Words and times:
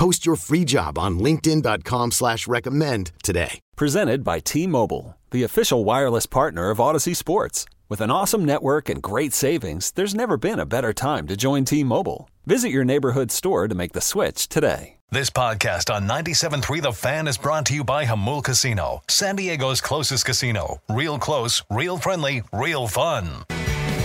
Post 0.00 0.24
your 0.24 0.36
free 0.36 0.64
job 0.64 0.96
on 0.96 1.18
linkedin.com 1.18 2.12
slash 2.12 2.48
recommend 2.48 3.12
today. 3.22 3.60
Presented 3.76 4.24
by 4.24 4.38
T-Mobile, 4.38 5.18
the 5.30 5.42
official 5.42 5.84
wireless 5.84 6.24
partner 6.24 6.70
of 6.70 6.80
Odyssey 6.80 7.12
Sports. 7.12 7.66
With 7.90 8.00
an 8.00 8.10
awesome 8.10 8.46
network 8.46 8.88
and 8.88 9.02
great 9.02 9.34
savings, 9.34 9.90
there's 9.90 10.14
never 10.14 10.38
been 10.38 10.58
a 10.58 10.64
better 10.64 10.94
time 10.94 11.26
to 11.26 11.36
join 11.36 11.66
T-Mobile. 11.66 12.30
Visit 12.46 12.70
your 12.70 12.82
neighborhood 12.82 13.30
store 13.30 13.68
to 13.68 13.74
make 13.74 13.92
the 13.92 14.00
switch 14.00 14.48
today. 14.48 14.96
This 15.10 15.28
podcast 15.28 15.94
on 15.94 16.08
97.3 16.08 16.80
The 16.80 16.92
Fan 16.92 17.28
is 17.28 17.36
brought 17.36 17.66
to 17.66 17.74
you 17.74 17.84
by 17.84 18.06
Jamul 18.06 18.42
Casino, 18.42 19.02
San 19.06 19.36
Diego's 19.36 19.82
closest 19.82 20.24
casino. 20.24 20.80
Real 20.88 21.18
close, 21.18 21.62
real 21.68 21.98
friendly, 21.98 22.42
real 22.54 22.88
fun. 22.88 23.44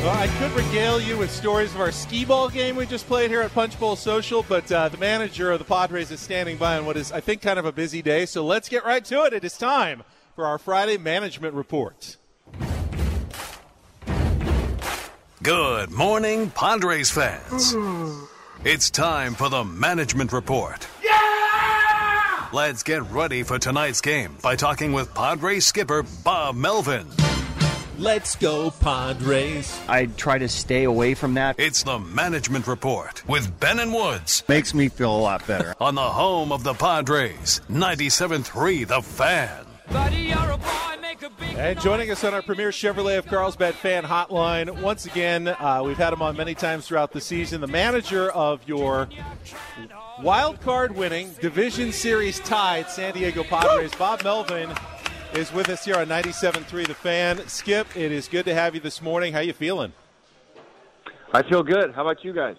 Well, 0.05 0.15
I 0.15 0.27
could 0.37 0.51
regale 0.51 1.01
you 1.01 1.17
with 1.17 1.31
stories 1.31 1.73
of 1.73 1.81
our 1.81 1.91
skee 1.91 2.25
ball 2.25 2.47
game 2.47 2.75
we 2.75 2.85
just 2.85 3.07
played 3.07 3.31
here 3.31 3.41
at 3.41 3.51
Punch 3.55 3.79
Bowl 3.79 3.95
Social, 3.95 4.45
but 4.47 4.71
uh, 4.71 4.87
the 4.87 4.99
manager 4.99 5.51
of 5.51 5.57
the 5.57 5.65
Padres 5.65 6.11
is 6.11 6.19
standing 6.19 6.57
by 6.57 6.77
on 6.77 6.85
what 6.85 6.95
is, 6.95 7.11
I 7.11 7.21
think, 7.21 7.41
kind 7.41 7.57
of 7.57 7.65
a 7.65 7.71
busy 7.71 8.03
day. 8.03 8.27
So 8.27 8.45
let's 8.45 8.69
get 8.69 8.85
right 8.85 9.03
to 9.03 9.23
it. 9.23 9.33
It 9.33 9.43
is 9.43 9.57
time 9.57 10.03
for 10.35 10.45
our 10.45 10.59
Friday 10.59 10.99
management 10.99 11.55
report. 11.55 12.17
Good 15.41 15.89
morning, 15.89 16.51
Padres 16.51 17.09
fans. 17.09 17.75
It's 18.63 18.91
time 18.91 19.33
for 19.33 19.49
the 19.49 19.63
management 19.63 20.33
report. 20.33 20.87
Yeah! 21.03 22.49
Let's 22.53 22.83
get 22.83 23.01
ready 23.09 23.41
for 23.41 23.57
tonight's 23.57 24.01
game 24.01 24.37
by 24.43 24.55
talking 24.55 24.93
with 24.93 25.11
Padres 25.15 25.65
skipper 25.65 26.03
Bob 26.23 26.55
Melvin. 26.55 27.07
Let's 27.97 28.35
go, 28.35 28.71
Padres. 28.71 29.79
I 29.87 30.07
try 30.07 30.37
to 30.37 30.49
stay 30.49 30.83
away 30.83 31.13
from 31.13 31.35
that. 31.35 31.59
It's 31.59 31.83
the 31.83 31.99
management 31.99 32.67
report 32.67 33.27
with 33.27 33.59
Ben 33.59 33.79
and 33.79 33.93
Woods 33.93 34.43
Makes 34.47 34.73
me 34.73 34.89
feel 34.89 35.15
a 35.15 35.17
lot 35.17 35.45
better. 35.47 35.75
on 35.81 35.95
the 35.95 36.01
home 36.01 36.51
of 36.51 36.63
the 36.63 36.73
Padres, 36.73 37.61
97.3 37.69 38.87
The 38.87 39.01
Fan. 39.01 39.65
And 41.57 41.79
joining 41.79 42.11
us 42.11 42.23
on 42.23 42.33
our 42.33 42.41
premier 42.41 42.69
Chevrolet 42.69 43.17
of 43.17 43.27
Carlsbad 43.27 43.75
fan 43.75 44.03
hotline, 44.03 44.81
once 44.81 45.05
again, 45.05 45.47
uh, 45.47 45.81
we've 45.85 45.97
had 45.97 46.11
him 46.11 46.21
on 46.21 46.35
many 46.35 46.53
times 46.53 46.87
throughout 46.87 47.11
the 47.11 47.21
season, 47.21 47.61
the 47.61 47.67
manager 47.67 48.29
of 48.31 48.67
your 48.67 49.07
wild 50.21 50.59
card 50.61 50.95
winning, 50.95 51.31
division 51.39 51.91
series 51.91 52.39
tied 52.41 52.89
San 52.89 53.13
Diego 53.13 53.43
Padres, 53.43 53.93
Bob 53.95 54.23
Melvin, 54.23 54.69
is 55.35 55.51
with 55.51 55.69
us 55.69 55.83
here 55.83 55.95
on 55.97 56.07
97.3 56.07 56.87
The 56.87 56.93
Fan. 56.93 57.45
Skip, 57.47 57.87
it 57.95 58.11
is 58.11 58.27
good 58.27 58.45
to 58.45 58.53
have 58.53 58.73
you 58.73 58.79
this 58.79 59.01
morning. 59.01 59.33
How 59.33 59.39
you 59.39 59.53
feeling? 59.53 59.91
I 61.33 61.43
feel 61.43 61.61
good. 61.63 61.93
How 61.93 62.03
about 62.07 62.23
you 62.23 62.31
guys? 62.31 62.55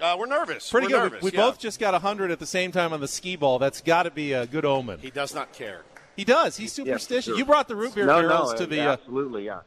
Uh, 0.00 0.16
we're 0.18 0.26
nervous. 0.26 0.70
Pretty 0.70 0.86
We're 0.88 0.90
good. 0.90 1.12
Nervous, 1.12 1.22
we 1.22 1.30
yeah. 1.32 1.38
both 1.40 1.58
just 1.58 1.78
got 1.80 1.92
100 1.92 2.30
at 2.30 2.38
the 2.38 2.46
same 2.46 2.72
time 2.72 2.92
on 2.92 3.00
the 3.00 3.08
skee 3.08 3.36
ball. 3.36 3.58
That's 3.58 3.80
got 3.80 4.04
to 4.04 4.10
be 4.10 4.32
a 4.32 4.46
good 4.46 4.64
omen. 4.64 4.98
He 5.00 5.10
does 5.10 5.34
not 5.34 5.52
care. 5.52 5.82
He 6.16 6.24
does. 6.24 6.56
He's 6.56 6.76
Yeah, 6.76 6.84
superstitious. 6.84 7.24
sure. 7.26 7.36
You 7.36 7.44
brought 7.44 7.68
the 7.68 7.76
root 7.76 7.94
beer 7.94 8.06
no, 8.06 8.20
barrels 8.20 8.52
no, 8.52 8.58
to 8.58 8.66
the. 8.66 8.80
Uh, 8.80 8.92
absolutely, 8.92 9.46
yeah. 9.46 9.60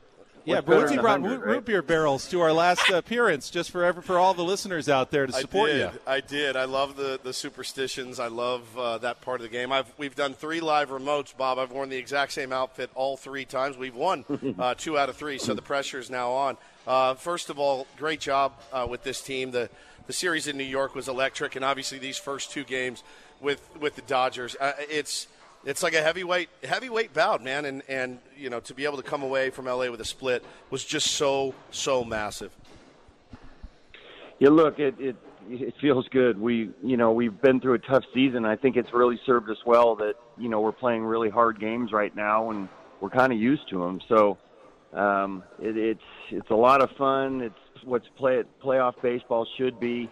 Yeah, 0.45 0.61
better 0.61 1.01
brought 1.01 1.21
root, 1.21 1.41
right? 1.41 1.63
beer 1.63 1.81
barrels 1.81 2.27
to 2.29 2.41
our 2.41 2.51
last 2.53 2.89
appearance, 2.93 3.49
just 3.49 3.71
for 3.71 3.83
every, 3.83 4.01
for 4.01 4.17
all 4.17 4.33
the 4.33 4.43
listeners 4.43 4.89
out 4.89 5.11
there 5.11 5.25
to 5.25 5.33
support 5.33 5.69
I 5.69 5.73
did. 5.73 5.79
you. 5.79 5.99
I 6.07 6.19
did. 6.19 6.55
I 6.55 6.65
love 6.65 6.95
the, 6.95 7.19
the 7.21 7.33
superstitions. 7.33 8.19
I 8.19 8.27
love 8.27 8.77
uh, 8.77 8.97
that 8.99 9.21
part 9.21 9.39
of 9.39 9.43
the 9.43 9.49
game. 9.49 9.71
I've 9.71 9.91
we've 9.97 10.15
done 10.15 10.33
three 10.33 10.61
live 10.61 10.89
remotes, 10.89 11.35
Bob. 11.35 11.59
I've 11.59 11.71
worn 11.71 11.89
the 11.89 11.97
exact 11.97 12.31
same 12.31 12.51
outfit 12.51 12.89
all 12.95 13.17
three 13.17 13.45
times. 13.45 13.77
We've 13.77 13.95
won 13.95 14.25
uh, 14.59 14.75
two 14.75 14.97
out 14.97 15.09
of 15.09 15.15
three, 15.17 15.37
so 15.37 15.53
the 15.53 15.61
pressure 15.61 15.99
is 15.99 16.09
now 16.09 16.31
on. 16.31 16.57
Uh, 16.87 17.13
first 17.13 17.49
of 17.49 17.59
all, 17.59 17.87
great 17.97 18.19
job 18.19 18.53
uh, 18.73 18.87
with 18.89 19.03
this 19.03 19.21
team. 19.21 19.51
The 19.51 19.69
the 20.07 20.13
series 20.13 20.47
in 20.47 20.57
New 20.57 20.63
York 20.63 20.95
was 20.95 21.07
electric, 21.07 21.55
and 21.55 21.63
obviously 21.63 21.99
these 21.99 22.17
first 22.17 22.51
two 22.51 22.63
games 22.63 23.03
with 23.39 23.61
with 23.79 23.95
the 23.95 24.01
Dodgers, 24.03 24.55
uh, 24.59 24.73
it's 24.79 25.27
it's 25.65 25.83
like 25.83 25.93
a 25.93 26.01
heavyweight 26.01 26.49
heavyweight 26.63 27.13
bout, 27.13 27.43
man. 27.43 27.65
And 27.65 27.83
and 27.87 28.19
you 28.37 28.49
know 28.49 28.59
to 28.61 28.73
be 28.73 28.85
able 28.85 28.97
to 28.97 29.03
come 29.03 29.23
away 29.23 29.49
from 29.49 29.65
LA 29.65 29.89
with 29.89 30.01
a 30.01 30.05
split 30.05 30.43
was 30.69 30.83
just 30.83 31.11
so 31.11 31.53
so 31.71 32.03
massive. 32.03 32.55
Yeah, 34.39 34.49
look, 34.49 34.79
it, 34.79 34.95
it 34.99 35.15
it 35.49 35.73
feels 35.81 36.07
good. 36.09 36.39
We, 36.39 36.69
you 36.83 36.97
know, 36.97 37.11
we've 37.11 37.41
been 37.41 37.59
through 37.59 37.73
a 37.75 37.79
tough 37.79 38.03
season. 38.13 38.45
I 38.45 38.55
think 38.55 38.75
it's 38.75 38.93
really 38.93 39.19
served 39.25 39.49
us 39.49 39.57
well 39.65 39.95
that 39.97 40.15
you 40.37 40.49
know 40.49 40.61
we're 40.61 40.71
playing 40.71 41.03
really 41.03 41.29
hard 41.29 41.59
games 41.59 41.91
right 41.91 42.15
now, 42.15 42.51
and 42.51 42.69
we're 42.99 43.09
kind 43.09 43.31
of 43.31 43.39
used 43.39 43.69
to 43.69 43.79
them. 43.79 44.01
So 44.07 44.37
um, 44.93 45.43
it, 45.61 45.77
it's 45.77 46.01
it's 46.29 46.49
a 46.49 46.55
lot 46.55 46.81
of 46.81 46.89
fun. 46.97 47.41
It's 47.41 47.83
what's 47.83 48.07
play 48.17 48.43
playoff 48.63 49.01
baseball 49.01 49.47
should 49.57 49.79
be, 49.79 50.09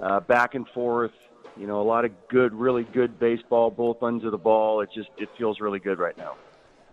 uh, 0.00 0.20
back 0.20 0.54
and 0.54 0.66
forth. 0.68 1.12
You 1.56 1.66
know, 1.66 1.80
a 1.80 1.84
lot 1.84 2.04
of 2.04 2.12
good, 2.28 2.52
really 2.52 2.84
good 2.84 3.18
baseball, 3.18 3.70
both 3.70 4.02
ends 4.02 4.24
of 4.24 4.32
the 4.32 4.38
ball. 4.38 4.80
It 4.80 4.90
just 4.94 5.08
it 5.18 5.28
feels 5.38 5.60
really 5.60 5.78
good 5.78 5.98
right 5.98 6.16
now. 6.16 6.34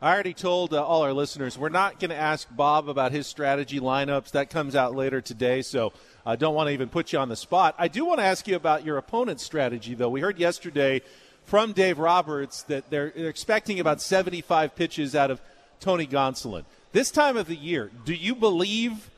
I 0.04 0.14
already 0.14 0.34
told 0.34 0.74
uh, 0.74 0.84
all 0.84 1.04
our 1.04 1.14
listeners 1.14 1.60
we're 1.60 1.70
not 1.70 2.00
going 2.00 2.10
to 2.10 2.16
ask 2.16 2.48
Bob 2.50 2.90
about 2.90 3.12
his 3.12 3.28
strategy 3.28 3.80
lineups. 3.80 4.32
That 4.32 4.50
comes 4.50 4.76
out 4.76 4.96
later 4.96 5.22
today, 5.22 5.62
so 5.62 5.94
I 6.26 6.36
don't 6.36 6.56
want 6.56 6.70
to 6.70 6.74
even 6.74 6.90
put 6.90 7.14
you 7.14 7.20
on 7.20 7.30
the 7.30 7.36
spot. 7.36 7.76
I 7.78 7.88
do 7.88 8.06
want 8.06 8.20
to 8.20 8.26
ask 8.26 8.48
you 8.48 8.56
about 8.56 8.84
your 8.84 8.98
opponent's 8.98 9.44
strategy, 9.44 9.94
though. 9.94 10.10
We 10.10 10.22
heard 10.22 10.40
yesterday 10.40 11.02
from 11.46 11.74
Dave 11.74 12.00
Roberts 12.00 12.64
that 12.64 12.90
they're 12.90 13.08
expecting 13.08 13.80
about 13.80 14.02
75 14.02 14.76
pitches 14.76 15.16
out 15.16 15.30
of 15.30 15.42
Tony 15.80 16.08
Gonsolin. 16.08 16.66
This 16.94 17.12
time 17.12 17.38
of 17.38 17.48
the 17.48 17.56
year, 17.56 17.92
do 18.04 18.14
you 18.14 18.36
believe 18.36 19.10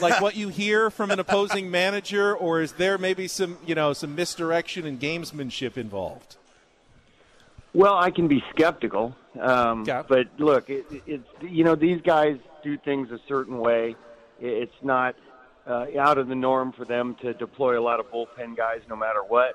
like 0.00 0.20
what 0.20 0.36
you 0.36 0.48
hear 0.48 0.90
from 0.90 1.10
an 1.10 1.18
opposing 1.18 1.70
manager, 1.70 2.34
or 2.34 2.60
is 2.60 2.72
there 2.72 2.98
maybe 2.98 3.28
some 3.28 3.58
you 3.64 3.74
know 3.74 3.92
some 3.92 4.14
misdirection 4.14 4.86
and 4.86 5.00
gamesmanship 5.00 5.76
involved? 5.76 6.36
Well, 7.74 7.96
I 7.96 8.10
can 8.10 8.28
be 8.28 8.42
skeptical, 8.50 9.14
um, 9.40 9.82
Okay. 9.82 10.02
but 10.08 10.26
look, 10.38 10.70
it, 10.70 10.86
it's 11.06 11.28
you 11.42 11.64
know 11.64 11.74
these 11.74 12.00
guys 12.02 12.38
do 12.62 12.76
things 12.78 13.10
a 13.10 13.18
certain 13.28 13.58
way. 13.58 13.94
It's 14.40 14.72
not 14.82 15.14
uh, 15.66 15.86
out 15.98 16.18
of 16.18 16.28
the 16.28 16.34
norm 16.34 16.72
for 16.72 16.84
them 16.84 17.14
to 17.22 17.34
deploy 17.34 17.78
a 17.78 17.82
lot 17.82 18.00
of 18.00 18.06
bullpen 18.10 18.56
guys, 18.56 18.80
no 18.88 18.96
matter 18.96 19.22
what. 19.22 19.54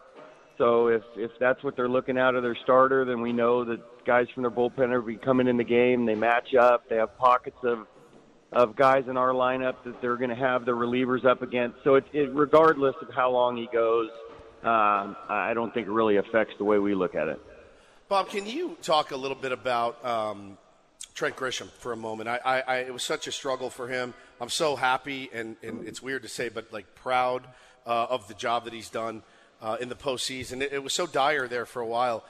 So 0.58 0.88
if 0.88 1.02
if 1.16 1.32
that's 1.40 1.64
what 1.64 1.76
they're 1.76 1.90
looking 1.90 2.18
out 2.18 2.36
of 2.36 2.44
their 2.44 2.56
starter, 2.64 3.04
then 3.06 3.22
we 3.22 3.34
know 3.34 3.64
that 3.66 3.80
guys 4.06 4.28
from 4.34 4.44
their 4.44 4.52
bullpen 4.52 4.92
are 4.92 5.02
be 5.02 5.16
coming 5.16 5.48
in 5.48 5.58
the 5.58 5.64
game. 5.64 6.06
They 6.06 6.16
match 6.16 6.54
up. 6.54 6.88
They 6.90 6.98
have 6.98 7.18
pockets 7.18 7.58
of 7.64 7.88
of 8.53 8.75
guys 8.75 9.08
in 9.08 9.18
our 9.18 9.30
lineup 9.30 9.75
that 9.86 10.02
they're 10.02 10.18
going 10.18 10.30
to 10.30 10.36
have 10.36 10.66
the 10.66 10.72
relievers 10.72 11.25
up 11.25 11.41
against. 11.41 11.78
So 11.84 11.96
it, 11.96 12.06
it 12.14 12.34
regardless 12.34 12.96
of 13.02 13.14
how 13.14 13.31
long 13.31 13.58
he 13.58 13.68
goes, 13.72 14.09
um, 14.64 15.16
I 15.28 15.53
don't 15.53 15.74
think 15.74 15.88
it 15.88 15.91
really 15.91 16.18
affects 16.18 16.53
the 16.58 16.63
way 16.63 16.80
we 16.80 16.96
look 16.96 17.16
at 17.16 17.28
it. 17.28 17.42
Bob, 18.08 18.30
can 18.30 18.46
you 18.46 18.78
talk 18.81 19.12
a 19.12 19.18
little 19.18 19.36
bit 19.36 19.52
about 19.52 20.03
um, 20.06 20.58
Trent 21.16 21.36
Grisham 21.36 21.69
for 21.80 21.92
a 21.92 21.97
moment? 21.97 22.30
I, 22.30 22.40
I, 22.46 22.59
I, 22.59 22.75
it 22.78 22.94
was 22.94 23.03
such 23.03 23.28
a 23.28 23.31
struggle 23.31 23.69
for 23.69 23.88
him. 23.88 24.13
I'm 24.40 24.50
so 24.50 24.75
happy, 24.75 25.30
and, 25.34 25.56
and 25.63 25.88
it's 25.88 26.02
weird 26.02 26.24
to 26.24 26.30
say, 26.30 26.50
but 26.50 26.72
like 26.72 26.96
proud 26.96 27.46
uh, 27.86 28.08
of 28.09 28.28
the 28.28 28.34
job 28.34 28.66
that 28.66 28.74
he's 28.74 28.90
done 28.90 29.24
uh, 29.62 29.78
in 29.80 29.90
the 29.90 29.96
postseason. 29.96 30.62
It, 30.62 30.74
it 30.74 30.84
was 30.84 30.94
so 30.94 31.08
dire 31.08 31.47
there 31.47 31.66
for 31.66 31.81
a 31.81 31.88
while. 31.88 32.24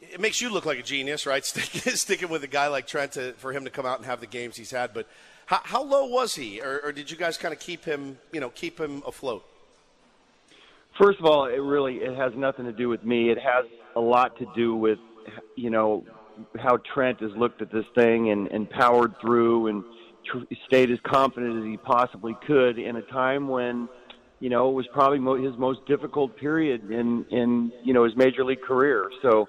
It 0.00 0.20
makes 0.20 0.40
you 0.40 0.50
look 0.50 0.64
like 0.64 0.78
a 0.78 0.82
genius, 0.82 1.26
right? 1.26 1.44
Sticking, 1.44 2.28
with 2.30 2.42
a 2.42 2.48
guy 2.48 2.68
like 2.68 2.86
Trent 2.86 3.12
to, 3.12 3.32
for 3.34 3.52
him 3.52 3.64
to 3.64 3.70
come 3.70 3.84
out 3.84 3.98
and 3.98 4.06
have 4.06 4.20
the 4.20 4.26
games 4.26 4.56
he's 4.56 4.70
had. 4.70 4.94
But 4.94 5.06
how, 5.50 5.60
how 5.64 5.82
low 5.82 6.06
was 6.06 6.36
he, 6.36 6.60
or, 6.60 6.80
or 6.84 6.92
did 6.92 7.10
you 7.10 7.16
guys 7.16 7.36
kind 7.36 7.52
of 7.52 7.58
keep 7.58 7.84
him, 7.84 8.18
you 8.32 8.38
know, 8.38 8.50
keep 8.50 8.78
him 8.78 9.02
afloat? 9.04 9.44
First 10.96 11.18
of 11.18 11.24
all, 11.24 11.46
it 11.46 11.58
really 11.58 11.96
it 11.96 12.16
has 12.16 12.32
nothing 12.36 12.66
to 12.66 12.72
do 12.72 12.88
with 12.88 13.04
me. 13.04 13.30
It 13.30 13.38
has 13.38 13.64
a 13.96 14.00
lot 14.00 14.38
to 14.38 14.46
do 14.54 14.76
with 14.76 14.98
you 15.56 15.70
know 15.70 16.04
how 16.56 16.78
Trent 16.94 17.20
has 17.20 17.32
looked 17.36 17.62
at 17.62 17.72
this 17.72 17.84
thing 17.96 18.30
and, 18.30 18.46
and 18.48 18.70
powered 18.70 19.14
through 19.20 19.66
and 19.66 19.84
tr- 20.24 20.54
stayed 20.66 20.90
as 20.90 20.98
confident 21.04 21.58
as 21.58 21.64
he 21.64 21.76
possibly 21.76 22.36
could 22.46 22.78
in 22.78 22.96
a 22.96 23.02
time 23.02 23.48
when 23.48 23.88
you 24.38 24.50
know 24.50 24.70
it 24.70 24.74
was 24.74 24.86
probably 24.92 25.18
mo- 25.18 25.42
his 25.42 25.56
most 25.58 25.84
difficult 25.86 26.36
period 26.36 26.90
in 26.92 27.24
in 27.30 27.72
you 27.82 27.92
know 27.92 28.04
his 28.04 28.14
major 28.14 28.44
league 28.44 28.62
career. 28.62 29.10
So 29.22 29.48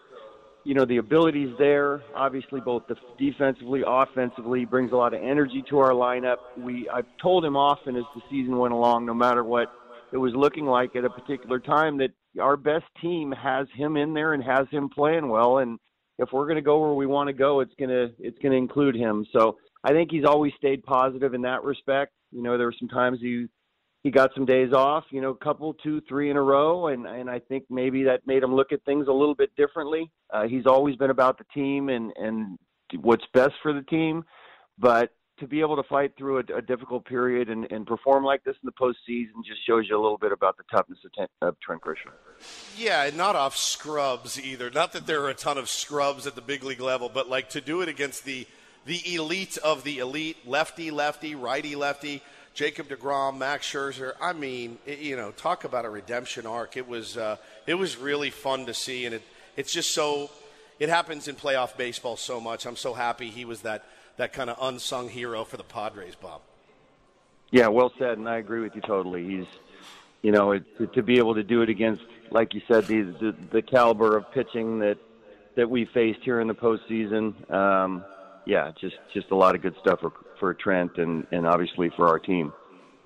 you 0.64 0.74
know 0.74 0.86
the 0.86 0.98
abilities 0.98 1.54
there. 1.58 2.02
Obviously, 2.16 2.62
both 2.62 2.84
the 2.88 2.96
defensively, 3.18 3.84
offensively, 3.86 4.66
brings 4.66 4.92
a 4.92 4.96
lot 4.96 5.14
of 5.14 5.22
energy 5.22 5.64
to 5.70 5.80
our 5.80 5.92
lineup. 5.92 6.38
We 6.58 6.90
I've 6.90 7.06
told 7.22 7.44
him 7.44 7.56
often 7.56 7.96
as 7.96 8.04
the 8.16 8.22
season 8.30 8.58
went 8.58 8.74
along, 8.74 9.06
no 9.06 9.14
matter 9.14 9.44
what 9.44 9.72
it 10.12 10.18
was 10.18 10.34
looking 10.36 10.66
like 10.66 10.96
at 10.96 11.06
a 11.06 11.10
particular 11.10 11.60
time, 11.60 11.98
that 11.98 12.12
our 12.40 12.58
best 12.58 12.86
team 13.02 13.32
has 13.32 13.68
him 13.76 13.98
in 13.98 14.14
there 14.14 14.34
and 14.34 14.44
has 14.44 14.68
him 14.70 14.90
playing 14.90 15.30
well. 15.30 15.60
And 15.60 15.80
if 16.20 16.30
we're 16.32 16.46
going 16.46 16.56
to 16.56 16.62
go 16.62 16.80
where 16.80 16.94
we 16.94 17.08
want 17.08 17.28
to 17.28 17.34
go, 17.34 17.62
it's 17.62 17.74
going 17.80 17.90
to 17.90 18.12
it's 18.20 18.38
going 18.40 18.52
to 18.52 18.58
include 18.58 18.96
him. 18.96 19.26
So 19.34 19.58
I 19.84 19.92
think 19.92 20.12
he's 20.12 20.26
always 20.26 20.54
stayed 20.58 20.84
positive 20.84 21.34
in 21.34 21.42
that 21.42 21.64
respect. 21.64 22.14
You 22.32 22.44
know, 22.44 22.58
there 22.58 22.68
were 22.68 22.76
some 22.78 22.90
times 22.90 23.20
he 23.20 23.48
he 24.04 24.10
got 24.10 24.32
some 24.34 24.46
days 24.46 24.74
off, 24.74 25.06
you 25.12 25.22
know, 25.22 25.30
a 25.30 25.38
couple, 25.38 25.74
two, 25.76 26.02
three 26.10 26.30
in 26.30 26.38
a 26.38 26.42
row, 26.42 26.88
and 26.88 27.06
and 27.06 27.30
I 27.30 27.40
think 27.40 27.66
maybe 27.70 28.04
that 28.04 28.26
made 28.26 28.44
him 28.44 28.54
look 28.56 28.72
at 28.72 28.84
things 28.84 29.08
a 29.08 29.14
little 29.14 29.36
bit 29.36 29.56
differently. 29.56 30.12
Uh, 30.34 30.48
he's 30.48 30.66
always 30.66 30.96
been 30.96 31.12
about 31.12 31.38
the 31.38 31.46
team 31.54 31.90
and 31.90 32.12
and 32.16 32.58
what's 33.00 33.26
best 33.34 33.54
for 33.62 33.74
the 33.74 33.84
team, 33.84 34.24
but 34.78 35.12
to 35.40 35.48
be 35.48 35.60
able 35.60 35.76
to 35.76 35.84
fight 35.84 36.14
through 36.18 36.38
a, 36.38 36.58
a 36.58 36.62
difficult 36.62 37.04
period 37.06 37.50
and, 37.50 37.70
and 37.72 37.88
perform 37.88 38.24
like 38.24 38.44
this 38.44 38.56
in 38.62 38.68
the 38.68 38.72
postseason 38.74 39.44
just 39.46 39.66
shows 39.66 39.86
you 39.90 40.00
a 40.00 40.02
little 40.02 40.18
bit 40.18 40.32
about 40.32 40.56
the 40.56 40.64
toughness 40.72 41.00
of, 41.04 41.28
of 41.42 41.60
Trent 41.60 41.82
Grisham. 41.82 42.12
Yeah, 42.78 43.06
and 43.06 43.18
not 43.18 43.36
off 43.36 43.58
scrubs 43.58 44.40
either. 44.40 44.70
Not 44.70 44.94
that 44.94 45.08
there 45.08 45.22
are 45.24 45.30
a 45.30 45.34
ton 45.34 45.58
of 45.58 45.68
scrubs 45.68 46.28
at 46.28 46.36
the 46.36 46.42
big 46.42 46.64
league 46.64 46.80
level, 46.80 47.10
but 47.12 47.28
like 47.28 47.50
to 47.52 47.62
do 47.62 47.82
it 47.82 47.90
against 47.90 48.24
the 48.24 48.48
the 48.84 49.14
elite 49.14 49.60
of 49.60 49.84
the 49.84 50.00
elite, 50.00 50.38
lefty, 50.48 50.90
lefty, 50.90 51.36
righty, 51.36 51.76
lefty. 51.76 52.24
Jacob 52.54 52.90
Degrom, 52.90 53.38
Max 53.38 53.72
Scherzer. 53.72 54.14
I 54.20 54.34
mean, 54.34 54.78
it, 54.86 55.00
you 55.00 55.16
know, 55.16 55.32
talk 55.32 55.64
about 55.64 55.86
a 55.86 55.90
redemption 55.90 56.46
arc. 56.46 56.76
It 56.76 56.88
was 56.88 57.18
uh, 57.18 57.38
it 57.66 57.76
was 57.76 57.98
really 57.98 58.30
fun 58.30 58.66
to 58.66 58.74
see, 58.74 59.06
and 59.06 59.16
it 59.16 59.22
it's 59.56 59.72
just 59.72 59.92
so 59.92 60.30
it 60.80 60.90
happens 60.90 61.28
in 61.28 61.36
playoff 61.36 61.78
baseball 61.78 62.18
so 62.18 62.42
much. 62.42 62.66
I'm 62.66 62.76
so 62.76 62.94
happy 62.94 63.30
he 63.30 63.46
was 63.46 63.62
that 63.62 63.86
that 64.18 64.34
kind 64.34 64.50
of 64.50 64.58
unsung 64.62 65.10
hero 65.10 65.46
for 65.46 65.58
the 65.58 65.64
Padres, 65.64 66.16
Bob. 66.16 66.42
Yeah, 67.52 67.68
well 67.68 67.92
said, 67.98 68.18
and 68.18 68.28
I 68.28 68.38
agree 68.38 68.62
with 68.62 68.76
you 68.76 68.82
totally. 68.82 69.26
He's, 69.28 69.46
you 70.22 70.32
know, 70.32 70.52
it, 70.52 70.64
to, 70.78 70.88
to 70.88 71.04
be 71.04 71.18
able 71.18 71.36
to 71.36 71.44
do 71.44 71.62
it 71.62 71.70
against, 71.70 72.04
like 72.32 72.54
you 72.54 72.62
said, 72.68 72.86
the, 72.88 73.02
the 73.02 73.36
the 73.52 73.62
caliber 73.62 74.18
of 74.18 74.32
pitching 74.34 74.80
that 74.80 74.98
that 75.56 75.70
we 75.70 75.86
faced 75.86 76.20
here 76.24 76.42
in 76.42 76.48
the 76.48 76.56
postseason. 76.56 77.50
Um, 77.52 78.04
yeah, 78.46 78.72
just 78.80 78.96
just 79.14 79.32
a 79.32 79.36
lot 79.36 79.56
of 79.56 79.62
good 79.62 79.76
stuff 79.82 80.04
for 80.42 80.54
Trent 80.54 80.98
and 80.98 81.26
and 81.32 81.48
obviously 81.48 81.90
for 81.96 82.10
our 82.10 82.20
team. 82.20 82.52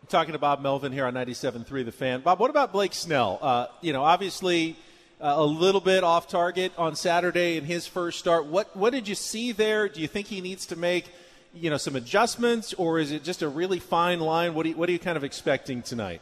Talking 0.07 0.33
to 0.33 0.39
Bob 0.39 0.61
Melvin 0.61 0.91
here 0.91 1.05
on 1.05 1.15
97.3 1.15 1.85
The 1.85 1.91
Fan. 1.91 2.21
Bob, 2.21 2.39
what 2.39 2.49
about 2.49 2.71
Blake 2.71 2.93
Snell? 2.93 3.39
Uh, 3.41 3.67
you 3.81 3.91
know, 3.91 4.03
obviously 4.03 4.75
uh, 5.19 5.33
a 5.35 5.43
little 5.43 5.81
bit 5.81 6.03
off 6.03 6.27
target 6.27 6.71
on 6.77 6.95
Saturday 6.95 7.57
in 7.57 7.65
his 7.65 7.87
first 7.87 8.19
start. 8.19 8.45
What 8.45 8.75
what 8.75 8.91
did 8.93 9.07
you 9.07 9.15
see 9.15 9.51
there? 9.51 9.89
Do 9.89 10.01
you 10.01 10.07
think 10.07 10.27
he 10.27 10.41
needs 10.41 10.65
to 10.67 10.75
make 10.75 11.05
you 11.53 11.69
know 11.69 11.77
some 11.77 11.95
adjustments, 11.95 12.73
or 12.73 12.99
is 12.99 13.11
it 13.11 13.23
just 13.23 13.41
a 13.41 13.49
really 13.49 13.79
fine 13.79 14.19
line? 14.19 14.53
What 14.53 14.65
are 14.65 14.69
you, 14.69 14.77
what 14.77 14.89
are 14.89 14.93
you 14.93 14.99
kind 14.99 15.17
of 15.17 15.23
expecting 15.23 15.81
tonight? 15.81 16.21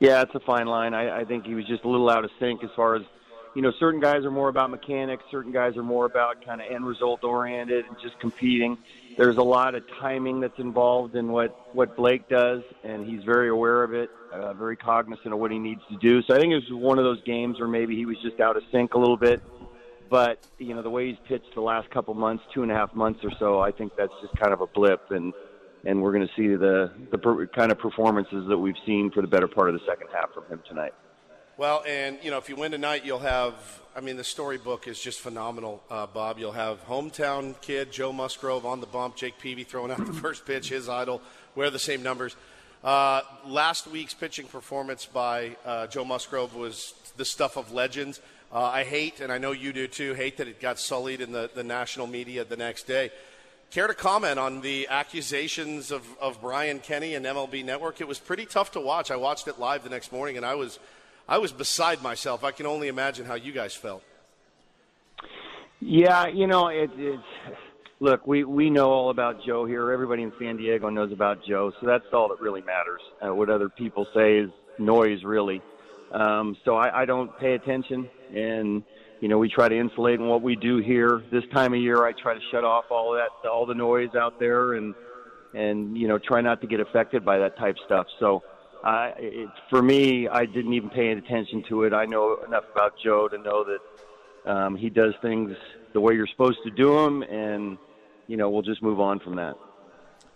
Yeah, 0.00 0.22
it's 0.22 0.34
a 0.34 0.40
fine 0.40 0.66
line. 0.66 0.94
I, 0.94 1.20
I 1.20 1.24
think 1.24 1.44
he 1.44 1.54
was 1.54 1.66
just 1.66 1.84
a 1.84 1.88
little 1.88 2.08
out 2.08 2.24
of 2.24 2.30
sync 2.40 2.64
as 2.64 2.70
far 2.74 2.96
as 2.96 3.02
you 3.54 3.62
know. 3.62 3.72
Certain 3.78 4.00
guys 4.00 4.24
are 4.24 4.30
more 4.30 4.48
about 4.48 4.70
mechanics. 4.70 5.24
Certain 5.30 5.52
guys 5.52 5.76
are 5.76 5.82
more 5.82 6.04
about 6.06 6.44
kind 6.44 6.60
of 6.60 6.70
end 6.70 6.86
result 6.86 7.24
oriented 7.24 7.86
and 7.86 7.96
just 8.00 8.18
competing 8.18 8.78
there's 9.18 9.36
a 9.36 9.42
lot 9.42 9.74
of 9.74 9.82
timing 10.00 10.40
that's 10.40 10.58
involved 10.60 11.16
in 11.16 11.28
what 11.28 11.74
what 11.74 11.96
Blake 11.96 12.28
does, 12.28 12.62
and 12.84 13.04
he's 13.04 13.24
very 13.24 13.48
aware 13.48 13.82
of 13.82 13.92
it, 13.92 14.10
uh, 14.32 14.54
very 14.54 14.76
cognizant 14.76 15.34
of 15.34 15.40
what 15.40 15.50
he 15.50 15.58
needs 15.58 15.82
to 15.90 15.96
do. 15.96 16.22
So 16.22 16.34
I 16.34 16.38
think 16.38 16.52
it 16.52 16.54
was 16.54 16.70
one 16.70 16.98
of 16.98 17.04
those 17.04 17.20
games 17.24 17.58
where 17.58 17.68
maybe 17.68 17.96
he 17.96 18.06
was 18.06 18.16
just 18.22 18.38
out 18.40 18.56
of 18.56 18.62
sync 18.70 18.94
a 18.94 18.98
little 18.98 19.16
bit. 19.16 19.42
But 20.08 20.38
you 20.58 20.72
know 20.72 20.82
the 20.82 20.88
way 20.88 21.08
he's 21.08 21.18
pitched 21.26 21.52
the 21.54 21.60
last 21.60 21.90
couple 21.90 22.14
months, 22.14 22.44
two 22.54 22.62
and 22.62 22.70
a 22.70 22.74
half 22.74 22.94
months 22.94 23.24
or 23.24 23.32
so, 23.38 23.60
I 23.60 23.72
think 23.72 23.92
that's 23.96 24.14
just 24.22 24.34
kind 24.36 24.52
of 24.52 24.60
a 24.60 24.68
blip, 24.68 25.10
and 25.10 25.34
and 25.84 26.00
we're 26.00 26.12
going 26.12 26.26
to 26.26 26.34
see 26.34 26.54
the 26.54 26.92
the 27.10 27.18
per, 27.18 27.46
kind 27.48 27.72
of 27.72 27.78
performances 27.78 28.46
that 28.48 28.56
we've 28.56 28.78
seen 28.86 29.10
for 29.10 29.20
the 29.20 29.28
better 29.28 29.48
part 29.48 29.68
of 29.68 29.74
the 29.74 29.84
second 29.84 30.08
half 30.14 30.32
from 30.32 30.46
him 30.46 30.62
tonight. 30.66 30.94
Well, 31.58 31.82
and 31.88 32.20
you 32.22 32.30
know, 32.30 32.38
if 32.38 32.48
you 32.48 32.54
win 32.54 32.70
tonight, 32.70 33.04
you'll 33.04 33.18
have. 33.18 33.52
I 33.96 34.00
mean, 34.00 34.16
the 34.16 34.22
storybook 34.22 34.86
is 34.86 35.00
just 35.00 35.18
phenomenal, 35.18 35.82
uh, 35.90 36.06
Bob. 36.06 36.38
You'll 36.38 36.52
have 36.52 36.86
hometown 36.86 37.60
kid 37.60 37.90
Joe 37.90 38.12
Musgrove 38.12 38.64
on 38.64 38.80
the 38.80 38.86
bump, 38.86 39.16
Jake 39.16 39.40
Peavy 39.40 39.64
throwing 39.64 39.90
out 39.90 40.06
the 40.06 40.12
first 40.22 40.46
pitch, 40.46 40.68
his 40.68 40.88
idol, 40.88 41.20
wear 41.56 41.68
the 41.68 41.78
same 41.80 42.00
numbers. 42.00 42.36
Uh, 42.84 43.22
last 43.44 43.88
week's 43.88 44.14
pitching 44.14 44.46
performance 44.46 45.04
by 45.04 45.56
uh, 45.66 45.88
Joe 45.88 46.04
Musgrove 46.04 46.54
was 46.54 46.94
the 47.16 47.24
stuff 47.24 47.56
of 47.56 47.72
legends. 47.72 48.20
Uh, 48.52 48.62
I 48.62 48.84
hate, 48.84 49.18
and 49.18 49.32
I 49.32 49.38
know 49.38 49.50
you 49.50 49.72
do 49.72 49.88
too, 49.88 50.14
hate 50.14 50.36
that 50.36 50.46
it 50.46 50.60
got 50.60 50.78
sullied 50.78 51.20
in 51.20 51.32
the, 51.32 51.50
the 51.52 51.64
national 51.64 52.06
media 52.06 52.44
the 52.44 52.56
next 52.56 52.86
day. 52.86 53.10
Care 53.72 53.88
to 53.88 53.94
comment 53.94 54.38
on 54.38 54.60
the 54.60 54.86
accusations 54.88 55.90
of, 55.90 56.06
of 56.20 56.40
Brian 56.40 56.78
Kenny 56.78 57.16
and 57.16 57.26
MLB 57.26 57.64
Network? 57.64 58.00
It 58.00 58.06
was 58.06 58.20
pretty 58.20 58.46
tough 58.46 58.70
to 58.72 58.80
watch. 58.80 59.10
I 59.10 59.16
watched 59.16 59.48
it 59.48 59.58
live 59.58 59.82
the 59.82 59.90
next 59.90 60.12
morning, 60.12 60.36
and 60.36 60.46
I 60.46 60.54
was 60.54 60.78
I 61.28 61.38
was 61.38 61.52
beside 61.52 62.02
myself. 62.02 62.42
I 62.42 62.52
can 62.52 62.64
only 62.64 62.88
imagine 62.88 63.26
how 63.26 63.34
you 63.34 63.52
guys 63.52 63.74
felt. 63.74 64.02
Yeah, 65.80 66.26
you 66.26 66.46
know, 66.46 66.68
it, 66.68 66.90
it's 66.96 67.22
look, 68.00 68.26
we 68.26 68.44
we 68.44 68.70
know 68.70 68.90
all 68.90 69.10
about 69.10 69.44
Joe 69.44 69.66
here. 69.66 69.92
Everybody 69.92 70.22
in 70.22 70.32
San 70.40 70.56
Diego 70.56 70.88
knows 70.88 71.12
about 71.12 71.44
Joe, 71.46 71.70
so 71.80 71.86
that's 71.86 72.06
all 72.12 72.28
that 72.28 72.40
really 72.40 72.62
matters. 72.62 73.00
Uh, 73.24 73.34
what 73.34 73.50
other 73.50 73.68
people 73.68 74.06
say 74.14 74.38
is 74.38 74.50
noise, 74.78 75.22
really. 75.22 75.60
Um, 76.12 76.56
so 76.64 76.76
I, 76.76 77.02
I 77.02 77.04
don't 77.04 77.38
pay 77.38 77.52
attention, 77.52 78.08
and 78.34 78.82
you 79.20 79.28
know, 79.28 79.38
we 79.38 79.48
try 79.48 79.68
to 79.68 79.78
insulate 79.78 80.20
in 80.20 80.26
what 80.26 80.42
we 80.42 80.56
do 80.56 80.78
here. 80.78 81.22
This 81.30 81.44
time 81.52 81.74
of 81.74 81.80
year, 81.80 82.06
I 82.06 82.12
try 82.12 82.34
to 82.34 82.40
shut 82.50 82.64
off 82.64 82.86
all 82.90 83.12
that, 83.12 83.48
all 83.48 83.66
the 83.66 83.74
noise 83.74 84.14
out 84.18 84.40
there, 84.40 84.74
and 84.74 84.94
and 85.54 85.96
you 85.96 86.08
know, 86.08 86.18
try 86.18 86.40
not 86.40 86.60
to 86.62 86.66
get 86.66 86.80
affected 86.80 87.24
by 87.24 87.38
that 87.38 87.58
type 87.58 87.76
stuff. 87.84 88.06
So 88.18 88.42
uh, 88.84 89.10
it, 89.18 89.48
for 89.70 89.82
me, 89.82 90.28
I 90.28 90.46
didn't 90.46 90.72
even 90.74 90.90
pay 90.90 91.10
any 91.10 91.18
attention 91.20 91.64
to 91.68 91.82
it. 91.84 91.92
I 91.92 92.04
know 92.04 92.38
enough 92.46 92.64
about 92.72 92.94
Joe 93.02 93.28
to 93.28 93.38
know 93.38 93.64
that 93.64 94.50
um, 94.50 94.76
he 94.76 94.88
does 94.90 95.14
things 95.20 95.56
the 95.92 96.00
way 96.00 96.14
you're 96.14 96.26
supposed 96.28 96.58
to 96.64 96.70
do 96.70 96.94
them, 96.94 97.22
and 97.22 97.78
you 98.26 98.36
know 98.36 98.50
we'll 98.50 98.62
just 98.62 98.82
move 98.82 99.00
on 99.00 99.18
from 99.20 99.36
that. 99.36 99.56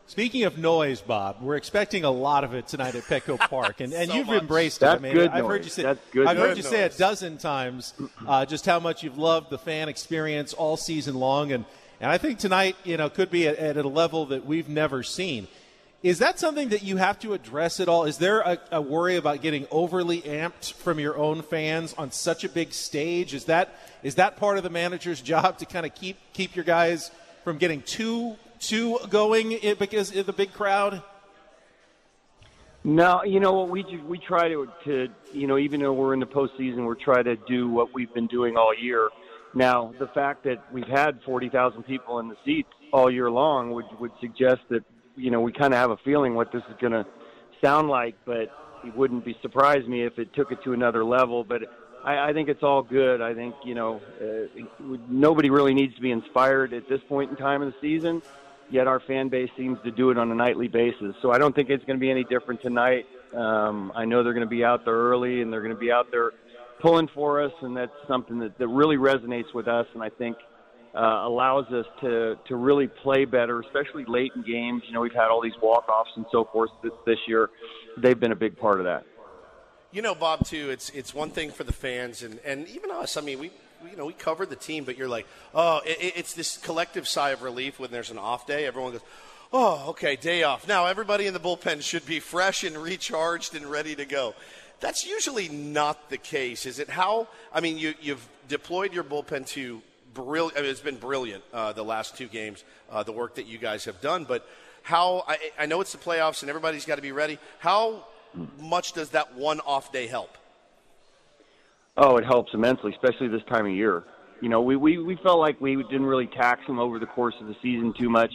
Speaking 0.06 0.42
of 0.44 0.58
noise, 0.58 1.00
Bob, 1.00 1.36
we're 1.40 1.56
expecting 1.56 2.04
a 2.04 2.10
lot 2.10 2.42
of 2.42 2.54
it 2.54 2.66
tonight 2.66 2.94
at 2.96 3.04
Petco 3.04 3.38
Park, 3.50 3.80
and, 3.80 3.92
and 3.92 4.10
so 4.10 4.16
you've 4.16 4.26
much. 4.26 4.42
embraced 4.42 4.80
That's 4.80 4.94
it. 4.94 4.98
I 4.98 5.02
mean, 5.02 5.12
good 5.14 5.30
I've 5.30 5.44
noise. 5.44 5.50
heard 5.50 5.64
you 5.64 5.70
say 5.70 5.82
That's 5.84 6.00
good 6.10 6.26
I've 6.26 6.36
heard 6.36 6.48
noise. 6.48 6.56
you 6.58 6.62
say 6.64 6.82
a 6.82 6.88
dozen 6.88 7.38
times 7.38 7.94
uh, 8.26 8.44
just 8.44 8.66
how 8.66 8.80
much 8.80 9.02
you've 9.04 9.18
loved 9.18 9.50
the 9.50 9.58
fan 9.58 9.88
experience 9.88 10.52
all 10.52 10.76
season 10.76 11.14
long, 11.14 11.52
and 11.52 11.64
and 12.00 12.10
I 12.10 12.18
think 12.18 12.40
tonight, 12.40 12.74
you 12.82 12.96
know, 12.96 13.08
could 13.08 13.30
be 13.30 13.46
at, 13.46 13.56
at 13.56 13.76
a 13.76 13.88
level 13.88 14.26
that 14.26 14.44
we've 14.44 14.68
never 14.68 15.04
seen. 15.04 15.46
Is 16.02 16.18
that 16.18 16.40
something 16.40 16.70
that 16.70 16.82
you 16.82 16.96
have 16.96 17.20
to 17.20 17.32
address 17.32 17.78
at 17.78 17.88
all? 17.88 18.04
Is 18.06 18.18
there 18.18 18.40
a, 18.40 18.58
a, 18.72 18.80
worry 18.80 19.16
about 19.16 19.40
getting 19.40 19.68
overly 19.70 20.20
amped 20.22 20.72
from 20.72 20.98
your 20.98 21.16
own 21.16 21.42
fans 21.42 21.94
on 21.96 22.10
such 22.10 22.42
a 22.42 22.48
big 22.48 22.72
stage? 22.72 23.34
Is 23.34 23.44
that 23.44 23.78
is 24.02 24.16
that 24.16 24.36
part 24.36 24.56
of 24.56 24.64
the 24.64 24.70
manager's 24.70 25.20
job 25.32 25.58
to 25.58 25.66
kind 25.66 25.86
of 25.86 25.94
keep 25.94 26.16
keep 26.32 26.56
your 26.56 26.64
guys 26.64 27.12
from 27.44 27.56
getting 27.56 27.82
too 27.82 28.34
too 28.58 28.98
going 29.10 29.58
because 29.78 30.14
of 30.16 30.26
the 30.26 30.32
big 30.32 30.52
crowd? 30.52 31.02
No, 32.82 33.22
you 33.22 33.38
know 33.38 33.52
what 33.52 33.68
we 33.68 33.84
we 34.08 34.18
try 34.18 34.48
to 34.48 34.68
to 34.84 35.08
you 35.32 35.46
know 35.46 35.56
even 35.56 35.80
though 35.80 35.92
we're 35.92 36.14
in 36.14 36.20
the 36.20 36.26
postseason, 36.26 36.84
we're 36.84 37.22
to 37.22 37.36
do 37.46 37.68
what 37.68 37.94
we've 37.94 38.12
been 38.12 38.26
doing 38.26 38.56
all 38.56 38.74
year. 38.76 39.08
Now, 39.54 39.94
the 40.00 40.08
fact 40.08 40.42
that 40.44 40.64
we've 40.72 40.88
had 40.88 41.20
forty 41.24 41.48
thousand 41.48 41.84
people 41.84 42.18
in 42.18 42.26
the 42.26 42.36
seats 42.44 42.70
all 42.92 43.08
year 43.08 43.30
long 43.30 43.70
would 43.70 43.84
would 44.00 44.10
suggest 44.20 44.62
that 44.70 44.82
you 45.16 45.30
know, 45.30 45.40
we 45.40 45.52
kind 45.52 45.72
of 45.72 45.78
have 45.78 45.90
a 45.90 45.96
feeling 45.98 46.34
what 46.34 46.52
this 46.52 46.62
is 46.68 46.76
going 46.80 46.92
to 46.92 47.06
sound 47.62 47.88
like, 47.88 48.16
but 48.24 48.50
it 48.84 48.96
wouldn't 48.96 49.24
be 49.24 49.36
surprise 49.42 49.86
me 49.86 50.02
if 50.02 50.18
it 50.18 50.34
took 50.34 50.52
it 50.52 50.62
to 50.64 50.72
another 50.72 51.04
level. 51.04 51.44
But 51.44 51.62
I, 52.04 52.30
I 52.30 52.32
think 52.32 52.48
it's 52.48 52.62
all 52.62 52.82
good. 52.82 53.20
I 53.20 53.34
think 53.34 53.54
you 53.64 53.74
know, 53.74 54.00
uh, 54.20 54.62
nobody 55.08 55.50
really 55.50 55.74
needs 55.74 55.94
to 55.94 56.00
be 56.00 56.10
inspired 56.10 56.72
at 56.72 56.88
this 56.88 57.00
point 57.08 57.30
in 57.30 57.36
time 57.36 57.62
of 57.62 57.72
the 57.72 57.78
season. 57.80 58.22
Yet 58.70 58.86
our 58.86 59.00
fan 59.00 59.28
base 59.28 59.50
seems 59.56 59.78
to 59.84 59.90
do 59.90 60.10
it 60.10 60.18
on 60.18 60.30
a 60.30 60.34
nightly 60.34 60.66
basis. 60.66 61.14
So 61.20 61.30
I 61.30 61.38
don't 61.38 61.54
think 61.54 61.68
it's 61.68 61.84
going 61.84 61.98
to 61.98 62.00
be 62.00 62.10
any 62.10 62.24
different 62.24 62.62
tonight. 62.62 63.06
Um, 63.34 63.92
I 63.94 64.06
know 64.06 64.22
they're 64.22 64.32
going 64.32 64.46
to 64.46 64.50
be 64.50 64.64
out 64.64 64.84
there 64.84 64.94
early 64.94 65.42
and 65.42 65.52
they're 65.52 65.60
going 65.60 65.74
to 65.74 65.80
be 65.80 65.92
out 65.92 66.10
there 66.10 66.32
pulling 66.80 67.08
for 67.08 67.40
us, 67.40 67.52
and 67.62 67.76
that's 67.76 67.92
something 68.08 68.40
that, 68.40 68.58
that 68.58 68.68
really 68.68 68.96
resonates 68.96 69.54
with 69.54 69.68
us. 69.68 69.86
And 69.94 70.02
I 70.02 70.08
think 70.08 70.36
uh, 70.94 71.22
allows 71.24 71.66
us 71.72 71.86
to 72.00 72.38
to 72.46 72.56
really 72.56 72.88
play 72.88 73.24
better, 73.24 73.60
especially 73.60 74.04
late 74.06 74.32
in 74.34 74.42
games. 74.42 74.82
You 74.86 74.92
know, 74.92 75.00
we've 75.00 75.14
had 75.14 75.28
all 75.28 75.40
these 75.40 75.58
walk 75.62 75.88
offs 75.88 76.10
and 76.16 76.26
so 76.30 76.44
forth 76.44 76.70
this, 76.82 76.92
this 77.06 77.18
year. 77.26 77.50
They've 77.96 78.18
been 78.18 78.32
a 78.32 78.36
big 78.36 78.58
part 78.58 78.78
of 78.78 78.84
that. 78.84 79.04
You 79.90 80.02
know, 80.02 80.14
Bob, 80.14 80.46
too. 80.46 80.70
It's 80.70 80.90
it's 80.90 81.14
one 81.14 81.30
thing 81.30 81.50
for 81.50 81.64
the 81.64 81.72
fans 81.72 82.22
and 82.22 82.40
and 82.44 82.68
even 82.68 82.90
us. 82.90 83.16
I 83.16 83.20
mean, 83.20 83.38
we. 83.38 83.50
You 83.90 83.96
know, 83.96 84.06
we 84.06 84.12
covered 84.12 84.48
the 84.48 84.54
team, 84.54 84.84
but 84.84 84.96
you're 84.96 85.08
like, 85.08 85.26
oh, 85.56 85.80
it, 85.84 86.12
it's 86.14 86.34
this 86.34 86.56
collective 86.56 87.08
sigh 87.08 87.30
of 87.30 87.42
relief 87.42 87.80
when 87.80 87.90
there's 87.90 88.12
an 88.12 88.16
off 88.16 88.46
day. 88.46 88.64
Everyone 88.64 88.92
goes, 88.92 89.00
oh, 89.52 89.86
okay, 89.88 90.14
day 90.14 90.44
off. 90.44 90.68
Now 90.68 90.86
everybody 90.86 91.26
in 91.26 91.34
the 91.34 91.40
bullpen 91.40 91.82
should 91.82 92.06
be 92.06 92.20
fresh 92.20 92.62
and 92.62 92.76
recharged 92.76 93.56
and 93.56 93.66
ready 93.66 93.96
to 93.96 94.04
go. 94.04 94.36
That's 94.78 95.04
usually 95.04 95.48
not 95.48 96.10
the 96.10 96.16
case, 96.16 96.64
is 96.64 96.78
it? 96.78 96.90
How? 96.90 97.26
I 97.52 97.60
mean, 97.60 97.76
you, 97.76 97.94
you've 98.00 98.26
deployed 98.48 98.92
your 98.92 99.02
bullpen 99.02 99.48
to 99.48 99.82
brilliant. 100.14 100.58
I 100.58 100.62
mean, 100.62 100.70
it's 100.70 100.80
been 100.80 100.96
brilliant 100.96 101.44
uh, 101.52 101.72
the 101.72 101.84
last 101.84 102.16
two 102.16 102.28
games, 102.28 102.64
uh, 102.90 103.02
the 103.02 103.12
work 103.12 103.36
that 103.36 103.46
you 103.46 103.58
guys 103.58 103.84
have 103.84 104.00
done. 104.00 104.24
But 104.24 104.46
how? 104.82 105.24
I, 105.26 105.38
I 105.58 105.66
know 105.66 105.80
it's 105.80 105.92
the 105.92 105.98
playoffs 105.98 106.42
and 106.42 106.48
everybody's 106.48 106.84
got 106.84 106.96
to 106.96 107.02
be 107.02 107.12
ready. 107.12 107.38
How 107.58 108.04
much 108.60 108.92
does 108.92 109.10
that 109.10 109.34
one 109.34 109.60
off 109.60 109.92
day 109.92 110.06
help? 110.06 110.36
Oh, 111.96 112.16
it 112.16 112.24
helps 112.24 112.54
immensely, 112.54 112.92
especially 112.92 113.28
this 113.28 113.42
time 113.48 113.66
of 113.66 113.72
year. 113.72 114.04
You 114.40 114.48
know, 114.48 114.62
we, 114.62 114.76
we, 114.76 114.98
we 114.98 115.16
felt 115.16 115.38
like 115.38 115.60
we 115.60 115.76
didn't 115.76 116.06
really 116.06 116.26
tax 116.26 116.66
them 116.66 116.78
over 116.78 116.98
the 116.98 117.06
course 117.06 117.34
of 117.40 117.46
the 117.46 117.54
season 117.62 117.94
too 117.98 118.08
much. 118.08 118.32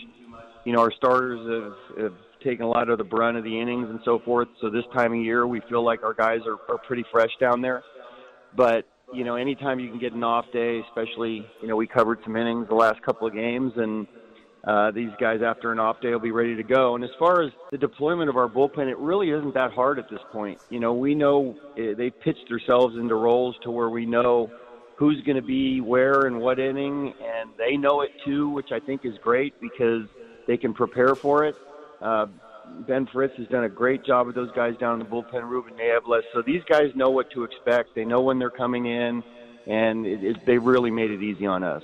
You 0.64 0.74
know, 0.74 0.80
our 0.80 0.92
starters 0.92 1.40
have, 1.98 2.04
have 2.04 2.14
taken 2.44 2.66
a 2.66 2.70
lot 2.70 2.90
of 2.90 2.98
the 2.98 3.04
brunt 3.04 3.36
of 3.38 3.44
the 3.44 3.60
innings 3.60 3.90
and 3.90 4.00
so 4.06 4.20
forth. 4.20 4.48
So 4.62 4.70
this 4.70 4.86
time 4.94 5.14
of 5.14 5.20
year, 5.20 5.48
we 5.48 5.60
feel 5.62 5.84
like 5.84 6.04
our 6.04 6.14
guys 6.14 6.42
are, 6.46 6.58
are 6.72 6.78
pretty 6.78 7.04
fresh 7.12 7.32
down 7.40 7.62
there. 7.62 7.84
But 8.56 8.86
you 9.14 9.24
know, 9.24 9.36
anytime 9.36 9.80
you 9.80 9.90
can 9.90 10.00
get 10.00 10.14
an 10.14 10.24
off 10.24 10.46
day, 10.52 10.82
especially 10.88 11.46
you 11.62 11.68
know, 11.68 11.76
we 11.76 11.88
covered 11.88 12.20
some 12.24 12.36
innings 12.36 12.68
the 12.68 12.76
last 12.76 13.02
couple 13.02 13.28
of 13.28 13.34
games, 13.34 13.74
and 13.76 14.08
uh, 14.66 14.92
these 14.92 15.12
guys 15.20 15.42
after 15.42 15.72
an 15.72 15.80
off 15.80 16.02
day 16.02 16.12
will 16.12 16.20
be 16.20 16.32
ready 16.32 16.56
to 16.56 16.64
go. 16.64 16.96
And 16.96 17.04
as 17.04 17.10
far 17.18 17.42
as 17.42 17.52
the 17.72 17.78
deployment 17.78 18.30
of 18.30 18.36
our 18.36 18.48
bullpen, 18.48 18.90
it 18.90 18.98
really 18.98 19.32
isn't 19.32 19.54
that 19.54 19.72
hard 19.72 19.98
at 19.98 20.10
this 20.10 20.20
point. 20.32 20.60
You 20.70 20.80
know, 20.80 20.94
we 20.94 21.16
know 21.16 21.56
uh, 21.78 21.96
they 21.98 22.10
pitched 22.10 22.50
themselves 22.50 22.96
into 22.98 23.16
roles 23.16 23.56
to 23.64 23.72
where 23.72 23.90
we 23.90 24.06
know 24.06 24.52
who's 24.98 25.22
going 25.26 25.36
to 25.36 25.44
be 25.44 25.80
where 25.80 26.26
and 26.26 26.40
what 26.40 26.60
inning, 26.60 27.14
and 27.24 27.50
they 27.58 27.78
know 27.78 28.02
it 28.02 28.10
too, 28.26 28.50
which 28.50 28.72
I 28.72 28.80
think 28.80 29.06
is 29.06 29.14
great 29.24 29.54
because 29.62 30.04
they 30.48 30.58
can 30.58 30.74
prepare 30.74 31.16
for 31.16 31.46
it. 31.46 31.56
Uh, 32.02 32.26
Ben 32.88 33.08
Fritz 33.12 33.36
has 33.38 33.48
done 33.48 33.64
a 33.64 33.70
great 33.70 34.04
job 34.06 34.28
with 34.28 34.36
those 34.36 34.52
guys 34.52 34.76
down 34.78 34.94
in 34.94 35.00
the 35.00 35.06
bullpen, 35.06 35.50
Ruben 35.50 35.76
Niebla. 35.76 36.22
So 36.34 36.42
these 36.42 36.64
guys 36.70 36.92
know 36.96 37.10
what 37.10 37.30
to 37.32 37.44
expect. 37.44 37.96
They 37.96 38.06
know 38.06 38.22
when 38.22 38.40
they're 38.40 38.50
coming 38.50 38.86
in, 38.86 39.24
and 39.66 40.06
it, 40.06 40.24
it, 40.24 40.46
they 40.46 40.58
really 40.58 40.92
made 40.92 41.12
it 41.12 41.22
easy 41.22 41.46
on 41.46 41.64
us. 41.64 41.84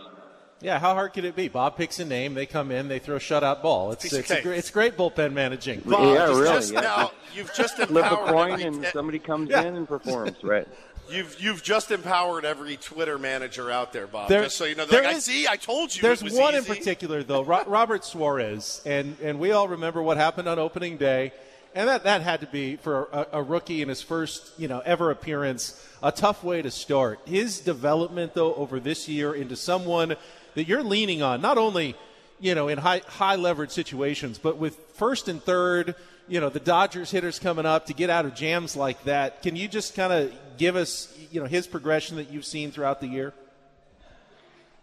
Yeah, 0.62 0.80
how 0.80 0.94
hard 0.94 1.12
could 1.14 1.26
it 1.26 1.36
be? 1.36 1.50
Bob 1.50 1.76
picks 1.76 2.00
a 2.00 2.06
name, 2.06 2.36
they 2.36 2.46
come 2.46 2.72
in, 2.72 2.88
they 2.88 3.00
throw 3.00 3.18
a 3.18 3.20
shutout 3.20 3.62
ball. 3.62 3.92
It's 3.92 4.06
it's, 4.06 4.32
a, 4.32 4.50
it's 4.52 4.72
great 4.72 4.96
bullpen 4.96 5.34
managing. 5.34 5.82
Bob, 5.82 6.16
yeah, 6.16 6.28
really. 6.28 6.46
Just 6.46 6.72
yeah. 6.74 6.80
Now, 6.82 7.12
you've 7.36 7.54
just 7.54 7.76
flip 7.76 7.90
empowered 7.90 8.30
a 8.30 8.32
coin 8.32 8.52
every, 8.54 8.64
and 8.64 8.86
somebody 8.94 9.20
comes 9.20 9.50
Yeah. 9.50 9.64
in 9.64 9.76
and 9.76 9.86
performs. 9.86 10.42
Right. 10.42 10.66
You've 11.10 11.40
you've 11.40 11.64
just 11.64 11.92
empowered 11.92 12.46
every 12.46 12.78
Twitter 12.78 13.18
manager 13.18 13.70
out 13.70 13.94
there, 13.94 14.08
Bob. 14.08 14.30
There- 14.30 14.44
just 14.44 14.58
so 14.58 14.66
you 14.66 14.76
know, 14.76 14.86
there 14.86 15.04
like, 15.04 15.16
I 15.16 15.20
see, 15.20 15.48
I 15.48 15.58
told 15.58 15.96
you. 15.96 16.02
There's 16.02 16.22
it 16.22 16.26
was 16.26 16.34
one 16.34 16.56
in 16.56 16.64
particular, 16.64 17.24
though, 17.24 17.44
Ro- 17.44 17.66
Robert 17.68 18.06
Suarez, 18.06 18.82
and, 18.86 19.16
and 19.22 19.40
we 19.40 19.52
all 19.52 19.68
remember 19.68 20.02
what 20.02 20.18
happened 20.18 20.48
on 20.48 20.60
opening 20.60 20.98
day, 20.98 21.32
and 21.76 21.88
that, 21.90 22.04
that 22.06 22.22
had 22.22 22.40
to 22.42 22.48
be 22.48 22.78
for 22.78 23.10
a, 23.12 23.28
a 23.34 23.44
rookie 23.44 23.82
in 23.82 23.90
his 23.90 24.02
first 24.02 24.52
you 24.58 24.68
know 24.68 24.82
ever 24.86 25.12
appearance 25.12 25.86
a 26.02 26.12
tough 26.12 26.44
way 26.44 26.62
to 26.62 26.72
start. 26.72 27.20
His 27.26 27.60
development, 27.60 28.34
though, 28.34 28.54
over 28.56 28.80
this 28.80 29.08
year 29.08 29.34
into 29.34 29.56
someone 29.56 30.16
that 30.56 30.68
you're 30.68 30.84
leaning 30.84 31.22
on, 31.22 31.42
not 31.42 31.58
only 31.58 31.96
you 32.40 32.56
know 32.56 32.68
in 32.70 32.78
high 32.78 33.02
high 33.08 33.36
leverage 33.36 33.72
situations, 33.72 34.38
but 34.38 34.58
with 34.58 34.76
first 34.96 35.28
and 35.28 35.44
third. 35.44 35.96
You 36.26 36.40
know 36.40 36.48
the 36.48 36.62
Dodgers 36.62 37.12
hitters 37.12 37.38
coming 37.38 37.66
up 37.66 37.88
to 37.88 37.94
get 37.94 38.10
out 38.10 38.24
of 38.24 38.34
jams 38.34 38.78
like 38.78 39.04
that. 39.04 39.42
Can 39.42 39.58
you 39.58 39.68
just 39.68 39.94
kind 39.94 40.14
of 40.14 40.32
give 40.58 40.76
us, 40.76 41.16
you 41.32 41.42
know, 41.42 41.48
his 41.48 41.68
progression 41.68 42.18
that 42.18 42.32
you've 42.32 42.46
seen 42.46 42.72
throughout 42.72 43.00
the 43.00 43.08
year? 43.08 43.34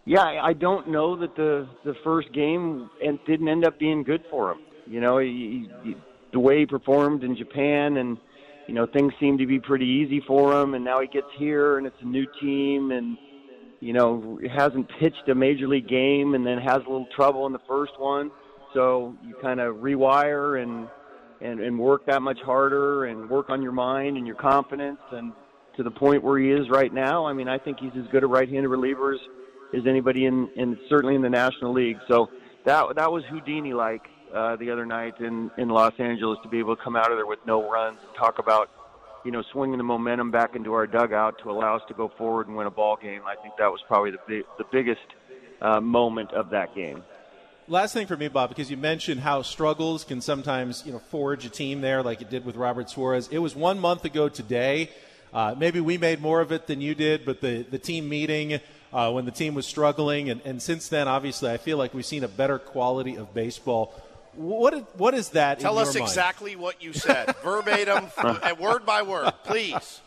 Yeah, 0.05 0.41
I 0.41 0.53
don't 0.53 0.89
know 0.89 1.15
that 1.17 1.35
the 1.35 1.67
the 1.85 1.93
first 2.03 2.33
game 2.33 2.89
and 3.05 3.19
didn't 3.27 3.47
end 3.47 3.65
up 3.65 3.77
being 3.77 4.03
good 4.03 4.23
for 4.31 4.51
him. 4.51 4.59
You 4.87 4.99
know, 4.99 5.19
he, 5.19 5.69
he, 5.83 5.95
the 6.33 6.39
way 6.39 6.59
he 6.59 6.65
performed 6.65 7.23
in 7.23 7.35
Japan, 7.35 7.97
and 7.97 8.17
you 8.67 8.73
know 8.73 8.87
things 8.87 9.13
seemed 9.19 9.39
to 9.39 9.45
be 9.45 9.59
pretty 9.59 9.85
easy 9.85 10.21
for 10.25 10.59
him. 10.59 10.73
And 10.73 10.83
now 10.83 11.01
he 11.01 11.07
gets 11.07 11.27
here, 11.37 11.77
and 11.77 11.85
it's 11.85 12.01
a 12.01 12.05
new 12.05 12.25
team, 12.41 12.91
and 12.91 13.15
you 13.79 13.93
know 13.93 14.39
hasn't 14.51 14.89
pitched 14.99 15.29
a 15.29 15.35
major 15.35 15.67
league 15.67 15.87
game, 15.87 16.33
and 16.33 16.45
then 16.45 16.57
has 16.57 16.77
a 16.77 16.89
little 16.89 17.07
trouble 17.15 17.45
in 17.45 17.53
the 17.53 17.61
first 17.67 17.93
one. 17.99 18.31
So 18.73 19.15
you 19.23 19.35
kind 19.39 19.59
of 19.59 19.75
rewire 19.77 20.63
and 20.63 20.87
and 21.41 21.59
and 21.59 21.77
work 21.77 22.07
that 22.07 22.23
much 22.23 22.39
harder, 22.41 23.05
and 23.05 23.29
work 23.29 23.51
on 23.51 23.61
your 23.61 23.71
mind 23.71 24.17
and 24.17 24.25
your 24.25 24.35
confidence, 24.35 24.99
and 25.11 25.31
to 25.81 25.89
the 25.89 25.91
point 25.91 26.23
where 26.23 26.37
he 26.37 26.51
is 26.51 26.69
right 26.69 26.93
now. 26.93 27.25
I 27.25 27.33
mean, 27.33 27.47
I 27.47 27.57
think 27.57 27.79
he's 27.79 27.91
as 27.97 28.05
good 28.11 28.23
a 28.23 28.27
right-handed 28.27 28.67
reliever 28.67 29.17
as 29.73 29.87
anybody 29.87 30.25
in, 30.25 30.47
in 30.55 30.77
certainly 30.89 31.15
in 31.15 31.23
the 31.23 31.29
National 31.29 31.73
League. 31.73 31.97
So 32.07 32.29
that 32.65 32.95
that 32.95 33.11
was 33.11 33.23
Houdini 33.31 33.73
like 33.73 34.03
uh, 34.33 34.57
the 34.57 34.69
other 34.69 34.85
night 34.85 35.19
in 35.19 35.49
in 35.57 35.69
Los 35.69 35.93
Angeles 35.97 36.37
to 36.43 36.49
be 36.49 36.59
able 36.59 36.75
to 36.75 36.83
come 36.83 36.95
out 36.95 37.11
of 37.11 37.17
there 37.17 37.25
with 37.25 37.39
no 37.47 37.67
runs 37.67 37.97
and 38.05 38.15
talk 38.15 38.37
about 38.37 38.69
you 39.25 39.31
know 39.31 39.41
swinging 39.51 39.77
the 39.77 39.83
momentum 39.83 40.29
back 40.29 40.55
into 40.55 40.73
our 40.73 40.85
dugout 40.85 41.39
to 41.43 41.49
allow 41.49 41.75
us 41.75 41.81
to 41.87 41.95
go 41.95 42.11
forward 42.15 42.47
and 42.47 42.55
win 42.55 42.67
a 42.67 42.71
ball 42.71 42.97
game. 43.01 43.21
I 43.25 43.35
think 43.41 43.55
that 43.57 43.71
was 43.71 43.81
probably 43.87 44.11
the 44.11 44.43
the 44.59 44.65
biggest 44.71 45.01
uh, 45.61 45.81
moment 45.81 46.31
of 46.33 46.51
that 46.51 46.75
game. 46.75 47.03
Last 47.67 47.93
thing 47.93 48.05
for 48.05 48.17
me, 48.17 48.27
Bob, 48.27 48.49
because 48.49 48.69
you 48.69 48.77
mentioned 48.77 49.21
how 49.21 49.43
struggles 49.43 50.03
can 50.03 50.19
sometimes, 50.19 50.83
you 50.85 50.91
know, 50.91 50.99
forge 50.99 51.45
a 51.45 51.49
team 51.49 51.79
there, 51.79 52.03
like 52.03 52.21
it 52.21 52.29
did 52.29 52.43
with 52.43 52.55
Robert 52.55 52.89
Suarez. 52.89 53.29
It 53.31 53.37
was 53.37 53.55
one 53.55 53.79
month 53.79 54.03
ago 54.03 54.27
today. 54.27 54.89
Uh, 55.33 55.55
maybe 55.57 55.79
we 55.79 55.97
made 55.97 56.21
more 56.21 56.41
of 56.41 56.51
it 56.51 56.67
than 56.67 56.81
you 56.81 56.93
did, 56.93 57.25
but 57.25 57.41
the, 57.41 57.63
the 57.63 57.79
team 57.79 58.09
meeting 58.09 58.59
uh, 58.93 59.11
when 59.11 59.25
the 59.25 59.31
team 59.31 59.53
was 59.53 59.65
struggling, 59.65 60.29
and, 60.29 60.41
and 60.43 60.61
since 60.61 60.89
then, 60.89 61.07
obviously, 61.07 61.49
I 61.49 61.57
feel 61.57 61.77
like 61.77 61.93
we've 61.93 62.05
seen 62.05 62.23
a 62.23 62.27
better 62.27 62.59
quality 62.59 63.15
of 63.15 63.33
baseball. 63.33 63.93
What 64.33 64.97
what 64.97 65.13
is 65.13 65.29
that? 65.29 65.59
Tell 65.59 65.77
in 65.77 65.87
us 65.87 65.93
your 65.93 66.01
mind? 66.01 66.09
exactly 66.09 66.55
what 66.55 66.81
you 66.81 66.93
said, 66.93 67.35
verbatim, 67.43 68.07
and 68.17 68.59
word 68.59 68.85
by 68.85 69.01
word, 69.01 69.33
please. 69.43 70.01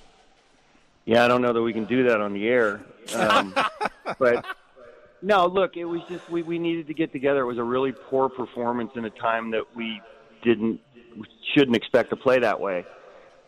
Yeah, 1.04 1.24
I 1.24 1.28
don't 1.28 1.42
know 1.42 1.52
that 1.52 1.62
we 1.62 1.72
can 1.72 1.84
do 1.84 2.04
that 2.08 2.20
on 2.20 2.32
the 2.32 2.48
air. 2.48 2.80
Um, 3.14 3.54
but 4.18 4.44
no, 5.20 5.46
look, 5.46 5.76
it 5.76 5.84
was 5.84 6.00
just 6.08 6.28
we, 6.30 6.42
we 6.42 6.58
needed 6.58 6.86
to 6.86 6.94
get 6.94 7.12
together. 7.12 7.40
It 7.40 7.46
was 7.46 7.58
a 7.58 7.64
really 7.64 7.92
poor 7.92 8.28
performance 8.28 8.92
in 8.96 9.04
a 9.04 9.10
time 9.10 9.50
that 9.52 9.74
we 9.74 10.00
didn't 10.42 10.80
shouldn't 11.54 11.76
expect 11.76 12.10
to 12.10 12.16
play 12.16 12.38
that 12.40 12.60
way. 12.60 12.84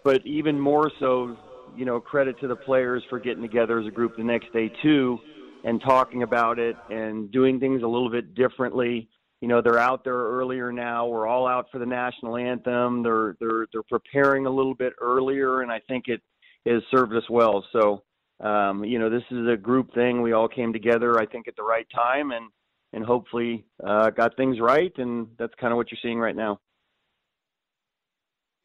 But 0.02 0.25
even 0.26 0.61
more 0.61 0.90
so, 1.00 1.37
you 1.76 1.85
know, 1.85 2.00
credit 2.00 2.38
to 2.40 2.49
the 2.49 2.56
players 2.56 3.02
for 3.09 3.18
getting 3.18 3.42
together 3.42 3.78
as 3.78 3.87
a 3.87 3.90
group 3.90 4.16
the 4.16 4.25
next 4.25 4.52
day 4.52 4.71
too 4.83 5.18
and 5.64 5.80
talking 5.80 6.23
about 6.23 6.59
it 6.59 6.76
and 6.90 7.30
doing 7.30 7.59
things 7.59 7.83
a 7.83 7.87
little 7.87 8.11
bit 8.11 8.35
differently. 8.35 9.09
You 9.40 9.49
know, 9.49 9.61
they're 9.61 9.78
out 9.78 10.04
there 10.04 10.14
earlier 10.14 10.73
now. 10.73 11.06
We're 11.06 11.26
all 11.26 11.47
out 11.47 11.66
for 11.71 11.78
the 11.78 11.87
national 11.87 12.37
anthem. 12.37 13.02
They're 13.02 13.37
they're 13.40 13.66
they're 13.73 13.83
preparing 13.83 14.47
a 14.47 14.50
little 14.50 14.75
bit 14.75 14.92
earlier 15.00 15.62
and 15.62 15.71
I 15.71 15.80
think 15.88 16.04
it 16.06 16.23
has 16.66 16.83
served 16.90 17.14
us 17.14 17.28
well. 17.30 17.64
So, 17.73 18.02
um, 18.40 18.85
you 18.85 18.99
know, 18.99 19.09
this 19.09 19.23
is 19.30 19.49
a 19.49 19.56
group 19.56 19.95
thing. 19.95 20.23
We 20.23 20.33
all 20.33 20.49
came 20.49 20.73
together, 20.73 21.18
I 21.18 21.26
think, 21.26 21.49
at 21.49 21.56
the 21.56 21.62
right 21.62 21.87
time, 21.95 22.33
and 22.33 22.50
and 22.92 23.04
hopefully 23.04 23.64
uh, 23.85 24.11
got 24.11 24.37
things 24.37 24.59
right. 24.61 24.92
And 24.97 25.28
that's 25.38 25.54
kind 25.61 25.73
of 25.73 25.76
what 25.76 25.90
you're 25.90 25.99
seeing 26.02 26.18
right 26.18 26.37
now. 26.37 26.61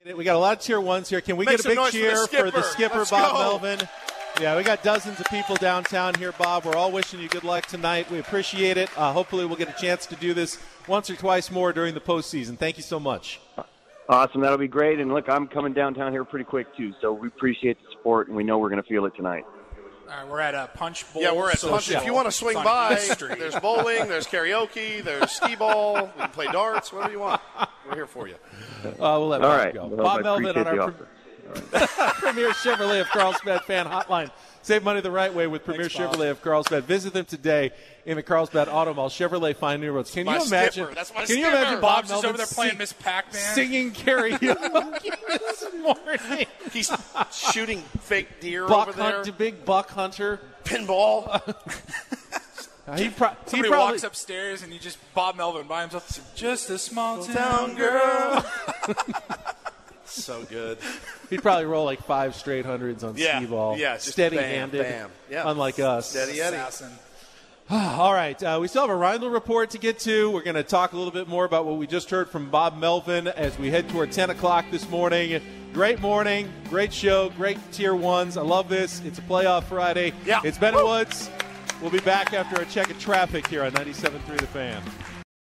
We 0.04 0.24
got 0.24 0.36
a 0.36 0.40
lot 0.40 0.58
of 0.58 0.64
tier 0.64 0.82
ones 0.82 1.10
here. 1.10 1.22
Can 1.22 1.38
we 1.38 1.46
Make 1.46 1.58
get 1.58 1.66
a 1.66 1.70
big 1.70 1.78
noise 1.78 1.92
for 1.92 1.98
the 1.98 2.04
cheer 2.04 2.28
for 2.28 2.52
the 2.52 2.64
skipper. 2.64 3.06
skipper, 3.06 3.06
Bob 3.12 3.34
go. 3.34 3.38
Melvin? 3.68 3.88
Yeah, 4.40 4.58
we 4.58 4.64
got 4.64 4.82
dozens 4.82 5.20
of 5.20 5.28
people 5.28 5.56
downtown 5.58 6.16
here, 6.16 6.32
Bob. 6.32 6.66
We're 6.66 6.76
all 6.76 6.92
wishing 6.92 7.20
you 7.20 7.30
good 7.30 7.44
luck 7.44 7.68
tonight. 7.68 8.10
We 8.10 8.18
appreciate 8.18 8.78
it. 8.78 8.90
Uh, 8.98 9.14
hopefully, 9.14 9.46
we'll 9.46 9.58
get 9.58 9.70
a 9.70 9.80
chance 9.80 10.08
to 10.08 10.16
do 10.16 10.34
this 10.34 10.58
once 10.88 11.10
or 11.12 11.16
twice 11.16 11.52
more 11.52 11.72
during 11.72 11.94
the 11.94 12.02
postseason. 12.02 12.58
Thank 12.58 12.78
you 12.78 12.84
so 12.84 13.00
much. 13.00 13.40
Awesome, 14.10 14.42
that'll 14.42 14.58
be 14.58 14.68
great. 14.68 15.00
And 15.00 15.14
look, 15.14 15.30
I'm 15.30 15.48
coming 15.48 15.74
downtown 15.74 16.12
here 16.12 16.26
pretty 16.26 16.46
quick 16.46 16.76
too, 16.76 16.94
so 17.00 17.14
we 17.14 17.28
appreciate 17.28 17.78
the 17.84 17.92
support, 17.92 18.28
and 18.28 18.36
we 18.36 18.44
know 18.44 18.58
we're 18.58 18.70
going 18.70 18.82
to 18.82 18.90
feel 18.90 19.06
it 19.06 19.14
tonight. 19.16 19.46
All 20.12 20.18
right, 20.18 20.28
we're 20.28 20.40
at 20.42 20.56
a 20.56 20.70
Punch 20.74 21.12
Bowl. 21.14 21.22
Yeah, 21.22 21.32
we're 21.34 21.50
at 21.50 21.62
Punch. 21.62 21.86
Social. 21.86 21.96
If 22.02 22.06
you 22.06 22.14
want 22.14 22.28
to 22.28 22.32
swing 22.34 22.56
by, 22.56 22.96
there's 23.38 23.56
bowling, 23.56 24.10
there's 24.10 24.28
karaoke, 24.28 25.02
there's 25.02 25.32
skee 25.32 25.56
ball. 25.56 26.12
We 26.16 26.22
can 26.22 26.30
play 26.32 26.48
darts, 26.48 26.92
whatever 26.92 27.14
you 27.14 27.20
want. 27.20 27.42
We're 27.88 27.96
here 27.96 28.08
for 28.08 28.28
you. 28.28 28.36
Uh, 28.84 28.92
we'll 29.00 29.30
let 29.30 29.42
All 29.42 29.50
Bob 29.52 29.58
right, 29.58 29.74
go. 29.74 29.86
well, 29.88 30.04
Bob 30.04 30.24
Melvin 30.24 30.48
on 30.48 30.58
our 30.58 30.64
the 30.64 30.70
pre- 30.70 30.80
offer. 30.80 31.08
Premier 32.20 32.50
Chevrolet 32.52 33.02
of 33.02 33.10
Carlsbad 33.10 33.64
fan 33.66 33.86
hotline. 33.86 34.32
Save 34.64 34.84
money 34.84 35.02
the 35.02 35.10
right 35.10 35.34
way 35.34 35.48
with 35.48 35.66
Premier 35.66 35.90
Thanks, 35.90 35.96
Chevrolet 36.16 36.30
of 36.30 36.42
Carlsbad. 36.44 36.84
Visit 36.84 37.14
them 37.14 37.26
today 37.26 37.72
in 38.06 38.16
the 38.16 38.22
Carlsbad 38.24 38.70
Auto 38.70 38.94
Mall. 38.94 39.10
Chevrolet 39.10 39.56
find 39.56 39.82
new 39.82 39.92
roads. 39.92 40.12
Can 40.12 40.26
My 40.28 40.38
you 40.38 40.46
imagine? 40.46 40.84
skipper. 40.86 40.94
That's 40.96 41.14
my 41.16 41.26
can 41.26 41.38
you 41.40 41.48
imagine 41.48 41.82
Bob 41.82 41.98
Bob's 42.06 42.10
Melvin 42.10 42.30
over 42.30 42.38
there 42.38 42.46
playing 42.48 42.72
sing- 42.72 42.78
Miss 42.78 42.94
Pac-Man. 42.94 43.42
singing 43.56 43.92
karaoke 43.92 44.40
this 45.40 45.66
morning? 45.82 46.46
He's 46.72 46.92
shooting 47.32 47.80
fake 48.02 48.40
deer 48.40 48.68
Buck 48.68 48.90
over 48.90 48.98
there. 48.98 49.24
Hunt, 49.24 49.38
big 49.38 49.66
buck 49.66 49.90
hunter. 49.90 50.40
Pinball. 50.64 51.42
He, 52.98 53.08
pro- 53.10 53.30
he 53.30 53.36
Somebody 53.46 53.70
probably 53.70 53.92
walks 53.94 54.04
upstairs 54.04 54.64
and 54.64 54.74
you 54.74 54.80
just 54.80 54.98
Bob 55.14 55.38
Melvin 55.38 55.66
by 55.66 55.82
himself. 55.82 56.20
Just 56.36 56.70
a 56.72 56.78
small 56.78 57.24
town 57.24 57.76
Town 57.76 57.76
girl. 57.76 58.46
So 60.14 60.44
good. 60.44 60.78
he'd 61.30 61.42
probably 61.42 61.66
roll 61.66 61.86
like 61.86 62.02
five 62.04 62.36
straight 62.36 62.66
hundreds 62.66 63.04
on 63.04 63.16
Yeah, 63.18 63.38
skee 63.40 63.48
ball. 63.48 63.78
yeah, 63.78 63.96
just 63.96 64.10
steady 64.10 64.38
bam, 64.38 64.50
handed. 64.72 64.84
bam. 64.84 65.10
Yeah. 65.30 65.44
Unlike 65.50 65.80
us. 65.80 66.10
Steady 66.10 66.42
Eddie. 66.42 66.56
assassin. 66.58 66.92
All 67.70 68.14
right, 68.14 68.42
uh, 68.44 68.58
we 68.62 68.68
still 68.68 68.82
have 68.86 68.90
a 68.90 69.00
Reindl 69.00 69.32
report 69.32 69.70
to 69.72 69.78
get 69.78 70.00
to. 70.00 70.30
We're 70.30 70.44
going 70.44 70.56
to 70.56 70.64
talk 70.64 70.92
a 70.92 70.98
little 70.98 71.12
bit 71.14 71.30
more 71.30 71.46
about 71.46 71.66
what 71.66 71.78
we 71.78 71.88
just 71.88 72.10
heard 72.10 72.30
from 72.30 72.50
Bob 72.50 72.78
Melvin 72.78 73.28
as 73.30 73.58
we 73.58 73.70
head 73.70 73.88
toward 73.90 74.12
10 74.12 74.30
o'clock 74.30 74.66
this 74.72 74.90
morning. 74.90 75.42
Great 75.74 76.02
morning, 76.02 76.52
great 76.70 76.92
show, 76.92 77.30
great 77.30 77.58
tier 77.72 77.96
ones. 77.96 78.36
I 78.36 78.42
love 78.42 78.68
this. 78.68 79.02
It's 79.06 79.20
a 79.20 79.22
playoff 79.22 79.64
Friday. 79.66 80.12
Yeah. 80.26 80.42
It's 80.44 80.58
Ben 80.58 80.76
Woods. 80.76 81.30
We'll 81.82 81.92
be 81.92 82.00
back 82.02 82.34
after 82.34 82.62
a 82.62 82.66
check 82.66 82.92
of 82.92 83.00
traffic 83.00 83.48
here 83.48 83.64
on 83.64 83.72
97.3 83.72 84.38
The 84.40 84.48
Fan. 84.48 84.82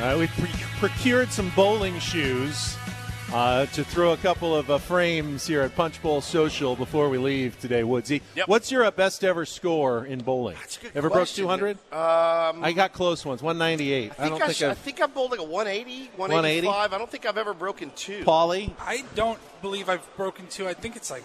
Uh, 0.00 0.16
we 0.18 0.26
pre- 0.28 0.48
procured 0.78 1.30
some 1.30 1.50
bowling 1.50 1.98
shoes 1.98 2.74
uh, 3.34 3.66
to 3.66 3.84
throw 3.84 4.12
a 4.12 4.16
couple 4.16 4.56
of 4.56 4.70
uh, 4.70 4.78
frames 4.78 5.46
here 5.46 5.60
at 5.60 5.74
Punch 5.76 6.00
Bowl 6.00 6.22
Social 6.22 6.74
before 6.74 7.10
we 7.10 7.18
leave 7.18 7.60
today, 7.60 7.82
Woodsy. 7.82 8.22
Yep. 8.34 8.48
What's 8.48 8.72
your 8.72 8.84
uh, 8.84 8.90
best 8.92 9.22
ever 9.24 9.44
score 9.44 10.06
in 10.06 10.20
bowling? 10.20 10.56
Ever 10.94 11.10
question. 11.10 11.44
broke 11.44 11.60
200? 11.60 11.76
Um, 11.92 12.64
I 12.64 12.72
got 12.74 12.94
close 12.94 13.26
ones, 13.26 13.42
198. 13.42 14.12
I 14.12 14.14
think, 14.14 14.30
don't 14.30 14.42
I, 14.42 14.46
think 14.46 14.56
sh- 14.56 14.62
I 14.62 14.70
I've. 14.70 14.78
think 14.78 15.02
I've 15.02 15.12
bowled 15.12 15.32
like 15.32 15.40
a 15.40 15.44
180, 15.44 16.10
180? 16.16 16.66
185. 16.66 16.92
I 16.94 16.98
don't 16.98 17.10
think 17.10 17.26
I've 17.26 17.36
ever 17.36 17.52
broken 17.52 17.92
two. 17.94 18.24
Paulie? 18.24 18.72
I 18.80 19.04
don't 19.14 19.38
believe 19.60 19.90
I've 19.90 20.16
broken 20.16 20.46
two. 20.46 20.66
I 20.66 20.72
think 20.72 20.96
it's 20.96 21.10
like 21.10 21.24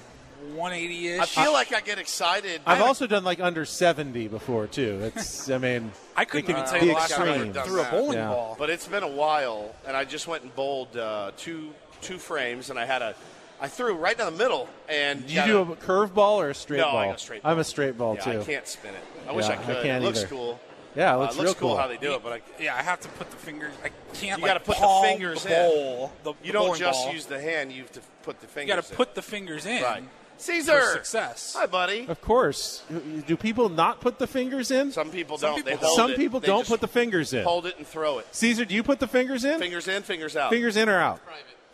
180 0.53 1.07
ish. 1.09 1.19
I 1.21 1.25
feel 1.25 1.53
like 1.53 1.73
I 1.73 1.81
get 1.81 1.97
excited. 1.99 2.61
I've 2.65 2.81
also 2.81 3.07
done 3.07 3.23
like 3.23 3.39
under 3.39 3.65
70 3.65 4.27
before, 4.27 4.67
too. 4.67 5.11
It's, 5.15 5.49
I 5.49 5.57
mean, 5.57 5.91
I 6.15 6.23
it 6.23 6.29
couldn't 6.29 6.47
can 6.47 6.55
even 6.57 6.63
be 6.65 6.69
tell 6.69 6.81
you 6.81 6.87
the 6.89 6.93
last 6.93 7.11
time 7.11 7.27
I 7.29 7.31
extreme. 7.33 7.51
done 7.53 7.67
threw 7.67 7.81
a 7.81 7.85
bowling 7.91 8.17
Yeah. 8.17 8.29
ball. 8.29 8.55
But 8.59 8.69
it's 8.69 8.87
been 8.87 9.03
a 9.03 9.07
while, 9.07 9.73
and 9.87 9.95
I 9.97 10.05
just 10.05 10.27
went 10.27 10.43
and 10.43 10.55
bowled 10.55 10.95
uh, 10.97 11.31
two 11.37 11.73
two 12.01 12.17
frames, 12.17 12.69
and 12.69 12.77
I 12.77 12.85
had 12.85 13.01
a 13.01 13.15
I 13.59 13.67
threw 13.69 13.93
right 13.93 14.17
down 14.17 14.33
the 14.33 14.37
middle, 14.37 14.67
and 14.89 15.29
you 15.29 15.41
do 15.45 15.57
a- 15.59 15.71
a 15.71 15.75
curveball 15.77 16.35
or 16.37 16.49
a 16.49 16.53
straight 16.53 16.77
No, 16.79 16.85
ball? 16.91 16.97
I 16.97 17.07
go 17.11 17.15
straight 17.15 17.41
I'm 17.43 17.57
a 17.57 17.63
straight 17.63 17.97
ball, 17.97 18.15
yeah, 18.15 18.33
too. 18.33 18.41
I 18.41 18.43
can't 18.43 18.67
spin 18.67 18.93
it. 18.93 19.01
I 19.29 19.31
wish 19.31 19.45
Yeah, 19.47 19.51
I 19.51 19.55
I 19.55 19.63
could. 19.63 19.83
can't 19.83 20.03
it 20.03 20.05
looks 20.05 20.19
either. 20.19 20.27
cool. 20.27 20.59
Yeah, 20.93 21.11
it 21.11 21.15
Uh, 21.15 21.19
looks 21.19 21.35
looks 21.37 21.45
real 21.45 21.53
cool, 21.55 21.69
cool. 21.71 21.77
how 21.77 21.87
they 21.87 21.97
do 21.97 22.13
it, 22.15 22.23
but 22.23 22.33
I, 22.33 22.41
Yeah, 22.61 22.75
I 22.75 22.81
have 22.83 22.99
to 23.01 23.07
put 23.09 23.29
the 23.31 23.37
fingers. 23.37 23.73
I 23.83 23.89
can't. 24.13 24.39
you 24.39 24.43
like, 24.43 24.45
got 24.45 24.53
to 24.55 24.59
put 24.59 24.75
the 24.75 24.81
palm 24.81 25.05
fingers 25.05 25.43
the 25.43 25.49
in. 25.49 25.69
bowl, 25.71 26.11
the, 26.23 26.33
you 26.43 26.51
don't 26.51 26.77
just 26.77 27.03
ball. 27.05 27.13
use 27.13 27.25
the 27.25 27.39
hand; 27.39 27.71
you 27.71 27.81
have 27.83 27.91
to 27.93 28.01
put 28.23 28.39
the 28.41 28.47
fingers. 28.47 28.69
You 28.69 28.75
got 28.81 28.85
to 28.87 28.93
put 28.95 29.15
the 29.15 29.21
fingers 29.21 29.65
in. 29.65 29.81
right. 29.83 30.03
Caesar, 30.37 30.81
For 30.81 30.93
success. 30.93 31.55
Hi, 31.57 31.65
buddy. 31.65 32.05
Of 32.07 32.21
course. 32.21 32.83
Do 33.27 33.37
people 33.37 33.69
not 33.69 34.01
put 34.01 34.19
the 34.19 34.27
fingers 34.27 34.71
in? 34.71 34.91
Some 34.91 35.09
people 35.11 35.37
don't. 35.37 35.55
people 35.55 35.71
they 35.71 35.77
hold 35.77 35.95
Some 35.95 36.11
it. 36.11 36.17
people 36.17 36.39
They 36.39 36.47
don't 36.47 36.67
put 36.67 36.81
the 36.81 36.87
fingers 36.87 37.33
in. 37.33 37.43
hold 37.43 37.65
it 37.65 37.77
and 37.77 37.87
throw 37.87 38.19
it. 38.19 38.27
Caesar, 38.31 38.65
do 38.65 38.75
you 38.75 38.83
put 38.83 38.99
the 38.99 39.07
fingers 39.07 39.45
in? 39.45 39.59
Fingers 39.59 39.87
in, 39.87 40.03
fingers 40.03 40.35
out. 40.35 40.49
Fingers 40.51 40.75
in 40.77 40.89
or 40.89 40.99
out? 40.99 41.21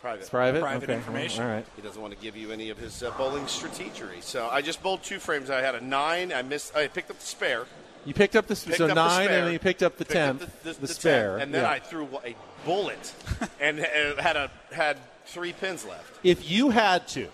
private. 0.00 0.20
It's 0.20 0.28
private. 0.30 0.60
Private 0.60 0.84
Okay. 0.84 0.94
information. 0.94 1.44
All 1.44 1.50
right. 1.50 1.64
He 1.76 1.82
doesn't 1.82 2.00
want 2.00 2.12
to 2.12 2.18
give 2.20 2.36
you 2.36 2.50
any 2.50 2.70
of 2.70 2.78
his 2.78 3.02
uh, 3.04 3.12
bowling 3.16 3.44
strategery. 3.44 4.20
So 4.20 4.48
I 4.50 4.60
just 4.60 4.82
bowled 4.82 5.02
two 5.04 5.20
frames. 5.20 5.48
I 5.48 5.60
had 5.60 5.76
a 5.76 5.80
nine. 5.80 6.32
I 6.32 6.42
missed. 6.42 6.74
I 6.74 6.88
picked 6.88 7.10
up 7.10 7.18
the 7.18 7.26
spare. 7.26 7.66
You 8.04 8.12
picked 8.14 8.34
up 8.34 8.48
the 8.48 8.56
Picked 8.56 8.78
so 8.78 8.88
up 8.88 8.96
nine, 8.96 9.26
spare, 9.26 9.38
and 9.38 9.46
then 9.46 9.52
you 9.52 9.60
picked 9.60 9.82
up 9.82 9.96
the 9.96 10.04
picked 10.04 10.16
up 10.16 10.38
tenth, 10.40 10.62
the, 10.64 10.72
the, 10.72 10.80
the 10.80 10.88
spare, 10.88 11.38
10th, 11.38 11.42
and 11.42 11.54
then 11.54 11.62
yeah. 11.62 11.70
I 11.70 11.78
threw 11.78 12.08
a 12.24 12.34
bullet, 12.64 13.14
and 13.60 13.78
uh, 13.78 14.20
had 14.20 14.36
a 14.36 14.50
had 14.72 14.96
three 15.26 15.52
pins 15.52 15.84
left. 15.86 16.18
If 16.24 16.50
you 16.50 16.70
had 16.70 17.06
to, 17.08 17.28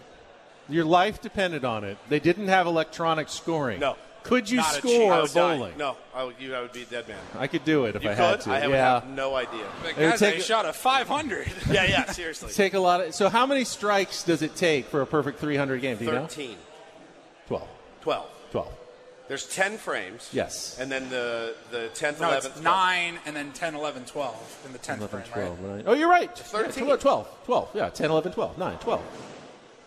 your 0.69 0.85
life 0.85 1.21
depended 1.21 1.65
on 1.65 1.85
it. 1.85 1.97
They 2.09 2.21
didn't 2.21 2.49
have 2.49 2.67
electronic 2.67 3.29
scoring. 3.29 3.81
No. 3.81 3.97
Could 4.25 4.51
you 4.51 4.59
Not 4.59 4.75
score 4.75 5.13
I 5.13 5.23
would 5.23 5.33
bowling? 5.33 5.79
No, 5.79 5.97
I 6.15 6.25
would, 6.25 6.35
you, 6.39 6.55
I 6.55 6.61
would 6.61 6.73
be 6.73 6.83
a 6.83 6.87
dead 6.87 7.09
man. 7.09 7.19
I 7.39 7.47
could 7.47 7.65
do 7.65 7.87
it 7.87 7.97
if 7.97 8.03
You 8.03 8.11
I 8.11 8.15
could. 8.15 8.25
had 8.25 8.41
to. 8.43 8.51
I 8.51 8.67
would 8.67 8.75
yeah. 8.75 9.01
have 9.01 9.09
no 9.09 9.35
idea. 9.35 9.65
But 9.83 9.93
It 9.93 9.97
guys, 9.97 10.19
take- 10.19 10.37
I 10.37 10.41
shot 10.41 10.67
a 10.67 10.73
500. 10.75 11.51
yeah, 11.71 11.85
yeah. 11.85 12.05
Seriously. 12.13 12.53
Take 12.53 12.75
a 12.75 12.81
lot 12.81 13.01
of. 13.01 13.15
So, 13.15 13.31
how 13.31 13.47
many 13.47 13.65
strikes 13.65 14.25
does 14.25 14.43
it 14.43 14.55
take 14.55 14.87
for 14.87 15.01
a 15.01 15.07
perfect 15.07 15.39
300 15.39 15.81
game? 15.81 15.97
Do 15.97 16.05
you 16.05 16.13
know? 16.13 16.27
13, 16.27 16.57
12. 17.47 17.69
12. 18.03 18.27
12. 18.51 18.73
There's 19.29 19.47
10 19.47 19.79
frames. 19.79 20.29
Yes. 20.33 20.79
And 20.79 20.91
then 20.91 21.09
the 21.11 21.55
the 21.71 21.91
10th, 21.95 22.21
no, 22.21 22.29
11th, 22.29 22.37
it's 22.37 22.49
12th. 22.49 22.63
9 22.63 23.19
and 23.25 23.37
then 23.37 23.53
10, 23.53 23.75
11, 23.75 24.05
12 24.05 24.63
in 24.67 24.73
the 24.73 24.79
10th 24.79 24.99
11, 24.99 25.09
frame, 25.09 25.25
12, 25.33 25.61
right? 25.63 25.75
right? 25.77 25.85
Oh, 25.87 25.93
you're 25.95 26.09
right. 26.11 26.37
13. 26.37 26.87
Yeah, 26.87 26.97
12, 26.97 27.29
12. 27.45 27.69
Yeah, 27.75 27.89
10, 27.89 28.11
11, 28.11 28.33
12. 28.33 28.59
9, 28.59 28.79
12. 28.79 29.03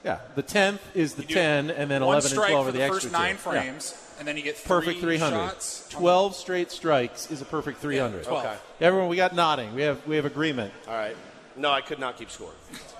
Yeah, 0.03 0.19
the 0.35 0.43
10th 0.43 0.79
is 0.95 1.13
the 1.13 1.23
10, 1.23 1.69
and 1.69 1.89
then 1.91 2.01
one 2.03 2.15
11 2.17 2.31
and 2.31 2.35
12 2.49 2.67
are 2.67 2.71
the, 2.71 2.77
the 2.79 2.83
extra 2.83 3.01
first 3.01 3.05
two. 3.07 3.11
nine 3.11 3.35
Yeah. 3.35 3.35
frames, 3.61 4.13
and 4.17 4.27
then 4.27 4.35
you 4.35 4.43
get 4.43 4.63
Perfect 4.63 4.99
300. 4.99 5.35
shots. 5.35 5.85
12 5.91 6.35
straight 6.35 6.71
strikes 6.71 7.29
is 7.29 7.41
a 7.41 7.45
perfect 7.45 7.79
300. 7.81 8.23
12. 8.23 8.45
Okay. 8.45 8.55
Everyone, 8.79 9.09
we 9.09 9.15
got 9.15 9.35
nodding. 9.35 9.75
We 9.75 9.83
have 9.83 10.05
we 10.07 10.15
have 10.15 10.25
agreement. 10.25 10.73
All 10.87 10.93
right. 10.95 11.15
No, 11.55 11.69
I 11.69 11.81
could 11.81 11.99
not 11.99 12.17
keep 12.17 12.31
score. 12.31 12.53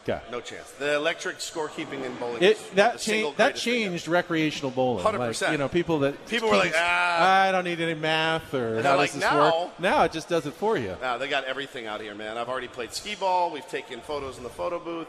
Okay. 0.03 0.19
No 0.29 0.41
chance. 0.41 0.69
The 0.71 0.95
electric 0.95 1.37
scorekeeping 1.37 2.03
in 2.03 2.13
bowling 2.15 2.43
It, 2.43 2.57
is 2.57 2.69
that 2.71 2.93
the 2.93 2.99
single 2.99 3.29
changed. 3.29 3.37
That 3.37 3.43
greatest 3.45 3.63
thing 3.63 3.73
changed 3.89 4.07
recreational 4.07 4.71
bowling. 4.71 5.05
100%. 5.05 5.41
Like, 5.41 5.51
you 5.53 5.57
know, 5.57 5.69
people 5.69 5.99
that 5.99 6.27
People 6.27 6.49
were 6.49 6.57
like, 6.57 6.73
"Ah." 6.75 7.45
I 7.47 7.51
don't 7.51 7.63
need 7.63 7.79
any 7.79 7.93
math 7.93 8.53
or 8.53 8.75
And 8.75 8.85
how 8.85 8.91
they're 8.91 8.97
like, 8.97 9.11
does 9.11 9.21
this 9.21 9.31
"Now." 9.31 9.61
work? 9.65 9.79
Now 9.79 10.03
it 10.03 10.11
just 10.11 10.27
does 10.27 10.45
it 10.45 10.53
for 10.53 10.77
you. 10.77 10.95
Now 11.01 11.17
they 11.17 11.29
got 11.29 11.45
everything 11.45 11.87
out 11.87 12.01
here, 12.01 12.13
man. 12.13 12.37
I've 12.37 12.49
already 12.49 12.67
played 12.67 12.93
skee 12.93 13.15
ball. 13.15 13.51
We've 13.51 13.67
taken 13.69 14.01
photos 14.01 14.37
in 14.37 14.43
the 14.43 14.49
photo 14.49 14.77
booth. 14.79 15.07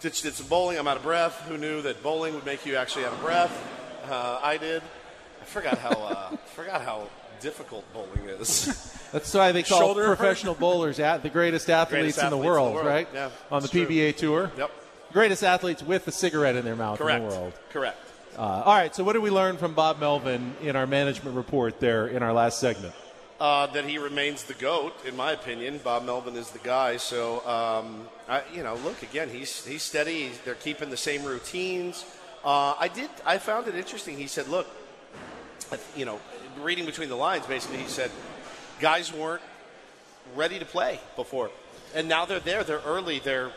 Did, 0.00 0.12
did 0.12 0.34
some 0.34 0.46
bowling. 0.46 0.78
I'm 0.78 0.86
out 0.88 0.96
of 0.98 1.02
breath. 1.02 1.40
Who 1.48 1.56
knew 1.56 1.82
that 1.82 2.02
bowling 2.02 2.34
would 2.34 2.44
make 2.44 2.66
you 2.66 2.76
actually 2.76 3.04
out 3.06 3.12
of 3.12 3.20
breath? 3.20 3.52
Uh, 4.10 4.40
I 4.42 4.56
did. 4.58 4.82
I 5.40 5.44
forgot 5.44 5.78
how 5.78 5.90
uh, 5.90 6.36
forgot 6.54 6.82
how 6.82 7.08
difficult 7.40 7.84
bowling 7.92 8.28
is. 8.28 8.92
That's 9.12 9.32
why 9.32 9.52
they 9.52 9.62
call 9.62 9.78
Shoulder 9.80 10.04
professional 10.06 10.54
bowlers 10.54 10.98
at 11.00 11.22
the 11.22 11.30
greatest 11.30 11.70
athletes, 11.70 12.16
Greatest 12.16 12.18
in, 12.18 12.22
the 12.22 12.26
athletes 12.26 12.38
in 12.38 12.42
the 12.42 12.46
world, 12.46 12.74
world. 12.74 12.86
right? 12.86 13.08
Yeah, 13.12 13.30
On 13.50 13.62
the 13.62 13.68
true. 13.68 13.86
PBA 13.86 14.16
tour. 14.16 14.50
yep. 14.58 14.70
Greatest 15.12 15.42
athletes 15.44 15.82
with 15.82 16.06
a 16.08 16.12
cigarette 16.12 16.56
in 16.56 16.64
their 16.64 16.76
mouth 16.76 16.98
Correct. 16.98 17.22
in 17.22 17.28
the 17.30 17.34
world. 17.34 17.52
Correct. 17.70 17.96
Uh, 18.36 18.40
all 18.42 18.74
right, 18.74 18.94
so 18.94 19.02
what 19.02 19.14
did 19.14 19.22
we 19.22 19.30
learn 19.30 19.56
from 19.56 19.72
Bob 19.72 19.98
Melvin 19.98 20.54
in 20.60 20.76
our 20.76 20.86
management 20.86 21.36
report 21.36 21.80
there 21.80 22.06
in 22.06 22.22
our 22.22 22.34
last 22.34 22.58
segment? 22.60 22.94
Uh, 23.38 23.66
that 23.66 23.84
he 23.84 23.98
remains 23.98 24.44
the 24.44 24.54
goat, 24.54 24.94
in 25.04 25.14
my 25.14 25.32
opinion. 25.32 25.78
Bob 25.84 26.06
Melvin 26.06 26.36
is 26.36 26.50
the 26.52 26.58
guy. 26.58 26.96
So, 26.96 27.46
um, 27.46 28.08
I, 28.30 28.40
you 28.54 28.62
know, 28.62 28.76
look 28.76 29.02
again. 29.02 29.28
He's 29.28 29.62
he's 29.66 29.82
steady. 29.82 30.30
They're 30.46 30.54
keeping 30.54 30.88
the 30.88 30.96
same 30.96 31.22
routines. 31.22 32.06
Uh, 32.42 32.74
I 32.78 32.88
did. 32.88 33.10
I 33.26 33.36
found 33.36 33.68
it 33.68 33.74
interesting. 33.74 34.16
He 34.16 34.26
said, 34.26 34.48
"Look, 34.48 34.66
you 35.94 36.06
know, 36.06 36.18
reading 36.62 36.86
between 36.86 37.10
the 37.10 37.16
lines, 37.16 37.44
basically, 37.46 37.78
he 37.78 37.88
said 37.88 38.10
guys 38.80 39.12
weren't 39.12 39.42
ready 40.34 40.58
to 40.58 40.64
play 40.64 40.98
before, 41.14 41.50
and 41.94 42.08
now 42.08 42.24
they're 42.24 42.40
there. 42.40 42.64
They're 42.64 42.80
early. 42.86 43.18
They're 43.18 43.50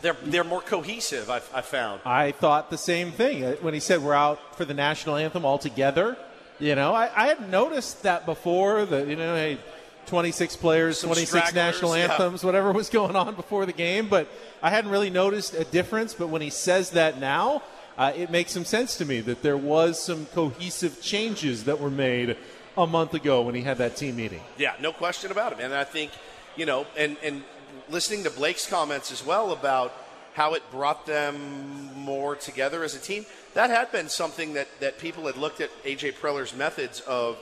they're 0.00 0.16
they're 0.24 0.44
more 0.44 0.62
cohesive. 0.62 1.30
I've, 1.30 1.48
I 1.54 1.60
found. 1.60 2.00
I 2.04 2.32
thought 2.32 2.70
the 2.70 2.78
same 2.78 3.12
thing 3.12 3.44
Uh, 3.44 3.52
when 3.60 3.74
he 3.74 3.80
said 3.80 4.02
we're 4.02 4.14
out 4.14 4.56
for 4.56 4.64
the 4.64 4.74
national 4.74 5.16
anthem 5.16 5.44
all 5.44 5.58
together. 5.58 6.16
You 6.60 6.74
know, 6.74 6.94
I, 6.94 7.10
I 7.14 7.26
had 7.26 7.50
noticed 7.50 8.02
that 8.02 8.26
before. 8.26 8.84
That 8.84 9.08
you 9.08 9.16
know, 9.16 9.34
hey, 9.34 9.58
26 10.06 10.56
players, 10.56 11.00
Some 11.00 11.08
26 11.08 11.30
stragglers, 11.30 11.54
national 11.54 11.96
yeah. 11.96 12.04
anthems, 12.04 12.44
whatever 12.44 12.72
was 12.72 12.88
going 12.88 13.16
on 13.16 13.34
before 13.34 13.64
the 13.64 13.72
game. 13.72 14.08
But 14.08 14.28
I 14.62 14.70
hadn't 14.70 14.90
really 14.90 15.10
noticed 15.10 15.54
a 15.54 15.64
difference. 15.64 16.14
But 16.14 16.28
when 16.28 16.42
he 16.42 16.50
says 16.50 16.90
that 16.90 17.18
now, 17.18 17.62
uh, 17.96 18.12
it 18.14 18.30
makes 18.30 18.52
some 18.52 18.64
sense 18.64 18.96
to 18.98 19.04
me 19.04 19.20
that 19.22 19.42
there 19.42 19.56
was 19.56 20.02
some 20.02 20.26
cohesive 20.26 21.00
changes 21.00 21.64
that 21.64 21.80
were 21.80 21.90
made 21.90 22.36
a 22.76 22.86
month 22.86 23.14
ago 23.14 23.42
when 23.42 23.54
he 23.54 23.62
had 23.62 23.78
that 23.78 23.96
team 23.96 24.16
meeting. 24.16 24.40
Yeah, 24.58 24.74
no 24.80 24.92
question 24.92 25.30
about 25.30 25.52
it. 25.52 25.60
And 25.60 25.74
I 25.74 25.84
think, 25.84 26.10
you 26.56 26.66
know, 26.66 26.86
and, 26.96 27.16
and 27.22 27.42
listening 27.88 28.24
to 28.24 28.30
Blake's 28.30 28.66
comments 28.66 29.10
as 29.12 29.24
well 29.24 29.52
about 29.52 29.92
how 30.34 30.54
it 30.54 30.62
brought 30.70 31.06
them 31.06 31.90
more 31.94 32.36
together 32.36 32.84
as 32.84 32.94
a 32.94 32.98
team, 32.98 33.26
that 33.54 33.70
had 33.70 33.90
been 33.92 34.08
something 34.08 34.54
that, 34.54 34.68
that 34.80 34.98
people 34.98 35.26
had 35.26 35.36
looked 35.36 35.60
at 35.60 35.70
A.J. 35.84 36.12
Preller's 36.12 36.54
methods 36.54 37.00
of 37.00 37.38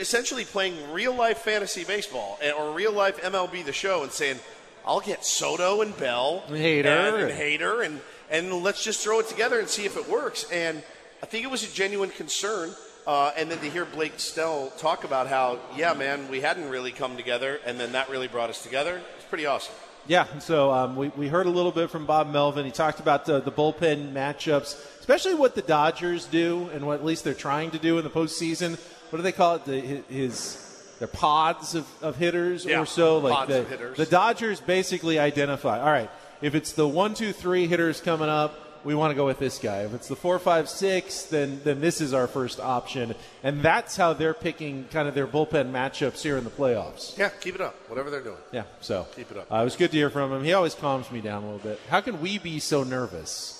essentially 0.00 0.44
playing 0.44 0.92
real 0.92 1.14
life 1.14 1.38
fantasy 1.38 1.84
baseball 1.84 2.38
or 2.56 2.72
real 2.72 2.92
life 2.92 3.20
MLB 3.22 3.64
the 3.64 3.72
show 3.72 4.02
and 4.02 4.12
saying, 4.12 4.38
I'll 4.86 5.00
get 5.00 5.24
Soto 5.24 5.82
and 5.82 5.96
Bell 5.98 6.42
Hader. 6.48 6.86
and, 6.86 7.16
and 7.16 7.32
Hader 7.32 7.84
and, 7.84 8.00
and 8.30 8.52
let's 8.62 8.82
just 8.82 9.02
throw 9.02 9.20
it 9.20 9.28
together 9.28 9.58
and 9.58 9.68
see 9.68 9.84
if 9.84 9.96
it 9.96 10.08
works. 10.08 10.46
And 10.50 10.82
I 11.22 11.26
think 11.26 11.44
it 11.44 11.50
was 11.50 11.62
a 11.62 11.74
genuine 11.74 12.10
concern. 12.10 12.70
Uh, 13.06 13.32
and 13.38 13.50
then 13.50 13.58
to 13.60 13.70
hear 13.70 13.86
Blake 13.86 14.20
Snell 14.20 14.70
talk 14.76 15.04
about 15.04 15.28
how, 15.28 15.58
yeah, 15.74 15.94
man, 15.94 16.28
we 16.28 16.42
hadn't 16.42 16.68
really 16.68 16.92
come 16.92 17.16
together, 17.16 17.58
and 17.64 17.80
then 17.80 17.92
that 17.92 18.10
really 18.10 18.28
brought 18.28 18.50
us 18.50 18.62
together. 18.62 19.00
It's 19.16 19.24
pretty 19.24 19.46
awesome. 19.46 19.74
Yeah, 20.06 20.26
so 20.40 20.70
um, 20.70 20.94
we, 20.94 21.08
we 21.08 21.28
heard 21.28 21.46
a 21.46 21.50
little 21.50 21.72
bit 21.72 21.90
from 21.90 22.04
Bob 22.04 22.30
Melvin. 22.30 22.66
He 22.66 22.70
talked 22.70 23.00
about 23.00 23.24
the, 23.24 23.40
the 23.40 23.50
bullpen 23.52 24.12
matchups, 24.12 24.97
especially 25.08 25.34
what 25.34 25.54
the 25.54 25.62
Dodgers 25.62 26.26
do 26.26 26.68
and 26.74 26.86
what 26.86 26.98
at 27.00 27.04
least 27.04 27.24
they're 27.24 27.32
trying 27.32 27.70
to 27.70 27.78
do 27.78 27.96
in 27.96 28.04
the 28.04 28.10
postseason. 28.10 28.78
What 29.10 29.16
do 29.16 29.22
they 29.22 29.32
call 29.32 29.54
it? 29.54 29.64
The, 29.64 29.80
his 30.12 30.64
their 30.98 31.08
pods 31.08 31.74
of, 31.74 31.86
of 32.02 32.16
hitters 32.16 32.64
Yeah, 32.66 32.80
or 32.80 32.86
so. 32.86 33.18
Like 33.18 33.32
pods 33.32 33.48
the, 33.50 33.60
of 33.60 33.68
hitters. 33.70 33.96
the 33.96 34.04
Dodgers 34.06 34.60
basically 34.60 35.18
identify. 35.18 35.80
All 35.80 35.86
right, 35.90 36.10
if 36.42 36.54
it's 36.54 36.72
the 36.72 36.86
one, 36.86 37.14
two, 37.14 37.32
three 37.32 37.66
hitters 37.66 38.00
coming 38.02 38.28
up, 38.28 38.52
we 38.84 38.94
want 38.94 39.10
to 39.12 39.14
go 39.14 39.24
with 39.24 39.38
this 39.38 39.58
guy. 39.58 39.82
If 39.84 39.94
it's 39.94 40.08
the 40.08 40.16
four, 40.16 40.38
five, 40.38 40.68
six, 40.68 41.22
then 41.22 41.60
then 41.64 41.80
this 41.80 42.00
is 42.02 42.12
our 42.12 42.26
first 42.26 42.60
option, 42.60 43.14
and 43.42 43.62
that's 43.62 43.96
how 43.96 44.12
they're 44.12 44.34
picking 44.34 44.84
kind 44.90 45.08
of 45.08 45.14
their 45.14 45.26
bullpen 45.26 45.70
matchups 45.72 46.22
here 46.22 46.36
in 46.36 46.44
the 46.44 46.50
playoffs. 46.50 47.16
Yeah, 47.16 47.30
keep 47.40 47.54
it 47.54 47.60
up, 47.62 47.74
whatever 47.88 48.10
they're 48.10 48.20
doing. 48.22 48.36
Yeah, 48.52 48.64
so 48.82 49.06
Keep 49.16 49.30
it 49.30 49.38
up. 49.38 49.50
Uh, 49.50 49.56
it 49.56 49.64
was 49.64 49.76
good 49.76 49.90
to 49.92 49.96
hear 49.96 50.10
from 50.10 50.32
him. 50.32 50.44
He 50.44 50.52
always 50.52 50.74
calms 50.74 51.10
me 51.10 51.20
down 51.22 51.44
a 51.44 51.46
little 51.46 51.60
bit. 51.70 51.80
How 51.88 52.02
can 52.02 52.20
we 52.20 52.36
be 52.38 52.58
so 52.58 52.82
nervous, 52.84 53.57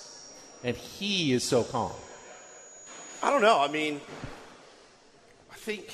and 0.65 0.77
he 0.77 1.33
is 1.33 1.45
so 1.45 1.65
calm? 1.65 1.93
I 3.23 3.31
don't 3.31 3.43
know. 3.43 3.61
I 3.61 3.69
mean, 3.69 4.01
I 5.51 5.57
think 5.57 5.87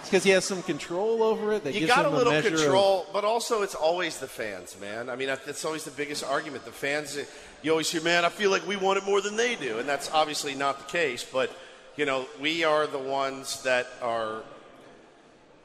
It's 0.00 0.08
because 0.08 0.24
he 0.24 0.30
has 0.30 0.44
some 0.44 0.62
control 0.62 1.22
over 1.22 1.52
it. 1.52 1.64
That 1.64 1.74
you 1.74 1.80
gives 1.80 1.94
got 1.94 2.06
a 2.06 2.10
little 2.10 2.32
of- 2.32 2.44
control, 2.44 3.06
but 3.12 3.24
also 3.24 3.62
it's 3.62 3.74
always 3.74 4.18
the 4.18 4.26
fans, 4.28 4.76
man. 4.80 5.08
I 5.08 5.16
mean, 5.16 5.28
that's 5.28 5.64
always 5.64 5.84
the 5.84 5.90
biggest 5.92 6.24
argument. 6.24 6.64
The 6.64 6.72
fans, 6.72 7.18
you 7.62 7.70
always 7.70 7.90
hear, 7.90 8.02
man, 8.02 8.24
I 8.24 8.28
feel 8.28 8.50
like 8.50 8.66
we 8.66 8.76
want 8.76 8.98
it 8.98 9.04
more 9.04 9.20
than 9.20 9.36
they 9.36 9.54
do, 9.54 9.78
and 9.78 9.88
that's 9.88 10.10
obviously 10.12 10.54
not 10.54 10.78
the 10.78 10.92
case. 10.92 11.24
But 11.24 11.50
you 11.96 12.04
know, 12.04 12.26
we 12.40 12.64
are 12.64 12.86
the 12.86 12.98
ones 12.98 13.62
that 13.62 13.86
are. 14.02 14.42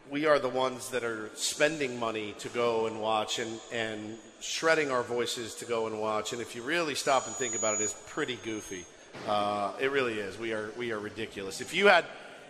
We 0.10 0.26
are 0.26 0.40
the 0.40 0.50
ones 0.50 0.90
that 0.90 1.06
are 1.06 1.30
spending 1.36 1.98
money 1.98 2.36
to 2.40 2.50
go 2.50 2.86
and 2.86 3.00
watch 3.00 3.40
and, 3.40 3.62
and 3.72 4.18
shredding 4.42 4.92
our 4.92 5.04
voices 5.04 5.56
to 5.56 5.66
go 5.66 5.88
and 5.88 6.00
watch. 6.00 6.34
And 6.34 6.42
if 6.42 6.56
you 6.56 6.64
really 6.64 6.96
stop 6.96 7.28
and 7.28 7.36
think 7.36 7.56
about 7.56 7.76
it, 7.76 7.82
it's 7.82 7.96
pretty 8.08 8.38
goofy. 8.44 8.86
Uh, 9.28 9.72
it 9.80 9.92
really 9.92 10.20
is. 10.20 10.38
We 10.38 10.54
are 10.54 10.72
we 10.78 10.92
are 10.92 11.00
ridiculous. 11.00 11.62
If 11.62 11.74
you 11.74 11.88
had 11.88 12.06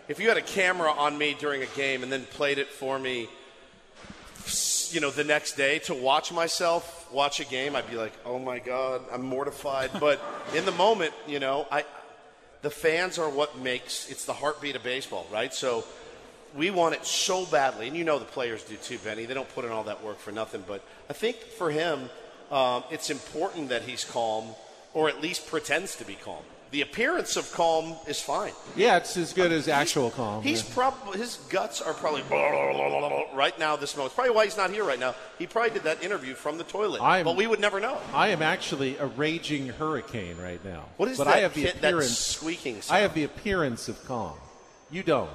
if 0.08 0.20
you 0.20 0.28
had 0.28 0.38
a 0.38 0.42
camera 0.42 0.92
on 0.92 1.18
me 1.18 1.36
during 1.38 1.62
a 1.62 1.68
game 1.68 2.04
and 2.04 2.12
then 2.12 2.24
played 2.26 2.58
it 2.58 2.68
for 2.68 2.98
me, 2.98 3.30
you 4.92 5.02
know, 5.02 5.12
the 5.12 5.24
next 5.24 5.54
day 5.54 5.80
to 5.80 5.94
watch 5.94 6.32
myself 6.32 7.12
watch 7.12 7.40
a 7.40 7.46
game, 7.46 7.76
I'd 7.76 7.90
be 7.90 7.98
like, 7.98 8.14
oh 8.26 8.40
my 8.40 8.60
god, 8.60 9.02
I'm 9.12 9.24
mortified. 9.24 9.92
but 10.00 10.22
in 10.56 10.66
the 10.66 10.72
moment, 10.72 11.14
you 11.28 11.40
know, 11.40 11.68
I 11.72 11.86
the 12.62 12.70
fans 12.70 13.18
are 13.18 13.30
what 13.30 13.58
makes 13.58 14.10
it's 14.10 14.26
the 14.26 14.34
heartbeat 14.34 14.76
of 14.76 14.84
baseball, 14.84 15.28
right? 15.32 15.54
So 15.54 15.84
we 16.56 16.70
want 16.70 16.96
it 16.96 17.06
so 17.06 17.46
badly, 17.46 17.88
and 17.88 17.96
you 17.96 18.04
know 18.04 18.20
the 18.20 18.26
players 18.26 18.64
do 18.64 18.76
too, 18.76 18.98
Benny. 19.00 19.26
They 19.26 19.34
don't 19.34 19.50
put 19.54 19.66
in 19.66 19.72
all 19.72 19.86
that 19.86 20.04
work 20.04 20.20
for 20.20 20.32
nothing. 20.32 20.64
But 20.68 20.84
I 21.10 21.14
think 21.14 21.38
for 21.38 21.72
him, 21.72 22.10
um, 22.52 22.84
it's 22.92 23.10
important 23.10 23.70
that 23.70 23.84
he's 23.84 24.04
calm, 24.04 24.50
or 24.94 25.10
at 25.10 25.22
least 25.22 25.48
pretends 25.48 25.96
to 25.98 26.06
be 26.06 26.16
calm. 26.16 26.44
The 26.72 26.82
appearance 26.82 27.36
of 27.36 27.52
calm 27.52 27.96
is 28.08 28.22
fine. 28.22 28.54
Yeah, 28.78 28.96
it's 28.96 29.18
as 29.18 29.34
good 29.34 29.52
as 29.52 29.68
actual 29.68 30.10
calm. 30.10 30.42
He's 30.42 30.66
yeah. 30.66 30.74
probably 30.74 31.20
his 31.20 31.36
guts 31.50 31.82
are 31.82 31.94
probably 31.94 32.24
right 33.34 33.60
now. 33.60 33.76
This 33.76 33.96
moment, 33.98 34.08
it's 34.12 34.16
probably 34.16 34.34
why 34.34 34.46
he's 34.46 34.56
not 34.56 34.72
here 34.72 34.86
right 34.86 35.00
now. 35.00 35.14
He 35.38 35.48
probably 35.48 35.72
did 35.72 35.84
that 35.84 36.02
interview 36.02 36.34
from 36.34 36.58
the 36.58 36.64
toilet, 36.64 37.02
I'm- 37.02 37.26
but 37.26 37.36
we 37.36 37.46
would 37.46 37.60
never 37.60 37.82
know. 37.82 37.98
I 38.14 38.30
am 38.30 38.42
actually 38.42 38.96
a 38.98 39.06
raging 39.06 39.68
hurricane 39.68 40.38
right 40.38 40.64
now. 40.64 40.86
What 40.96 41.10
is 41.10 41.18
but 41.18 41.26
that 41.26 41.36
I 41.36 41.40
have 41.42 41.54
the 41.54 41.62
hit- 41.64 41.82
that 41.82 41.90
appearance. 41.90 42.18
squeaking 42.18 42.82
sound? 42.82 42.98
I 42.98 43.02
have 43.02 43.14
the 43.16 43.26
appearance 43.26 43.90
of 43.90 44.04
calm. 44.06 44.38
You 44.90 45.04
don't. 45.04 45.30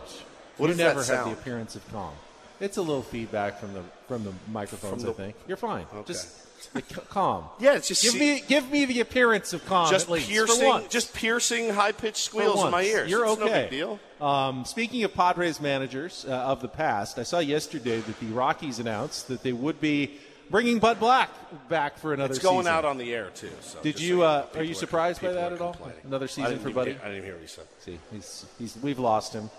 What 0.57 0.69
you 0.69 0.75
does 0.75 0.79
never 0.79 1.05
have 1.05 1.27
the 1.27 1.33
appearance 1.33 1.77
of 1.77 1.87
calm. 1.93 2.15
It's 2.61 2.77
a 2.79 2.83
little 2.83 3.03
feedback 3.03 3.59
from 3.61 3.75
the 3.75 3.83
from 4.09 4.25
the 4.25 4.33
microphones. 4.51 5.03
From 5.03 5.11
I 5.11 5.15
think 5.15 5.37
you're 5.47 5.57
fine. 5.57 5.87
Okay. 5.93 6.13
Just 6.13 6.47
the 6.73 6.83
calm. 6.83 7.45
Yeah, 7.61 7.75
it's 7.75 7.89
just 7.89 8.03
give 8.03 8.13
see- 8.13 8.19
me 8.19 8.43
give 8.47 8.71
me 8.71 8.85
the 8.85 9.01
appearance 9.01 9.53
of 9.53 9.65
calm. 9.67 9.91
just 9.91 10.09
least, 10.09 10.27
for 10.27 10.33
piercing, 10.33 10.87
just 10.89 11.15
piercing, 11.15 11.71
high 11.71 11.93
pitched 11.93 12.25
squeals 12.25 12.65
in 12.65 12.71
my 12.71 12.83
ears. 12.83 13.11
You're 13.11 13.25
It's 13.27 13.41
okay. 13.41 13.45
No 13.45 13.53
big 13.53 13.71
deal. 13.71 14.01
Um, 14.21 14.65
speaking 14.65 15.05
of 15.05 15.13
Padres 15.13 15.61
managers 15.61 16.25
uh, 16.27 16.33
of 16.33 16.63
the 16.63 16.69
past, 16.69 17.19
I 17.19 17.23
saw 17.23 17.39
yesterday 17.39 18.01
that 18.01 18.21
the 18.21 18.27
Rockies 18.27 18.79
announced 18.79 19.29
that 19.29 19.43
they 19.43 19.53
would 19.53 19.81
be 19.81 20.19
bringing 20.51 20.79
Bud 20.79 20.99
Black 20.99 21.31
back 21.69 21.99
for 21.99 22.15
another 22.15 22.33
season. 22.33 22.47
It's 22.47 22.51
going 22.51 22.65
season. 22.65 22.73
out 22.75 22.85
on 22.87 22.97
the 22.97 23.13
air 23.13 23.31
too. 23.35 23.51
So 23.61 23.79
Did 23.83 24.01
you? 24.01 24.19
so 24.19 24.23
uh, 24.23 24.47
are 24.55 24.63
you 24.63 24.75
surprised 24.75 25.21
by 25.21 25.33
that 25.33 25.53
at 25.53 25.61
all? 25.61 25.77
Another 26.05 26.29
season 26.29 26.59
for 26.59 26.71
Buddy. 26.71 26.97
I 27.05 27.09
didn't 27.09 27.25
hear 27.25 27.35
what 27.35 27.43
you 27.43 27.49
said. 27.49 27.67
See, 27.81 27.99
he's, 28.11 28.47
he's 28.59 28.79
we've 28.83 28.99
lost 28.99 29.35
him. 29.35 29.51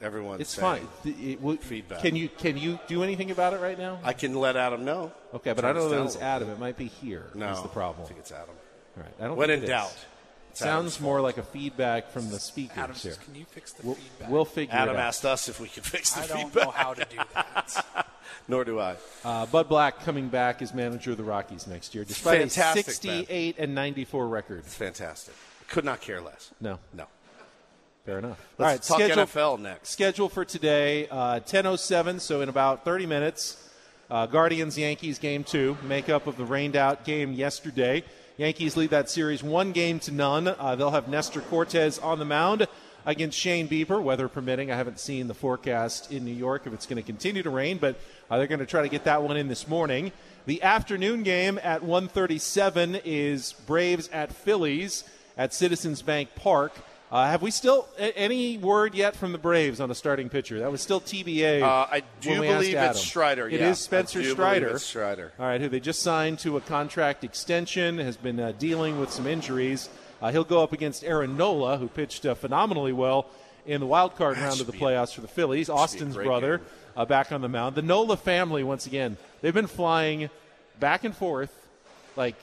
Everyone's 0.00 0.40
It's 0.42 0.50
saying 0.50 0.86
fine. 0.86 0.88
Th- 1.02 1.32
it- 1.34 1.40
w- 1.40 1.58
feedback. 1.58 2.00
Can 2.00 2.14
you 2.14 2.28
can 2.28 2.56
you 2.56 2.78
do 2.86 3.02
anything 3.02 3.30
about 3.32 3.52
it 3.52 3.60
right 3.60 3.76
now? 3.78 3.98
I 4.04 4.12
can 4.12 4.34
let 4.34 4.56
Adam 4.56 4.84
know. 4.84 5.12
Okay, 5.34 5.52
but 5.52 5.64
I 5.64 5.72
don't 5.72 5.84
know 5.84 5.90
down 5.90 6.06
that 6.06 6.14
it's 6.14 6.22
Adam. 6.22 6.50
It 6.50 6.58
might 6.60 6.76
be 6.76 6.86
here. 6.86 7.26
No, 7.34 7.50
is 7.52 7.62
the 7.62 7.68
problem. 7.68 8.04
I 8.04 8.08
think 8.08 8.20
it's 8.20 8.30
Adam. 8.32 8.54
All 8.96 9.02
right. 9.02 9.12
I 9.20 9.24
don't 9.26 9.36
When 9.36 9.48
think 9.48 9.58
in 9.58 9.62
it 9.62 9.64
is. 9.64 9.70
doubt, 9.70 9.96
it's 10.50 10.60
sounds 10.60 10.70
Adam's 10.94 11.00
more 11.00 11.20
like 11.20 11.36
a 11.38 11.42
feedback 11.42 12.10
from 12.12 12.30
the 12.30 12.38
speakers 12.38 12.78
Adam 12.78 12.94
here. 12.96 13.14
"Can 13.24 13.34
you 13.34 13.44
fix 13.46 13.72
the 13.72 13.84
we'll, 13.86 13.96
feedback?" 13.96 14.30
We'll 14.30 14.44
figure 14.44 14.72
Adam 14.74 14.88
it 14.88 14.90
out. 14.90 14.94
Adam 14.96 15.08
asked 15.08 15.24
us 15.24 15.48
if 15.48 15.58
we 15.60 15.66
could 15.68 15.84
fix 15.84 16.12
the 16.12 16.22
I 16.22 16.26
don't 16.28 16.36
feedback. 16.44 16.64
know 16.64 16.70
how 16.70 16.94
to 16.94 17.04
do 17.04 17.16
that. 17.34 17.86
Nor 18.48 18.64
do 18.64 18.78
I. 18.78 18.96
Uh, 19.24 19.46
Bud 19.46 19.68
Black 19.68 20.00
coming 20.04 20.28
back 20.28 20.62
as 20.62 20.72
manager 20.72 21.10
of 21.10 21.16
the 21.16 21.24
Rockies 21.24 21.66
next 21.66 21.94
year, 21.94 22.04
despite 22.04 22.38
Fantastic, 22.38 22.86
a 22.86 22.90
68 22.92 23.56
and 23.58 23.74
94 23.74 24.28
record. 24.28 24.60
It's 24.60 24.74
fantastic. 24.74 25.34
Could 25.68 25.84
not 25.84 26.00
care 26.00 26.20
less. 26.20 26.50
No, 26.60 26.78
No. 26.94 27.06
Fair 28.04 28.18
enough. 28.18 28.46
Let's 28.56 28.58
All 28.58 28.66
right, 28.66 28.82
talk 28.82 29.00
schedule, 29.00 29.26
NFL 29.26 29.60
next. 29.60 29.90
Schedule 29.90 30.28
for 30.28 30.44
today, 30.44 31.08
uh, 31.08 31.40
10:07. 31.40 32.20
So 32.20 32.40
in 32.40 32.48
about 32.48 32.84
30 32.84 33.06
minutes, 33.06 33.56
uh, 34.10 34.26
Guardians 34.26 34.78
Yankees 34.78 35.18
game 35.18 35.44
two, 35.44 35.76
makeup 35.82 36.26
of 36.26 36.36
the 36.36 36.44
rained 36.44 36.76
out 36.76 37.04
game 37.04 37.32
yesterday. 37.32 38.02
Yankees 38.38 38.76
lead 38.76 38.90
that 38.90 39.10
series 39.10 39.42
one 39.42 39.72
game 39.72 39.98
to 40.00 40.12
none. 40.12 40.48
Uh, 40.48 40.76
they'll 40.76 40.92
have 40.92 41.08
Nestor 41.08 41.40
Cortes 41.40 41.98
on 41.98 42.18
the 42.18 42.24
mound 42.24 42.68
against 43.04 43.38
Shane 43.38 43.68
Bieber, 43.68 44.02
weather 44.02 44.28
permitting. 44.28 44.70
I 44.70 44.76
haven't 44.76 45.00
seen 45.00 45.28
the 45.28 45.34
forecast 45.34 46.12
in 46.12 46.24
New 46.24 46.34
York 46.34 46.66
if 46.66 46.72
it's 46.72 46.86
going 46.86 46.96
to 46.96 47.02
continue 47.02 47.42
to 47.42 47.50
rain, 47.50 47.78
but 47.78 47.96
uh, 48.30 48.38
they're 48.38 48.46
going 48.46 48.60
to 48.60 48.66
try 48.66 48.82
to 48.82 48.88
get 48.88 49.04
that 49.04 49.22
one 49.22 49.36
in 49.36 49.48
this 49.48 49.66
morning. 49.66 50.12
The 50.46 50.62
afternoon 50.62 51.22
game 51.24 51.58
at 51.62 51.82
1:37 51.82 53.00
is 53.04 53.54
Braves 53.66 54.08
at 54.12 54.32
Phillies 54.32 55.04
at 55.36 55.52
Citizens 55.52 56.00
Bank 56.02 56.30
Park. 56.34 56.72
Uh, 57.10 57.26
have 57.26 57.40
we 57.40 57.50
still 57.50 57.88
a- 57.98 58.16
any 58.18 58.58
word 58.58 58.94
yet 58.94 59.16
from 59.16 59.32
the 59.32 59.38
Braves 59.38 59.80
on 59.80 59.90
a 59.90 59.94
starting 59.94 60.28
pitcher? 60.28 60.58
That 60.58 60.70
was 60.70 60.82
still 60.82 61.00
TBA. 61.00 61.62
Uh, 61.62 61.86
I 61.90 62.02
do 62.20 62.30
when 62.30 62.40
we 62.40 62.48
asked 62.48 62.60
believe 62.60 62.74
it's. 62.76 63.00
Strider, 63.00 63.48
It 63.48 63.60
yeah. 63.60 63.70
is 63.70 63.78
Spencer 63.78 64.22
Strider. 64.22 64.78
Strider. 64.78 65.32
All 65.38 65.46
right, 65.46 65.58
who 65.60 65.68
they 65.70 65.80
just 65.80 66.02
signed 66.02 66.38
to 66.40 66.58
a 66.58 66.60
contract 66.60 67.24
extension, 67.24 67.98
has 67.98 68.18
been 68.18 68.38
uh, 68.38 68.52
dealing 68.58 69.00
with 69.00 69.10
some 69.10 69.26
injuries. 69.26 69.88
Uh, 70.20 70.32
he'll 70.32 70.44
go 70.44 70.62
up 70.62 70.72
against 70.72 71.02
Aaron 71.02 71.36
Nola, 71.38 71.78
who 71.78 71.88
pitched 71.88 72.26
uh, 72.26 72.34
phenomenally 72.34 72.92
well 72.92 73.26
in 73.64 73.80
the 73.80 73.86
wild 73.86 74.16
card 74.16 74.36
That 74.36 74.42
round 74.42 74.60
of 74.60 74.66
the 74.66 74.72
playoffs 74.74 75.14
for 75.14 75.22
the 75.22 75.28
Phillies. 75.28 75.70
Austin's 75.70 76.14
brother 76.14 76.60
uh, 76.94 77.06
back 77.06 77.32
on 77.32 77.40
the 77.40 77.48
mound. 77.48 77.74
The 77.74 77.82
Nola 77.82 78.18
family, 78.18 78.62
once 78.62 78.86
again, 78.86 79.16
they've 79.40 79.54
been 79.54 79.66
flying 79.66 80.28
back 80.78 81.04
and 81.04 81.16
forth, 81.16 81.54
like 82.16 82.34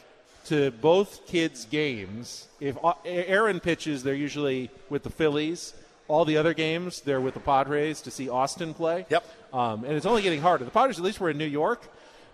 to 0.45 0.71
both 0.71 1.27
kids' 1.27 1.65
games. 1.65 2.47
If 2.59 2.77
Aaron 3.05 3.59
pitches, 3.59 4.03
they're 4.03 4.13
usually 4.13 4.69
with 4.89 5.03
the 5.03 5.09
Phillies. 5.09 5.73
all 6.07 6.23
the 6.23 6.37
other 6.37 6.53
games, 6.53 7.01
they're 7.01 7.21
with 7.21 7.33
the 7.33 7.39
Padres 7.39 8.01
to 8.01 8.11
see 8.11 8.29
Austin 8.29 8.73
play. 8.75 9.07
Yep. 9.09 9.25
Um, 9.53 9.83
and 9.83 9.93
it's 9.93 10.05
only 10.05 10.21
getting 10.21 10.41
harder. 10.41 10.63
The 10.63 10.71
Padres, 10.71 10.99
at 10.99 11.03
least, 11.03 11.19
were 11.19 11.31
in 11.31 11.37
New 11.37 11.45
York. 11.45 11.81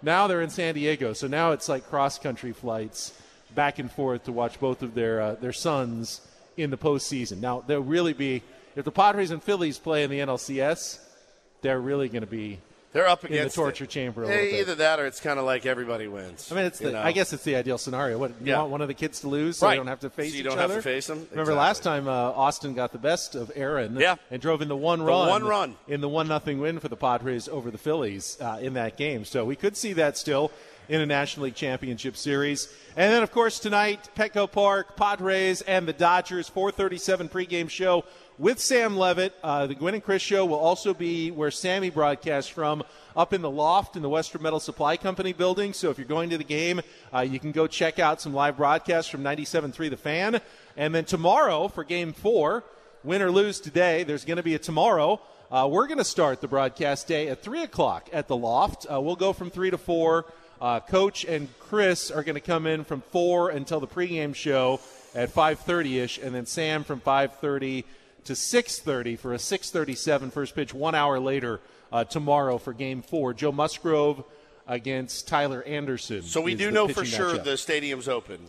Now 0.01 0.27
they're 0.27 0.41
in 0.41 0.49
San 0.49 0.73
Diego. 0.73 1.13
So 1.13 1.27
now 1.27 1.51
it's 1.51 1.69
like 1.69 1.87
cross 1.89 2.19
country 2.19 2.51
flights 2.51 3.13
back 3.55 3.79
and 3.79 3.91
forth 3.91 4.25
to 4.25 4.31
watch 4.31 4.59
both 4.59 4.81
of 4.81 4.93
their 4.93 5.21
uh, 5.21 5.35
their 5.35 5.53
sons 5.53 6.21
in 6.57 6.69
the 6.69 6.77
postseason. 6.77 7.39
Now 7.39 7.63
they'll 7.65 7.81
really 7.81 8.13
be 8.13 8.41
if 8.75 8.85
the 8.85 8.91
Padres 8.91 9.31
and 9.31 9.43
Phillies 9.43 9.77
play 9.77 10.03
in 10.03 10.09
the 10.09 10.19
NLCS, 10.19 10.99
they're 11.61 11.79
really 11.79 12.09
going 12.09 12.21
to 12.21 12.27
be 12.27 12.59
They're 12.93 13.07
up 13.07 13.23
in 13.23 13.31
the 13.31 13.49
torture 13.49 13.85
it. 13.85 13.89
chamber 13.89 14.23
a 14.23 14.27
little 14.27 14.41
bit. 14.43 14.53
Either 14.59 14.75
that 14.75 14.99
or 14.99 15.05
it's 15.05 15.21
kind 15.21 15.39
of 15.39 15.45
like 15.45 15.65
everybody 15.65 16.07
wins. 16.07 16.51
I 16.51 16.55
mean, 16.55 16.65
it's 16.65 16.79
the, 16.79 16.91
know? 16.91 17.01
I 17.01 17.13
guess 17.13 17.31
it's 17.31 17.43
the 17.43 17.55
ideal 17.55 17.77
scenario. 17.77 18.17
What 18.17 18.31
you 18.41 18.47
Yeah. 18.47 18.59
want 18.59 18.71
one 18.71 18.81
of 18.81 18.89
the 18.89 18.93
kids 18.93 19.21
to 19.21 19.29
lose, 19.29 19.57
so 19.57 19.65
Right. 19.67 19.73
they 19.73 19.77
don't 19.77 19.87
have 19.87 20.01
to 20.01 20.09
face 20.09 20.31
So 20.31 20.37
you 20.37 20.43
don't 20.43 20.57
have 20.57 20.71
to 20.73 20.81
face 20.81 21.07
them? 21.07 21.25
Remember 21.31 21.53
last 21.53 21.83
time 21.83 22.07
uh, 22.07 22.11
Austin 22.11 22.73
got 22.73 22.91
the 22.91 22.97
best 22.97 23.35
of 23.35 23.49
Aaron, 23.55 23.95
Yeah. 23.97 24.15
and 24.29 24.41
drove 24.41 24.61
in 24.61 24.67
the 24.67 24.75
one 24.75 24.99
The 24.99 25.05
run, 25.05 25.29
one 25.29 25.43
run. 25.45 25.75
in 25.87 26.01
the 26.01 26.09
one 26.09 26.27
nothing 26.27 26.59
win 26.59 26.79
for 26.79 26.89
the 26.89 26.97
Padres 26.97 27.47
over 27.47 27.71
the 27.71 27.77
Phillies 27.77 28.37
uh, 28.41 28.59
in 28.61 28.73
that 28.73 28.97
game. 28.97 29.23
So 29.23 29.45
we 29.45 29.55
could 29.55 29.77
see 29.77 29.93
that 29.93 30.17
still 30.17 30.51
in 30.89 30.99
a 30.99 31.05
National 31.05 31.45
League 31.45 31.55
Championship 31.55 32.17
Series, 32.17 32.67
and 32.97 33.13
then 33.13 33.23
of 33.23 33.31
course 33.31 33.59
tonight, 33.59 34.09
Petco 34.17 34.51
Park, 34.51 34.97
Padres 34.97 35.61
and 35.61 35.87
the 35.87 35.93
Dodgers, 35.93 36.49
4:37 36.49 37.29
pregame 37.29 37.69
show 37.69 38.03
with 38.41 38.59
Sam 38.59 38.97
Levitt. 38.97 39.35
Uh, 39.43 39.67
the 39.67 39.75
Gwen 39.75 39.93
and 39.93 40.03
Chris 40.03 40.23
show 40.23 40.47
will 40.47 40.57
also 40.57 40.95
be 40.95 41.29
where 41.29 41.51
Sammy 41.51 41.91
broadcasts 41.91 42.49
from 42.49 42.81
up 43.15 43.33
in 43.33 43.43
the 43.43 43.51
loft 43.51 43.95
in 43.95 44.01
the 44.01 44.09
Western 44.09 44.41
Metal 44.41 44.59
Supply 44.59 44.97
Company 44.97 45.31
building. 45.31 45.73
So 45.73 45.91
if 45.91 45.99
you're 45.99 46.07
going 46.07 46.31
to 46.31 46.39
the 46.39 46.43
game, 46.43 46.81
uh, 47.13 47.19
you 47.19 47.39
can 47.39 47.51
go 47.51 47.67
check 47.67 47.99
out 47.99 48.19
some 48.19 48.33
live 48.33 48.57
broadcasts 48.57 49.11
from 49.11 49.21
97.3 49.21 49.91
The 49.91 49.95
Fan. 49.95 50.41
And 50.75 50.95
then 50.95 51.05
tomorrow 51.05 51.67
for 51.67 51.83
game 51.83 52.13
four, 52.13 52.63
win 53.03 53.21
or 53.21 53.29
lose 53.29 53.59
today, 53.59 54.03
there's 54.03 54.25
going 54.25 54.37
to 54.37 54.43
be 54.43 54.55
a 54.55 54.59
tomorrow. 54.59 55.21
Uh, 55.51 55.69
we're 55.71 55.85
going 55.85 55.99
to 55.99 56.03
start 56.03 56.41
the 56.41 56.47
broadcast 56.47 57.07
day 57.07 57.27
at 57.27 57.43
3 57.43 57.61
o'clock 57.61 58.09
at 58.11 58.27
the 58.27 58.35
loft. 58.35 58.87
Uh, 58.91 58.99
we'll 58.99 59.15
go 59.15 59.33
from 59.33 59.51
3 59.51 59.69
to 59.69 59.77
4. 59.77 60.25
Uh, 60.59 60.79
Coach 60.79 61.25
and 61.25 61.47
Chris 61.59 62.09
are 62.09 62.23
going 62.23 62.35
to 62.35 62.41
come 62.41 62.65
in 62.65 62.85
from 62.85 63.01
4 63.11 63.51
until 63.51 63.79
the 63.79 63.87
pregame 63.87 64.33
show 64.33 64.79
at 65.13 65.31
5.30ish, 65.31 66.23
and 66.23 66.33
then 66.33 66.47
Sam 66.47 66.83
from 66.83 67.01
5.30 67.01 67.83
to 68.25 68.33
6.30 68.33 69.17
for 69.17 69.33
a 69.33 69.37
6.37 69.37 70.31
first 70.31 70.55
pitch 70.55 70.73
one 70.73 70.95
hour 70.95 71.19
later 71.19 71.59
uh, 71.91 72.03
tomorrow 72.03 72.57
for 72.57 72.73
game 72.73 73.01
four. 73.01 73.33
Joe 73.33 73.51
Musgrove 73.51 74.23
against 74.67 75.27
Tyler 75.27 75.63
Anderson. 75.63 76.21
So 76.21 76.41
we 76.41 76.55
do 76.55 76.71
know 76.71 76.87
for 76.87 77.05
sure 77.05 77.35
matchup. 77.35 77.43
the 77.43 77.57
stadium's 77.57 78.07
open. 78.07 78.39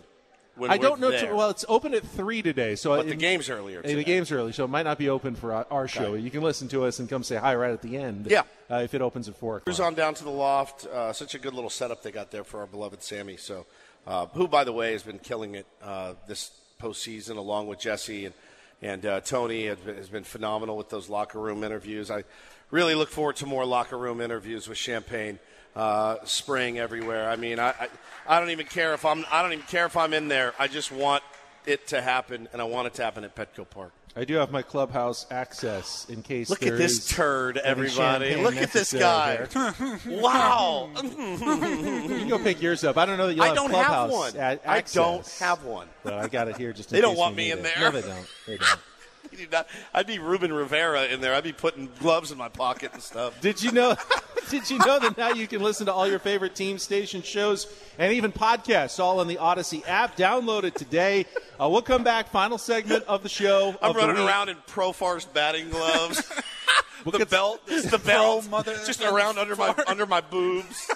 When 0.54 0.70
I 0.70 0.76
don't 0.76 1.00
know. 1.00 1.10
Too, 1.10 1.34
well, 1.34 1.48
it's 1.48 1.64
open 1.66 1.94
at 1.94 2.02
three 2.02 2.42
today, 2.42 2.74
so 2.74 2.94
But 2.94 3.08
the 3.08 3.14
game's 3.14 3.48
earlier 3.48 3.80
eh, 3.82 3.94
The 3.94 4.04
game's 4.04 4.30
early, 4.30 4.52
so 4.52 4.64
it 4.64 4.68
might 4.68 4.82
not 4.82 4.98
be 4.98 5.08
open 5.08 5.34
for 5.34 5.54
our, 5.54 5.66
our 5.70 5.88
show. 5.88 6.12
You 6.12 6.30
can 6.30 6.42
listen 6.42 6.68
to 6.68 6.84
us 6.84 6.98
and 6.98 7.08
come 7.08 7.22
say 7.22 7.36
hi 7.36 7.54
right 7.54 7.72
at 7.72 7.80
the 7.80 7.96
end. 7.96 8.26
Yeah. 8.28 8.42
uh, 8.70 8.76
if 8.76 8.92
it 8.92 9.00
opens 9.00 9.28
at 9.28 9.36
four. 9.36 9.60
Cruise 9.60 9.80
on 9.80 9.94
down 9.94 10.12
to 10.14 10.24
the 10.24 10.30
loft. 10.30 10.86
Uh, 10.86 11.12
such 11.14 11.34
a 11.34 11.38
good 11.38 11.54
little 11.54 11.70
setup 11.70 12.02
they 12.02 12.12
got 12.12 12.30
there 12.30 12.44
for 12.44 12.60
our 12.60 12.66
beloved 12.66 13.02
Sammy. 13.02 13.38
So, 13.38 13.64
uh, 14.06 14.26
who, 14.26 14.46
by 14.46 14.64
the 14.64 14.72
way, 14.72 14.92
has 14.92 15.02
been 15.02 15.18
killing 15.18 15.54
it 15.54 15.66
uh, 15.82 16.14
this 16.28 16.50
postseason, 16.80 17.38
along 17.38 17.68
with 17.68 17.78
Jesse 17.78 18.26
and 18.26 18.34
and 18.82 19.06
uh, 19.06 19.20
Tony 19.20 19.66
has 19.66 20.08
been, 20.08 20.24
phenomenal 20.24 20.76
with 20.76 20.90
those 20.90 21.08
locker 21.08 21.38
room 21.38 21.62
interviews. 21.62 22.10
I 22.10 22.24
really 22.70 22.94
look 22.94 23.08
forward 23.08 23.36
to 23.36 23.46
more 23.46 23.64
locker 23.64 23.96
room 23.96 24.20
interviews 24.20 24.68
with 24.68 24.76
Champagne 24.76 25.38
uh, 25.76 26.16
spraying 26.24 26.78
everywhere. 26.78 27.30
I 27.30 27.36
mean, 27.36 27.58
I, 27.58 27.68
I 27.70 27.88
I 28.26 28.40
don't 28.40 28.50
even 28.50 28.66
care 28.66 28.92
if 28.94 29.04
I'm 29.04 29.24
I 29.30 29.42
don't 29.42 29.52
even 29.52 29.66
care 29.66 29.86
if 29.86 29.96
I'm 29.96 30.12
in 30.12 30.28
there. 30.28 30.52
I 30.58 30.68
just 30.68 30.92
want 30.92 31.22
it 31.64 31.86
to 31.88 32.02
happen, 32.02 32.48
and 32.52 32.60
I 32.60 32.64
want 32.64 32.88
it 32.88 32.94
to 32.94 33.04
happen 33.04 33.24
at 33.24 33.34
Petco 33.34 33.68
Park. 33.68 33.92
I 34.14 34.24
do 34.24 34.34
have 34.34 34.50
my 34.50 34.60
clubhouse 34.60 35.26
access 35.30 36.06
in 36.10 36.22
case. 36.22 36.50
Look 36.50 36.62
at 36.62 36.76
this 36.76 36.98
is 36.98 37.08
turd, 37.08 37.56
everybody. 37.56 38.36
Look 38.36 38.56
at 38.56 38.70
this 38.72 38.92
guy. 38.92 39.46
wow. 40.06 40.90
you 41.02 41.08
can 41.08 42.28
go 42.28 42.38
pick 42.38 42.60
yours 42.60 42.84
up. 42.84 42.98
I 42.98 43.06
don't 43.06 43.16
know 43.16 43.28
that 43.28 43.34
you'll 43.34 43.44
I 43.44 43.48
have 43.48 43.56
don't 43.56 43.70
have 43.70 43.86
clubhouse 43.86 44.12
one. 44.12 44.36
a- 44.36 44.40
I 44.40 44.58
access, 44.78 44.92
don't 44.94 45.28
have 45.40 45.64
one. 45.64 45.88
But 46.02 46.14
I 46.14 46.28
got 46.28 46.48
it 46.48 46.58
here 46.58 46.72
just. 46.74 46.90
In 46.92 46.96
They 46.96 47.00
don't 47.00 47.16
want 47.16 47.36
me 47.36 47.52
in 47.52 47.60
it. 47.60 47.62
there. 47.62 47.80
No, 47.80 47.90
they 47.90 48.02
don't. 48.06 48.26
They 48.46 48.56
don't. 48.58 48.78
You 49.32 49.38
do 49.38 49.46
not- 49.50 49.66
I'd 49.94 50.06
be 50.06 50.18
Ruben 50.18 50.52
Rivera 50.52 51.04
in 51.06 51.20
there. 51.22 51.34
I'd 51.34 51.44
be 51.44 51.52
putting 51.54 51.88
gloves 52.00 52.30
in 52.32 52.38
my 52.38 52.48
pocket 52.50 52.92
and 52.92 53.02
stuff. 53.02 53.40
Did 53.40 53.62
you 53.62 53.72
know? 53.72 53.96
Did 54.50 54.68
you 54.68 54.76
know 54.78 54.98
that 54.98 55.16
now 55.16 55.30
you 55.30 55.46
can 55.46 55.62
listen 55.62 55.86
to 55.86 55.92
all 55.92 56.06
your 56.06 56.18
favorite 56.18 56.54
team 56.54 56.76
station 56.78 57.22
shows 57.22 57.66
and 57.98 58.12
even 58.12 58.30
podcasts 58.32 58.98
all 59.00 59.20
on 59.20 59.28
the 59.28 59.38
Odyssey 59.38 59.82
app? 59.86 60.16
Download 60.16 60.64
it 60.64 60.74
today. 60.74 61.24
Uh, 61.58 61.68
we'll 61.70 61.80
come 61.80 62.04
back. 62.04 62.28
Final 62.30 62.58
segment 62.58 63.04
of 63.04 63.22
the 63.22 63.28
show. 63.30 63.74
I'm 63.80 63.96
running 63.96 64.18
around 64.18 64.50
in 64.50 64.56
Pro 64.66 64.92
Farce 64.92 65.24
batting 65.24 65.70
gloves. 65.70 66.30
The 67.04 67.26
belt, 67.26 67.66
the 67.66 67.98
belt, 67.98 68.48
mother- 68.48 68.76
just 68.86 69.02
around 69.02 69.36
under 69.36 69.56
my 69.56 69.74
under 69.88 70.06
my 70.06 70.20
boobs. 70.20 70.88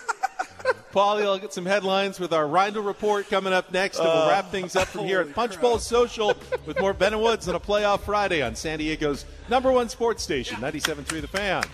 Paulie 0.92 1.24
will 1.24 1.38
get 1.38 1.52
some 1.52 1.66
headlines 1.66 2.18
with 2.18 2.32
our 2.32 2.46
Rindle 2.46 2.82
report 2.82 3.28
coming 3.28 3.52
up 3.52 3.72
next, 3.72 3.98
and 3.98 4.08
we'll 4.08 4.16
uh, 4.16 4.28
wrap 4.28 4.50
things 4.50 4.76
up 4.76 4.88
from 4.88 5.04
here 5.04 5.20
at 5.20 5.34
Punch 5.34 5.60
Bowl 5.60 5.78
Social 5.78 6.34
with 6.64 6.80
more 6.80 6.94
Ben 6.94 7.12
and 7.12 7.22
Woods 7.22 7.48
on 7.48 7.54
a 7.54 7.60
playoff 7.60 8.00
Friday 8.00 8.42
on 8.42 8.54
San 8.54 8.78
Diego's 8.78 9.26
number 9.50 9.70
one 9.70 9.88
sports 9.88 10.22
station, 10.22 10.56
97.3 10.58 11.20
The 11.20 11.28
Fan. 11.28 11.64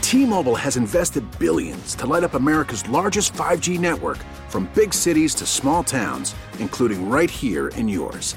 T-Mobile 0.00 0.54
has 0.54 0.76
invested 0.76 1.24
billions 1.38 1.94
to 1.96 2.06
light 2.06 2.22
up 2.22 2.34
America's 2.34 2.88
largest 2.88 3.32
5G 3.32 3.80
network 3.80 4.18
from 4.48 4.70
big 4.74 4.94
cities 4.94 5.34
to 5.34 5.44
small 5.44 5.82
towns, 5.82 6.34
including 6.60 7.10
right 7.10 7.30
here 7.30 7.68
in 7.68 7.88
yours. 7.88 8.36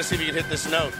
Want 0.00 0.08
to 0.08 0.16
see 0.16 0.22
if 0.22 0.26
you 0.26 0.32
can 0.32 0.42
hit 0.42 0.48
this 0.48 0.70
note. 0.70 0.94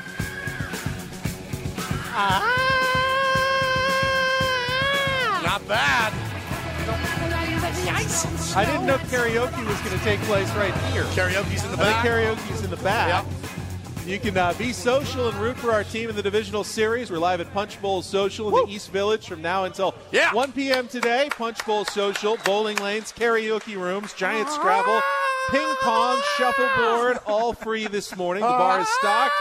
Not 5.43 5.67
bad. 5.67 6.13
I 8.55 8.65
didn't 8.67 8.87
know 8.87 8.99
karaoke 8.99 9.67
was 9.67 9.81
going 9.81 9.97
to 9.97 10.05
take 10.05 10.21
place 10.21 10.51
right 10.55 10.75
here. 10.93 11.05
Karaoke's 11.15 11.65
in 11.65 11.71
the 11.71 11.79
I 11.79 11.81
back. 11.81 12.03
think 12.03 12.15
karaoke's 12.15 12.65
in 12.65 12.71
the 12.71 12.77
back. 12.77 13.25
You 14.07 14.19
can 14.19 14.37
uh, 14.37 14.53
be 14.59 14.73
social 14.73 15.29
and 15.29 15.39
root 15.39 15.57
for 15.57 15.73
our 15.73 15.85
team 15.85 16.11
in 16.11 16.17
the 16.17 16.23
divisional 16.23 16.65
series. 16.65 17.11
We're 17.11 17.19
live 17.19 17.41
at 17.41 17.51
Punch 17.53 17.81
Bowl 17.81 18.03
Social 18.03 18.49
in 18.49 18.67
the 18.67 18.73
East 18.73 18.91
Village 18.91 19.27
from 19.29 19.41
now 19.41 19.65
until 19.65 19.93
1 20.33 20.53
p.m. 20.53 20.89
today. 20.89 21.29
Punch 21.31 21.65
Bowl 21.65 21.85
Social, 21.85 22.37
bowling 22.45 22.77
lanes, 22.79 23.13
karaoke 23.13 23.77
rooms, 23.77 24.13
giant 24.15 24.49
Scrabble, 24.51 25.01
Ping 25.51 25.75
pong, 25.83 26.21
shuffleboard, 26.37 27.19
all 27.27 27.53
free 27.53 27.87
this 27.87 28.17
morning. 28.17 28.43
The 28.43 28.49
bar 28.49 28.81
is 28.81 28.89
stocked. 29.01 29.35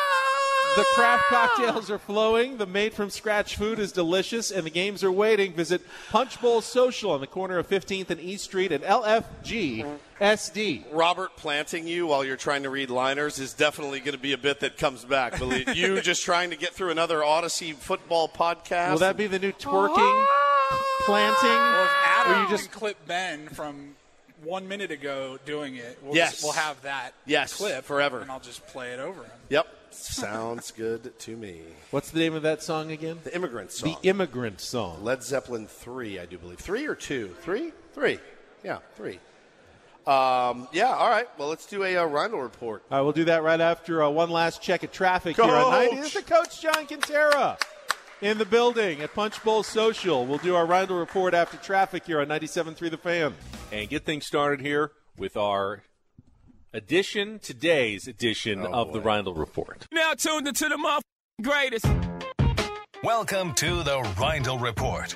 The 0.76 0.86
craft 0.93 1.24
cocktails 1.30 1.89
are 1.89 1.98
flowing. 1.98 2.58
The 2.58 2.65
made 2.65 2.93
from 2.93 3.10
scratch 3.10 3.56
food 3.56 3.80
is 3.80 3.91
delicious, 3.91 4.52
and 4.52 4.65
the 4.65 4.69
games 4.69 5.04
are 5.04 5.12
waiting. 5.12 5.54
Visit 5.54 5.82
Punch 6.10 6.39
Bowl 6.39 6.62
Social 6.62 7.12
on 7.12 7.22
the 7.22 7.28
corner 7.28 7.58
of 7.58 7.67
15th 7.67 8.10
and 8.12 8.19
East 8.22 8.45
Street 8.45 8.72
at 8.72 8.84
LFG 8.84 9.86
SD. 10.22 10.86
Robert 10.91 11.36
planting 11.36 11.88
you 11.88 12.08
while 12.08 12.24
you're 12.24 12.38
trying 12.38 12.63
to 12.63 12.69
read 12.69 12.89
liners 12.89 13.39
is 13.39 13.54
definitely 13.54 14.00
going 14.00 14.13
to 14.13 14.22
be 14.22 14.34
a 14.34 14.38
bit 14.38 14.60
that 14.60 14.78
comes 14.78 15.04
back. 15.04 15.38
Believe 15.39 15.76
you 15.76 16.02
just 16.04 16.24
trying 16.24 16.52
to 16.52 16.56
get 16.56 16.74
through 16.74 16.91
another 16.91 17.24
Odyssey 17.24 17.74
football 17.74 18.30
podcast. 18.30 18.91
Will 18.91 19.00
that 19.00 19.17
be 19.17 19.28
the 19.28 19.39
new 19.39 19.52
twerking, 19.54 20.26
planting? 21.02 21.50
Well, 21.50 21.84
if 21.84 21.91
Adam 22.06 22.34
Or 22.34 22.43
you 22.43 22.50
just 22.50 22.72
clip 22.72 23.08
Ben 23.08 23.48
from 23.50 23.95
one 24.43 24.67
minute 24.67 24.91
ago 24.91 25.38
doing 25.45 25.75
it, 25.75 25.99
we'll, 26.02 26.15
Yes. 26.15 26.32
just, 26.32 26.43
we'll 26.43 26.54
have 26.54 26.82
that 26.84 27.13
Yes, 27.25 27.56
clip 27.56 27.84
forever. 27.86 28.19
and 28.19 28.32
I'll 28.32 28.39
just 28.39 28.65
play 28.67 28.91
it 28.93 28.99
over 28.99 29.21
him. 29.23 29.32
Yep. 29.49 29.67
Sounds 29.91 30.71
good 30.71 31.17
to 31.19 31.36
me. 31.36 31.62
What's 31.91 32.12
the 32.12 32.19
name 32.19 32.34
of 32.36 32.43
that 32.43 32.62
song 32.62 32.91
again? 32.91 33.19
The 33.23 33.34
Immigrant 33.36 33.71
Song. 33.71 33.97
The 34.02 34.08
Immigrant 34.08 34.62
Song. 34.62 35.04
Led 35.04 35.23
Zeppelin 35.23 35.65
3, 35.67 36.19
I 36.19 36.25
do 36.25 36.38
believe. 36.38 36.60
3 36.60 36.86
or 36.88 36.95
2? 36.95 37.36
3? 37.41 37.71
3. 37.93 38.19
Yeah, 38.63 38.78
3. 38.95 39.19
Um, 40.08 40.67
yeah, 40.71 40.88
all 40.95 41.10
right. 41.10 41.28
Well, 41.38 41.49
let's 41.49 41.65
do 41.65 41.84
a 41.84 41.97
uh, 41.97 42.06
Rhino 42.06 42.38
report. 42.38 42.84
All 42.91 42.97
right, 42.97 43.04
we'll 43.04 43.12
do 43.13 43.25
that 43.25 43.43
right 43.43 43.60
after 43.60 44.04
uh, 44.04 44.10
one 44.10 44.30
last 44.30 44.62
check 44.62 44.84
of 44.84 44.91
traffic 44.91 45.36
here 45.36 45.45
on 45.45 45.71
90. 45.71 45.95
This 45.97 46.15
is 46.15 46.23
the 46.23 46.32
Coach 46.32 46.62
John 46.62 46.88
Kentera 46.88 47.60
in 48.21 48.38
the 48.38 48.45
building 48.45 49.02
at 49.02 49.13
Punch 49.13 49.43
Bowl 49.43 49.62
Social. 49.63 50.25
We'll 50.25 50.38
do 50.39 50.56
our 50.56 50.65
Rhino 50.65 50.97
report 50.97 51.34
after 51.34 51.58
traffic 51.58 52.06
here 52.06 52.21
on 52.21 52.28
97.3 52.28 52.89
The 52.89 52.97
Fan. 52.97 53.34
And 53.71 53.89
get 53.89 54.05
things 54.05 54.25
started 54.25 54.62
here 54.62 54.91
with 55.17 55.38
our 55.38 55.84
edition, 56.73 57.39
today's 57.39 58.08
edition 58.08 58.65
Oh, 58.65 58.71
of 58.73 58.93
the 58.93 58.99
Rindle 59.01 59.34
Report. 59.34 59.86
Now 59.91 60.13
tuned 60.13 60.47
into 60.47 60.67
the 60.69 60.77
muff 60.77 61.03
greatest. 61.41 61.86
Welcome 63.03 63.53
to 63.55 63.84
the 63.84 64.01
Rindle 64.19 64.58
Report 64.60 65.15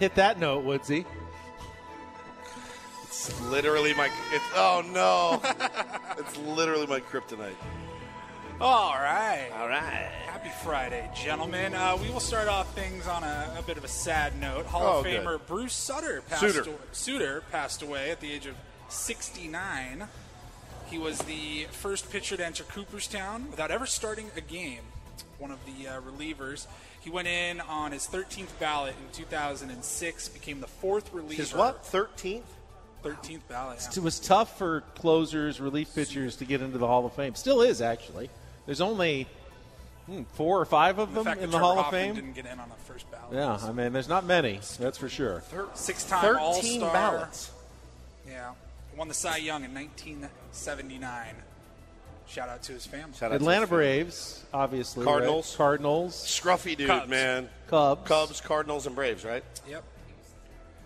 Hit 0.00 0.14
that 0.16 0.40
note, 0.40 0.64
Woodsy. 0.64 1.04
It's 3.04 3.40
literally 3.42 3.92
my. 3.94 4.06
It's, 4.32 4.44
oh, 4.56 4.82
no. 4.92 5.42
it's 6.18 6.36
literally 6.38 6.86
my 6.86 7.00
kryptonite. 7.00 7.54
All 8.60 8.94
right. 8.94 9.50
All 9.58 9.68
right. 9.68 10.10
Happy 10.26 10.50
Friday, 10.64 11.08
gentlemen. 11.14 11.74
Uh, 11.74 11.98
we 12.00 12.08
will 12.10 12.20
start 12.20 12.48
off 12.48 12.74
things 12.74 13.06
on 13.06 13.22
a, 13.24 13.54
a 13.58 13.62
bit 13.62 13.76
of 13.76 13.84
a 13.84 13.88
sad 13.88 14.40
note. 14.40 14.66
Hall 14.66 14.82
Oh, 14.82 14.98
of 15.00 15.04
good. 15.04 15.22
Famer 15.24 15.38
Bruce 15.46 15.74
Sutter 15.74 16.22
passed 16.28 16.40
Sutter. 16.40 16.62
Away, 16.70 16.78
Suter 16.92 17.42
passed 17.52 17.82
away 17.82 18.10
at 18.10 18.20
the 18.20 18.32
age 18.32 18.46
of 18.46 18.54
69. 18.88 20.08
He 20.86 20.98
was 20.98 21.18
the 21.20 21.66
first 21.70 22.10
pitcher 22.10 22.36
to 22.38 22.44
enter 22.44 22.64
Cooperstown 22.64 23.50
without 23.50 23.70
ever 23.70 23.86
starting 23.86 24.30
a 24.36 24.40
game. 24.40 24.80
One 25.38 25.50
of 25.50 25.58
the 25.66 25.88
uh, 25.88 26.00
relievers. 26.00 26.66
He 27.00 27.10
went 27.10 27.28
in 27.28 27.60
on 27.62 27.92
his 27.92 28.06
13th 28.06 28.58
ballot 28.58 28.94
in 29.00 29.12
2006. 29.14 30.28
Became 30.28 30.60
the 30.60 30.66
fourth 30.66 31.12
reliever. 31.12 31.42
His 31.42 31.54
what? 31.54 31.82
13th? 31.84 32.42
13th 33.02 33.40
ballot. 33.48 33.78
yeah. 33.80 33.96
It 33.96 34.02
was 34.02 34.20
tough 34.20 34.58
for 34.58 34.82
closers, 34.94 35.60
relief 35.60 35.94
pitchers 35.94 36.36
to 36.36 36.44
get 36.44 36.60
into 36.60 36.76
the 36.76 36.86
Hall 36.86 37.06
of 37.06 37.14
Fame. 37.14 37.34
Still 37.34 37.62
is, 37.62 37.80
actually. 37.80 38.28
There's 38.66 38.82
only 38.82 39.26
hmm, 40.04 40.22
four 40.34 40.60
or 40.60 40.66
five 40.66 40.98
of 40.98 41.08
The 41.10 41.14
them 41.16 41.24
fact 41.24 41.40
in 41.40 41.50
that 41.50 41.52
the 41.52 41.58
Trevor 41.58 41.64
Hall 41.64 41.78
of 41.78 41.84
Hoffman 41.86 42.06
Fame. 42.08 42.14
didn't 42.16 42.34
get 42.34 42.44
in 42.44 42.60
on 42.60 42.68
the 42.68 42.74
first 42.84 43.10
ballot. 43.10 43.32
Yeah, 43.32 43.56
I 43.66 43.72
mean, 43.72 43.94
there's 43.94 44.08
not 44.08 44.26
many, 44.26 44.60
that's 44.78 44.98
for 44.98 45.08
sure. 45.08 45.42
Six-time 45.72 46.20
13 46.20 46.36
All-Star. 46.38 46.92
ballots. 46.92 47.50
Yeah, 48.28 48.52
won 48.94 49.08
the 49.08 49.14
Cy 49.14 49.38
Young 49.38 49.64
in 49.64 49.72
1979. 49.72 51.34
Shout 52.30 52.48
out 52.48 52.62
to 52.64 52.72
his 52.72 52.86
family. 52.86 53.12
Shout 53.18 53.24
out 53.24 53.28
to 53.30 53.34
Atlanta 53.36 53.66
family. 53.66 53.84
Braves, 53.84 54.44
obviously. 54.54 55.04
Cardinals. 55.04 55.50
right? 55.52 55.56
Cardinals. 55.58 56.14
Scruffy 56.14 56.76
dude, 56.76 56.86
Cubs. 56.86 57.10
man. 57.10 57.48
Cubs. 57.66 58.06
Cubs, 58.06 58.40
Cardinals, 58.40 58.86
and 58.86 58.94
Braves, 58.94 59.24
right? 59.24 59.42
Yep. 59.68 59.82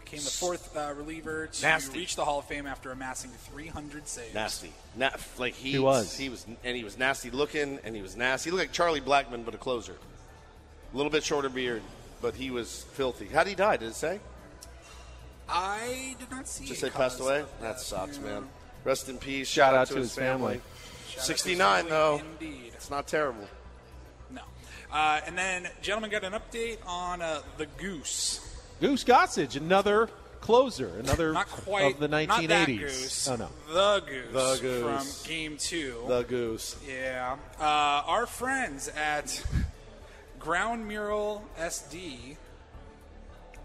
Became 0.05 0.21
the 0.21 0.31
fourth 0.31 0.75
uh, 0.77 0.95
reliever 0.97 1.49
to 1.49 1.63
Nasty. 1.63 1.99
reach 1.99 2.17
the 2.17 2.25
Hall 2.25 2.39
of 2.39 2.47
Fame 2.47 2.67
after 2.67 2.91
amassing 2.93 3.31
300 3.53 4.09
saves. 4.09 4.33
Nasty. 4.35 4.73
Na- 4.97 5.11
like 5.39 5.55
he, 5.55 5.73
He 5.73 5.79
was. 5.79 6.17
He 6.17 6.31
was, 6.31 6.47
and 6.65 6.77
he 6.77 6.83
was 6.85 6.97
nasty 6.97 7.31
looking, 7.31 7.79
and 7.85 7.95
he 7.95 8.01
was 8.01 8.17
nasty. 8.17 8.49
He 8.49 8.53
looked 8.57 8.69
like 8.69 8.73
Charlie 8.73 9.01
Blackmon, 9.03 9.45
but 9.45 9.55
a 9.55 9.59
closer. 9.59 9.97
A 10.93 10.97
little 10.97 11.11
bit 11.13 11.25
shorter 11.25 11.49
beard, 11.51 11.83
but 12.23 12.35
he 12.35 12.51
was 12.51 12.85
filthy. 12.93 13.27
How 13.27 13.45
did 13.45 13.51
he 13.51 13.57
die? 13.57 13.77
Did 13.77 13.89
it 13.89 13.95
say? 13.97 14.21
I 15.49 16.17
did 16.19 16.31
not 16.31 16.49
see. 16.49 16.65
Just 16.65 16.83
a 16.83 16.87
say 16.87 16.91
passed 16.91 17.21
away. 17.21 17.41
of 17.41 17.49
That 17.61 17.81
sucks, 17.81 18.19
man. 18.19 18.49
Rest 18.85 19.09
in 19.09 19.19
peace. 19.19 19.49
Shout 19.49 19.75
out 19.75 19.89
to 19.89 19.97
his 19.97 20.15
family. 20.15 20.55
Shout 20.55 20.63
out 20.63 20.63
to 20.63 20.74
69 21.19 21.89
though. 21.89 22.21
Indeed. 22.41 22.73
It's 22.75 22.91
not 22.91 23.07
terrible. 23.07 23.49
No. 24.31 24.43
Uh, 24.93 25.21
and 25.27 25.37
then, 25.37 25.69
gentlemen, 25.83 26.11
got 26.11 26.25
an 26.25 26.33
update 26.35 26.79
on 26.87 27.23
uh, 27.23 27.41
the 27.57 27.67
Goose. 27.79 28.41
Goose 28.81 29.05
Gossage, 29.05 29.57
another 29.57 30.09
closer, 30.41 30.99
another 30.99 31.33
Not 31.33 31.49
quite 31.49 31.95
of 31.95 32.01
the 32.01 32.09
1980s. 32.09 32.29
Not 32.29 32.49
that 32.49 32.67
goose. 32.67 33.29
Oh, 33.29 33.37
no. 33.37 33.49
The 33.73 34.03
Goose. 34.07 34.33
The 34.33 34.59
Goose. 34.61 35.23
from 35.23 35.31
Game 35.31 35.57
Two. 35.57 36.05
The 36.07 36.23
goose. 36.23 36.77
Yeah. 36.87 37.37
Uh, 37.59 37.63
our 37.65 38.27
friends 38.27 38.89
at 38.89 39.43
Ground 40.39 40.87
Mural 40.87 41.43
SD, 41.59 42.37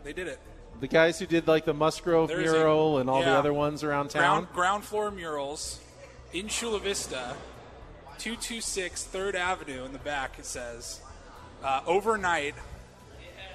they 0.06 0.14
did 0.14 0.30
it. 0.30 0.40
The 0.80 0.88
guys 0.88 1.20
who 1.20 1.26
did 1.26 1.46
like 1.48 1.66
the 1.66 1.74
Musgrove 1.74 2.30
There's 2.30 2.50
a- 2.50 2.54
mural 2.54 3.00
and 3.00 3.10
all 3.10 3.22
the 3.22 3.30
other 3.30 3.52
ones 3.52 3.84
around 3.84 4.12
town. 4.12 4.22
Ground, 4.22 4.48
ground 4.54 4.84
floor 4.86 5.12
murals 5.12 5.82
in 6.34 6.48
Chula 6.48 6.80
Vista, 6.80 7.36
226 8.20 9.08
3rd 9.12 9.36
Avenue 9.36 9.86
in 9.86 9.94
the 9.94 10.00
back, 10.00 10.38
it 10.40 10.46
says. 10.46 11.00
Uh, 11.64 11.82
overnight, 11.86 12.56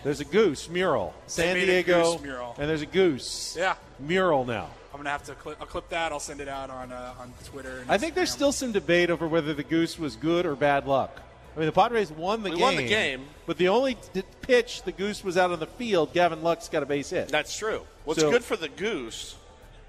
There's 0.02 0.20
a 0.20 0.24
goose 0.24 0.68
mural, 0.68 1.14
San 1.26 1.56
Diego, 1.56 2.12
goose 2.12 2.22
mural. 2.22 2.54
and 2.58 2.68
there's 2.68 2.82
a 2.82 2.87
goose 2.87 3.56
Yeah. 3.58 3.74
mural 3.98 4.44
now. 4.44 4.68
I'm 4.92 4.98
going 4.98 5.04
to 5.04 5.10
have 5.10 5.24
to 5.24 5.34
clip, 5.34 5.56
I'll 5.60 5.66
clip 5.66 5.88
that. 5.88 6.12
I'll 6.12 6.20
send 6.20 6.40
it 6.40 6.46
out 6.48 6.70
on, 6.70 6.92
uh, 6.92 7.14
on 7.18 7.32
Twitter. 7.46 7.78
And 7.80 7.90
I 7.90 7.98
think 7.98 8.14
there's 8.14 8.30
Instagram. 8.30 8.34
still 8.34 8.52
some 8.52 8.72
debate 8.72 9.10
over 9.10 9.26
whether 9.26 9.52
the 9.54 9.62
goose 9.64 9.98
was 9.98 10.14
good 10.16 10.44
or 10.46 10.54
bad 10.54 10.87
luck. 10.87 11.20
I 11.56 11.58
mean, 11.58 11.66
the 11.66 11.72
Padres 11.72 12.10
won 12.12 12.42
the 12.42 12.50
We 12.50 12.56
game. 12.56 12.62
won 12.62 12.76
the 12.76 12.87
game. 12.87 13.26
but 13.46 13.56
the 13.58 13.68
only 13.68 13.96
d- 14.12 14.22
pitch 14.42 14.82
the 14.82 14.92
goose 14.92 15.24
was 15.24 15.37
out 15.38 15.50
on 15.50 15.58
the 15.60 15.66
field, 15.66 16.12
Gavin 16.12 16.42
Lux 16.42 16.68
got 16.68 16.82
a 16.82 16.87
base 16.87 17.10
hit. 17.10 17.28
That's 17.28 17.56
true. 17.56 17.87
What's 18.04 18.20
So- 18.20 18.30
good 18.30 18.44
for 18.44 18.56
the 18.56 18.68
goose? 18.68 19.34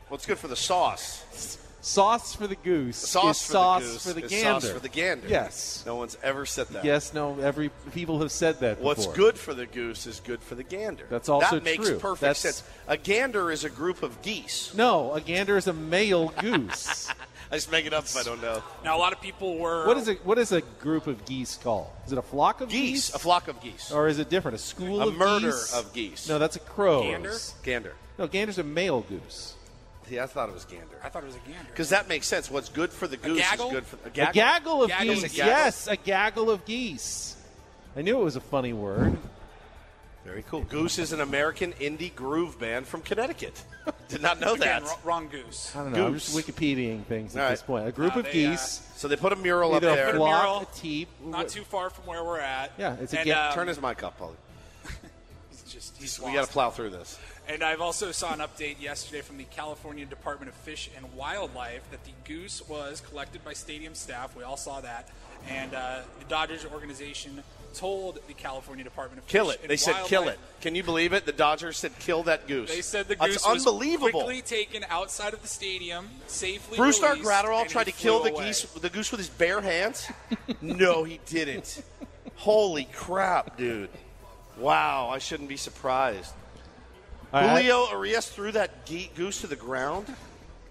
What's 0.08 0.26
good 0.26 0.40
for 0.40 0.48
the 0.48 0.56
sauce? 0.56 1.58
Sauce 1.86 2.34
for 2.34 2.48
the 2.48 2.56
goose. 2.56 2.98
Sauce 2.98 3.40
is 3.42 3.46
for 3.46 3.52
sauce 3.54 3.84
the 3.84 3.88
goose 3.92 4.04
for 4.08 4.14
the 4.14 4.26
is 4.26 4.32
gander. 4.32 4.60
sauce 4.62 4.70
for 4.72 4.80
the 4.80 4.90
gander. 4.90 5.28
Yes. 5.28 5.84
No 5.86 5.96
one's 5.98 6.18
ever 6.24 6.44
said 6.48 6.68
that. 6.70 6.84
Yes. 6.84 7.14
No. 7.14 7.40
Every 7.40 7.70
people 7.94 8.20
have 8.22 8.32
said 8.32 8.60
that. 8.62 8.82
What's 8.82 9.02
before. 9.06 9.16
good 9.16 9.38
for 9.38 9.54
the 9.54 9.68
goose 9.68 10.08
is 10.08 10.20
good 10.20 10.42
for 10.42 10.56
the 10.56 10.64
gander. 10.64 11.06
That's 11.12 11.30
also 11.30 11.58
that 11.58 11.64
makes 11.64 11.88
true. 11.88 12.00
perfect 12.00 12.22
That's- 12.22 12.40
sense. 12.40 12.64
A 12.88 12.98
gander 12.98 13.52
is 13.52 13.66
a 13.66 13.70
group 13.70 14.02
of 14.02 14.20
geese. 14.24 14.74
No, 14.74 15.14
a 15.14 15.22
gander 15.22 15.58
is 15.58 15.68
a 15.68 15.74
male 15.74 16.30
goose. 16.40 17.08
I 17.52 17.56
just 17.58 17.72
make 17.72 17.86
it 17.86 17.94
up 17.94 18.06
if 18.06 18.18
I 18.18 18.24
don't 18.24 18.42
know. 18.42 18.64
Now, 18.84 18.98
a 18.98 19.00
lot 19.00 19.14
of 19.14 19.22
people 19.22 19.60
were. 19.60 19.86
what 19.86 19.98
is 19.98 20.10
a 20.10 20.16
what 20.16 20.40
is 20.40 20.52
a 20.52 20.62
group 20.62 21.06
of 21.06 21.24
geese 21.26 21.56
called? 21.62 21.86
Is 22.08 22.12
it 22.14 22.18
a 22.18 22.24
flock 22.24 22.62
of 22.62 22.70
geese? 22.70 23.10
Geese, 23.10 23.14
a 23.14 23.20
flock 23.20 23.48
of 23.48 23.62
geese. 23.62 23.92
Or 23.92 24.08
is 24.08 24.18
it 24.18 24.32
different? 24.32 24.56
A 24.56 24.58
school 24.58 25.04
A 25.04 25.08
of 25.10 25.16
murder 25.16 25.52
geese? 25.52 25.72
of 25.76 25.94
geese. 25.94 26.28
No, 26.28 26.40
that's 26.40 26.56
a 26.56 26.60
crow. 26.62 27.04
Gander? 27.04 27.36
Gander. 27.62 27.94
No, 28.18 28.26
gander's 28.26 28.58
a 28.58 28.64
male 28.64 29.02
goose. 29.02 29.54
Yeah, 30.10 30.24
I 30.24 30.28
thought 30.28 30.50
it 30.50 30.54
was 30.56 30.66
gander. 30.66 30.98
I 31.04 31.10
thought 31.10 31.24
it 31.24 31.28
was 31.28 31.36
a 31.36 31.40
gander. 31.40 31.68
Because 31.70 31.90
that 31.90 32.08
makes 32.08 32.28
sense. 32.28 32.50
What's 32.52 32.70
good 32.70 32.92
for 32.92 33.08
the 33.08 33.18
goose 33.18 33.40
gaggle? 33.40 33.68
is 33.68 33.74
good 33.74 33.86
for 33.86 33.96
the 33.98 34.10
gander. 34.10 34.32
A 34.32 34.34
gaggle. 34.34 34.42
gaggle 34.80 34.84
of 34.84 34.90
Gaggle's 34.90 35.20
a 35.24 35.28
geese. 35.28 35.38
gaggle. 35.38 35.54
Yes, 35.54 35.88
a 35.88 35.96
gaggle 35.98 36.50
of 36.52 36.66
geese. 36.66 37.36
I 37.98 38.02
knew 38.02 38.20
it 38.20 38.24
was 38.24 38.36
a 38.36 38.42
funny 38.42 38.74
word. 38.74 39.18
Very 40.26 40.44
cool. 40.50 40.62
Goose 40.62 40.98
is 40.98 41.14
an 41.14 41.22
American 41.22 41.74
indie 41.74 42.14
groove 42.14 42.60
band 42.60 42.88
from 42.88 43.02
Connecticut. 43.02 43.64
Did 44.10 44.22
not 44.24 44.40
know 44.40 44.54
Again, 44.56 44.82
that. 44.82 44.84
wrong, 44.84 44.98
wrong 45.04 45.28
goose. 45.30 45.72
I 45.76 45.84
don't 45.84 45.94
know. 45.94 46.08
I'm 46.08 46.14
Goose. 46.14 46.34
just 46.34 46.48
Wikipediaing 46.48 47.04
things 47.06 47.36
at 47.36 47.44
All 47.44 47.50
this 47.52 47.62
point. 47.62 47.88
A 47.88 47.92
group 47.92 48.16
Uh, 48.16 48.20
of 48.20 48.26
they, 48.26 48.46
uh, 48.46 48.52
geese. 48.52 48.82
So 48.96 49.08
they 49.08 49.16
put 49.18 49.34
a 49.34 49.36
mural 49.36 49.72
up 49.76 49.84
Either 49.84 49.90
a 49.94 49.96
there. 49.96 50.06
Put 50.08 50.16
a 50.16 50.18
flock, 50.18 50.44
mural. 50.44 50.62
a 50.62 50.68
teep. 50.76 51.10
Not 51.24 51.48
too 51.50 51.64
far 51.64 51.92
from 51.92 52.08
where 52.08 52.24
we're 52.24 52.40
at. 52.40 52.72
Yeah, 52.80 52.96
it's 53.00 53.14
a 53.14 53.20
and, 53.20 53.28
ga- 53.28 53.50
um, 53.50 53.54
Turn 53.54 53.68
his 53.68 53.80
mic 53.80 54.02
up, 54.02 54.20
Paulie. 54.20 54.34
just 55.70 55.98
he's 55.98 56.20
we 56.20 56.34
got 56.34 56.46
to 56.46 56.50
it. 56.50 56.50
plow 56.50 56.70
through 56.72 56.90
this. 56.92 57.20
And 57.48 57.64
I've 57.64 57.82
also 57.82 58.12
saw 58.12 58.34
an 58.34 58.40
update 58.40 58.82
yesterday 58.82 59.22
from 59.22 59.38
the 59.38 59.44
California 59.44 60.06
Department 60.06 60.50
of 60.50 60.56
Fish 60.56 60.90
and 60.96 61.14
Wildlife 61.14 61.90
that 61.92 62.04
the 62.04 62.12
goose 62.26 62.68
was 62.68 63.02
collected 63.02 63.44
by 63.46 63.54
stadium 63.54 63.94
staff. 63.94 64.36
We 64.36 64.44
all 64.44 64.58
saw 64.58 64.82
that, 64.82 65.10
and 65.48 65.74
uh, 65.76 66.00
the 66.20 66.26
Dodgers 66.26 66.66
organization 66.66 67.44
told 67.76 68.20
the 68.28 68.34
California 68.34 68.84
Department 68.84 69.22
of 69.22 69.28
Kill 69.28 69.52
Fish 69.52 69.60
it. 69.64 69.68
They 69.68 69.78
said 69.78 69.96
kill 70.06 70.28
it. 70.28 70.40
Can 70.62 70.74
you 70.74 70.84
believe 70.84 71.14
it? 71.14 71.26
The 71.26 71.34
Dodgers 71.34 71.78
said 71.78 71.92
kill 72.00 72.24
that 72.24 72.48
goose. 72.48 72.74
They 72.74 72.82
said 72.82 73.08
the 73.08 73.16
That's 73.16 73.34
goose 73.34 73.46
was 73.46 73.68
unbelievable. 73.68 74.24
quickly 74.24 74.42
taken 74.42 74.84
outside 74.90 75.34
of 75.34 75.42
the 75.44 75.48
stadium, 75.48 76.08
safely. 76.26 76.78
Bruce 76.78 77.00
released, 77.02 77.30
Graterol 77.30 77.68
tried 77.68 77.84
to 77.84 77.92
kill 77.92 78.24
the 78.24 78.32
away. 78.32 78.46
geese, 78.46 78.64
the 78.64 78.90
goose 78.90 79.12
with 79.12 79.20
his 79.20 79.30
bare 79.30 79.62
hands. 79.62 80.08
no, 80.62 81.04
he 81.04 81.20
didn't. 81.28 81.84
Holy 82.38 82.86
crap, 82.92 83.56
dude! 83.56 83.90
Wow, 84.58 85.10
I 85.10 85.20
shouldn't 85.20 85.50
be 85.50 85.58
surprised. 85.58 86.34
All 87.36 87.42
right, 87.42 87.66
Julio 87.66 87.86
Urías 87.88 88.30
threw 88.30 88.52
that 88.54 88.86
ge- 88.86 89.10
goose 89.14 89.42
to 89.42 89.48
the 89.48 89.58
ground. 89.58 90.08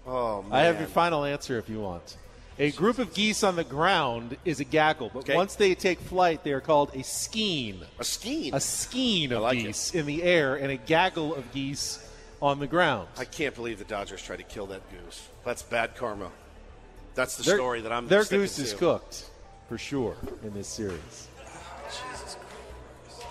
Oh 0.07 0.41
man! 0.41 0.51
I 0.51 0.63
have 0.63 0.79
your 0.79 0.87
final 0.87 1.23
answer 1.23 1.59
if 1.59 1.69
you 1.69 1.79
want. 1.79 2.17
A 2.57 2.71
group 2.71 2.97
of 2.99 3.13
geese 3.13 3.43
on 3.43 3.55
the 3.55 3.63
ground 3.63 4.37
is 4.45 4.59
a 4.59 4.63
gaggle, 4.63 5.11
but 5.13 5.19
Okay. 5.19 5.35
once 5.35 5.55
they 5.55 5.75
take 5.75 5.99
flight, 5.99 6.43
they 6.43 6.53
are 6.53 6.61
called 6.61 6.89
a 6.95 7.03
skein. 7.03 7.81
A 7.99 8.03
skein. 8.03 8.53
A 8.55 8.59
skein 8.59 9.31
of 9.33 9.43
like 9.43 9.59
geese 9.59 9.93
in 9.93 10.05
the 10.07 10.23
air 10.23 10.55
and 10.55 10.71
a 10.71 10.77
gaggle 10.77 11.35
of 11.35 11.51
geese 11.53 11.99
on 12.41 12.59
the 12.59 12.67
ground. 12.67 13.09
I 13.17 13.25
can't 13.25 13.53
believe 13.53 13.77
the 13.77 13.83
Dodgers 13.85 14.23
tried 14.23 14.37
to 14.37 14.43
kill 14.43 14.65
that 14.67 14.81
goose. 14.89 15.27
That's 15.43 15.61
bad 15.61 15.95
karma. 15.95 16.31
That's 17.13 17.35
the 17.37 17.43
Their- 17.43 17.57
story 17.57 17.81
that 17.81 17.91
I'm. 17.91 18.07
Their 18.07 18.23
sticking 18.23 18.41
goose 18.43 18.57
is 18.57 18.73
cooked 18.73 19.25
for 19.69 19.77
sure 19.77 20.15
in 20.43 20.53
this 20.55 20.67
series. 20.67 21.27
Jesus 21.91 22.37
Christ. 23.11 23.27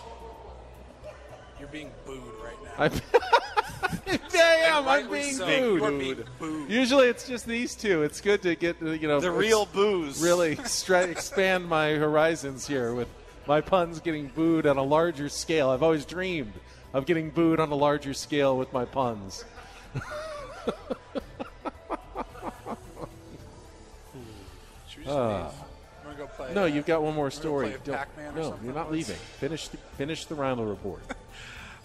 You're 1.58 1.68
being 1.68 1.90
booed 2.06 2.18
right 2.18 2.26
now. 2.26 2.33
I, 2.78 2.86
I 4.06 4.20
am. 4.66 4.78
I'm 4.78 4.86
rightly 4.86 5.20
being 5.22 5.34
so. 5.34 5.46
booed. 5.46 5.78
You 5.80 5.84
are 5.84 5.90
being 5.90 6.24
booed. 6.38 6.70
Usually 6.70 7.08
it's 7.08 7.26
just 7.28 7.46
these 7.46 7.74
two. 7.74 8.02
It's 8.02 8.20
good 8.20 8.42
to 8.42 8.54
get 8.56 8.76
uh, 8.82 8.90
you 8.90 9.06
know 9.08 9.20
The 9.20 9.30
real 9.30 9.66
booze. 9.66 10.22
Really 10.22 10.56
stra- 10.64 11.02
expand 11.06 11.66
my 11.68 11.90
horizons 11.92 12.66
here 12.66 12.94
with 12.94 13.08
my 13.46 13.60
puns 13.60 14.00
getting 14.00 14.28
booed 14.28 14.66
on 14.66 14.76
a 14.76 14.82
larger 14.82 15.28
scale. 15.28 15.70
I've 15.70 15.82
always 15.82 16.04
dreamed 16.04 16.52
of 16.92 17.06
getting 17.06 17.30
booed 17.30 17.60
on 17.60 17.70
a 17.70 17.74
larger 17.74 18.14
scale 18.14 18.56
with 18.56 18.72
my 18.72 18.84
puns. 18.84 19.44
Should 24.88 24.98
we 24.98 25.04
just 25.04 25.16
leave? 25.16 25.46
Wanna 26.04 26.16
go 26.18 26.26
play, 26.36 26.54
no, 26.54 26.62
uh, 26.64 26.66
you've 26.66 26.86
got 26.86 27.02
one 27.02 27.14
more 27.14 27.30
story. 27.30 27.68
play 27.70 27.78
Don't- 27.84 27.96
Pac-Man 27.96 28.34
no, 28.34 28.42
something? 28.50 28.64
you're 28.64 28.74
not 28.74 28.92
leaving. 28.92 29.16
Finish 29.16 29.68
the, 29.68 29.76
finish 29.96 30.24
the 30.26 30.34
round 30.34 30.60
of 30.60 30.66
report. 30.68 31.02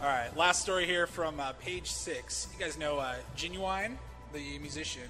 All 0.02 0.08
right, 0.08 0.36
last 0.38 0.62
story 0.62 0.86
here 0.86 1.08
from 1.08 1.42
uh, 1.42 1.52
page 1.60 1.92
six. 1.92 2.48
You 2.54 2.64
guys 2.64 2.78
know 2.78 3.00
uh, 3.00 3.16
Ginuwine, 3.36 3.98
the 4.32 4.58
musician, 4.60 5.10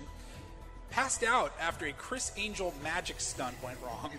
passed 0.90 1.24
out 1.24 1.54
after 1.62 1.86
a 1.86 1.92
Criss 1.92 2.32
Angel 2.38 2.74
magic 2.82 3.20
stunt 3.20 3.56
went 3.64 3.78
wrong. 3.86 4.10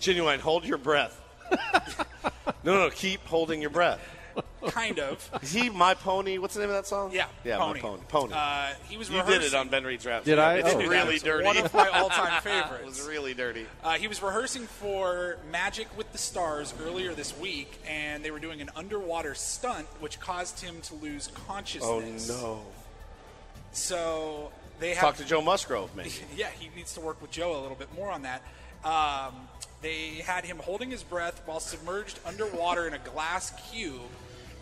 Ginuwine, 0.00 0.40
hold 0.40 0.64
your 0.64 0.78
breath. 0.78 1.20
no, 1.52 2.52
no, 2.64 2.74
no, 2.74 2.90
keep 2.90 3.24
holding 3.24 3.60
your 3.60 3.70
breath. 3.70 4.00
kind 4.68 4.98
of. 4.98 5.30
Is 5.42 5.52
he 5.52 5.70
my 5.70 5.94
pony? 5.94 6.38
What's 6.38 6.54
the 6.54 6.60
name 6.60 6.70
of 6.70 6.76
that 6.76 6.86
song? 6.86 7.10
Yeah, 7.12 7.26
yeah, 7.44 7.58
Pony. 7.58 7.80
my 7.80 7.88
pony. 7.88 8.02
Pony. 8.08 8.32
Uh, 8.34 8.74
he 8.88 8.96
was 8.96 9.08
you 9.10 9.22
did 9.24 9.42
it 9.42 9.54
on 9.54 9.68
Ben 9.68 9.84
Reed's 9.84 10.04
rap. 10.06 10.24
Did 10.24 10.38
I? 10.38 10.54
It's 10.58 10.72
Oh. 10.74 10.78
really 10.78 11.14
It's 11.16 11.24
dirty. 11.24 11.44
One 11.44 11.56
of 11.56 11.72
my 11.74 11.88
all-time 11.94 12.42
favorites. 12.42 12.82
it 12.82 12.86
was 12.86 13.02
really 13.08 13.34
dirty. 13.34 13.66
Uh, 13.82 13.94
he 13.94 14.08
was 14.08 14.22
rehearsing 14.22 14.66
for 14.66 15.38
Magic 15.50 15.86
with 15.96 16.10
the 16.12 16.18
Stars 16.18 16.74
earlier 16.82 17.14
this 17.14 17.36
week, 17.38 17.78
and 17.88 18.24
they 18.24 18.30
were 18.30 18.38
doing 18.40 18.60
an 18.60 18.70
underwater 18.76 19.34
stunt, 19.34 19.86
which 20.00 20.20
caused 20.20 20.60
him 20.60 20.80
to 20.82 20.94
lose 20.96 21.28
consciousness. 21.46 22.30
Oh 22.30 22.42
no! 22.56 22.62
So 23.72 24.50
they 24.80 24.90
have 24.94 25.00
Talk 25.00 25.16
to 25.16 25.24
Joe 25.24 25.40
Musgrove, 25.42 25.94
maybe. 25.96 26.10
yeah, 26.36 26.48
he 26.58 26.70
needs 26.76 26.94
to 26.94 27.00
work 27.00 27.20
with 27.20 27.30
Joe 27.30 27.58
a 27.58 27.60
little 27.60 27.76
bit 27.76 27.92
more 27.94 28.10
on 28.10 28.22
that. 28.22 28.42
Um, 28.84 29.34
they 29.82 30.22
had 30.24 30.44
him 30.44 30.58
holding 30.58 30.90
his 30.90 31.02
breath 31.02 31.42
while 31.46 31.60
submerged 31.60 32.18
underwater 32.26 32.86
in 32.86 32.94
a 32.94 32.98
glass 32.98 33.52
cube. 33.70 34.00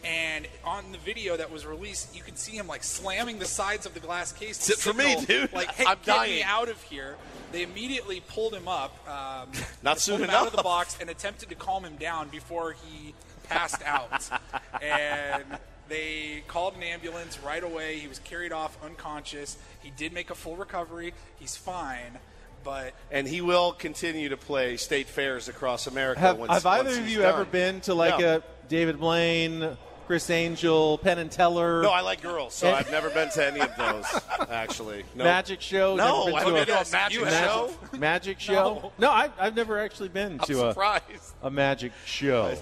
And 0.06 0.46
on 0.64 0.92
the 0.92 0.98
video 0.98 1.36
that 1.36 1.50
was 1.50 1.66
released, 1.66 2.14
you 2.14 2.22
can 2.22 2.36
see 2.36 2.52
him 2.56 2.68
like 2.68 2.84
slamming 2.84 3.38
the 3.40 3.44
sides 3.44 3.86
of 3.86 3.94
the 3.94 4.00
glass 4.00 4.32
case. 4.32 4.56
to 4.58 4.72
Sit 4.72 4.78
for 4.78 4.92
me, 4.92 5.16
dude. 5.26 5.52
Like, 5.52 5.70
hey, 5.74 5.84
I'm 5.84 5.98
get 6.04 6.22
me 6.22 6.28
dying. 6.40 6.42
out 6.44 6.68
of 6.68 6.80
here. 6.82 7.16
They 7.50 7.62
immediately 7.62 8.20
pulled 8.20 8.54
him 8.54 8.68
up. 8.68 8.96
Um, 9.08 9.48
Not 9.82 9.98
soon 9.98 10.18
pulled 10.18 10.28
him 10.28 10.34
out 10.34 10.46
of 10.46 10.54
the 10.54 10.62
box 10.62 10.96
and 11.00 11.10
attempted 11.10 11.48
to 11.48 11.54
calm 11.56 11.84
him 11.84 11.96
down 11.96 12.28
before 12.28 12.72
he 12.86 13.14
passed 13.48 13.82
out. 13.84 14.28
and 14.82 15.44
they 15.88 16.44
called 16.46 16.76
an 16.76 16.82
ambulance 16.84 17.40
right 17.40 17.62
away. 17.62 17.98
He 17.98 18.06
was 18.06 18.20
carried 18.20 18.52
off 18.52 18.78
unconscious. 18.84 19.56
He 19.82 19.90
did 19.90 20.12
make 20.12 20.30
a 20.30 20.34
full 20.36 20.56
recovery. 20.56 21.14
He's 21.40 21.56
fine, 21.56 22.18
but 22.62 22.94
And 23.10 23.26
he 23.26 23.40
will 23.40 23.72
continue 23.72 24.28
to 24.28 24.36
play 24.36 24.76
state 24.76 25.08
fairs 25.08 25.48
across 25.48 25.86
America. 25.88 26.20
Have, 26.20 26.38
once, 26.38 26.52
have 26.52 26.66
either 26.66 26.84
once 26.84 26.98
of 26.98 27.04
he's 27.04 27.14
you 27.14 27.22
done. 27.22 27.34
ever 27.34 27.44
been 27.44 27.80
to 27.82 27.94
like 27.94 28.20
No. 28.20 28.36
a 28.36 28.42
David 28.68 28.98
Blaine, 28.98 29.76
Criss 30.06 30.30
Angel, 30.30 30.98
Penn 30.98 31.18
and 31.18 31.30
Teller? 31.30 31.82
No, 31.82 31.90
I 31.90 32.00
like 32.00 32.22
girls, 32.22 32.54
so 32.54 32.70
I've 32.72 32.90
never 32.90 33.10
been 33.10 33.28
to 33.30 33.44
any 33.44 33.60
of 33.60 33.76
those. 33.76 34.04
Actually, 34.50 35.04
no. 35.14 35.24
Magic 35.24 35.60
show? 35.60 35.96
No, 35.96 36.34
I 36.34 36.44
been 36.44 36.54
to 36.54 36.66
been 36.66 36.66
to 36.66 36.80
a 36.80 36.92
magic 36.92 37.28
show. 37.28 37.70
Magic 37.98 38.40
show? 38.48 38.92
No, 38.98 39.10
I, 39.10 39.30
I've 39.38 39.56
never 39.56 39.78
actually 39.80 40.10
been 40.10 40.32
I'm 40.40 40.46
to 40.46 40.68
a, 40.68 41.00
a 41.42 41.50
magic 41.50 41.92
show. 42.04 42.56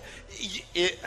It, 0.75 0.99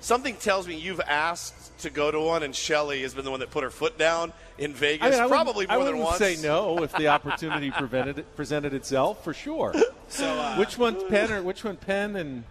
something 0.00 0.36
tells 0.36 0.68
me 0.68 0.76
you've 0.76 1.00
asked 1.00 1.78
to 1.80 1.90
go 1.90 2.10
to 2.10 2.20
one, 2.20 2.42
and 2.42 2.54
Shelly 2.54 3.02
has 3.02 3.14
been 3.14 3.24
the 3.24 3.30
one 3.30 3.40
that 3.40 3.50
put 3.50 3.64
her 3.64 3.70
foot 3.70 3.98
down 3.98 4.32
in 4.58 4.72
Vegas, 4.72 5.06
I 5.06 5.10
mean, 5.10 5.20
I 5.20 5.28
probably 5.28 5.68
I 5.68 5.76
more 5.76 5.84
than 5.84 5.94
wouldn't 5.98 6.08
once. 6.08 6.18
say 6.18 6.36
no 6.42 6.82
if 6.82 6.92
the 6.92 7.08
opportunity 7.16 7.68
it, 7.68 8.36
presented 8.36 8.72
itself 8.72 9.22
for 9.22 9.34
sure. 9.34 9.74
so 10.08 10.26
uh, 10.26 10.56
which 10.56 10.78
one, 10.78 11.08
Penn 11.08 11.32
or 11.32 11.42
which 11.42 11.64
one, 11.64 11.76
Penn 11.76 12.16
and 12.16 12.44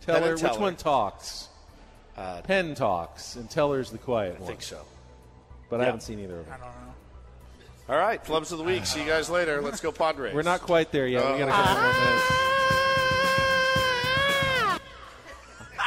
Teller? 0.00 0.32
and 0.32 0.42
Which 0.42 0.58
one 0.58 0.76
talks? 0.76 1.48
Uh, 2.16 2.42
Penn 2.42 2.74
talks, 2.74 3.36
and 3.36 3.48
Teller's 3.48 3.90
the 3.90 3.98
quiet 3.98 4.32
One. 4.34 4.36
I 4.36 4.40
one. 4.42 4.48
think 4.48 4.62
so. 4.62 4.80
But 5.68 5.76
I 5.80 5.82
Yeah. 5.82 5.86
haven't 5.86 6.00
seen 6.02 6.18
either 6.20 6.40
of 6.40 6.46
I 6.48 6.50
them. 6.52 6.60
don't 6.60 6.70
know. 6.86 7.94
All 7.94 7.98
right, 8.00 8.22
flubs 8.24 8.52
of 8.52 8.58
the 8.58 8.64
week. 8.64 8.86
See 8.86 9.00
you 9.00 9.06
guys 9.08 9.28
later. 9.30 9.60
Let's 9.62 9.80
go 9.80 9.90
Padres. 9.90 10.34
We're 10.34 10.42
not 10.42 10.60
quite 10.62 10.92
there 10.92 11.06
yet. 11.08 11.24
we 11.32 11.38
got 11.38 11.48
a 11.48 11.52
Uh, 11.52 11.56
couple 11.64 11.82
more 11.82 11.92
minutes. 11.92 12.24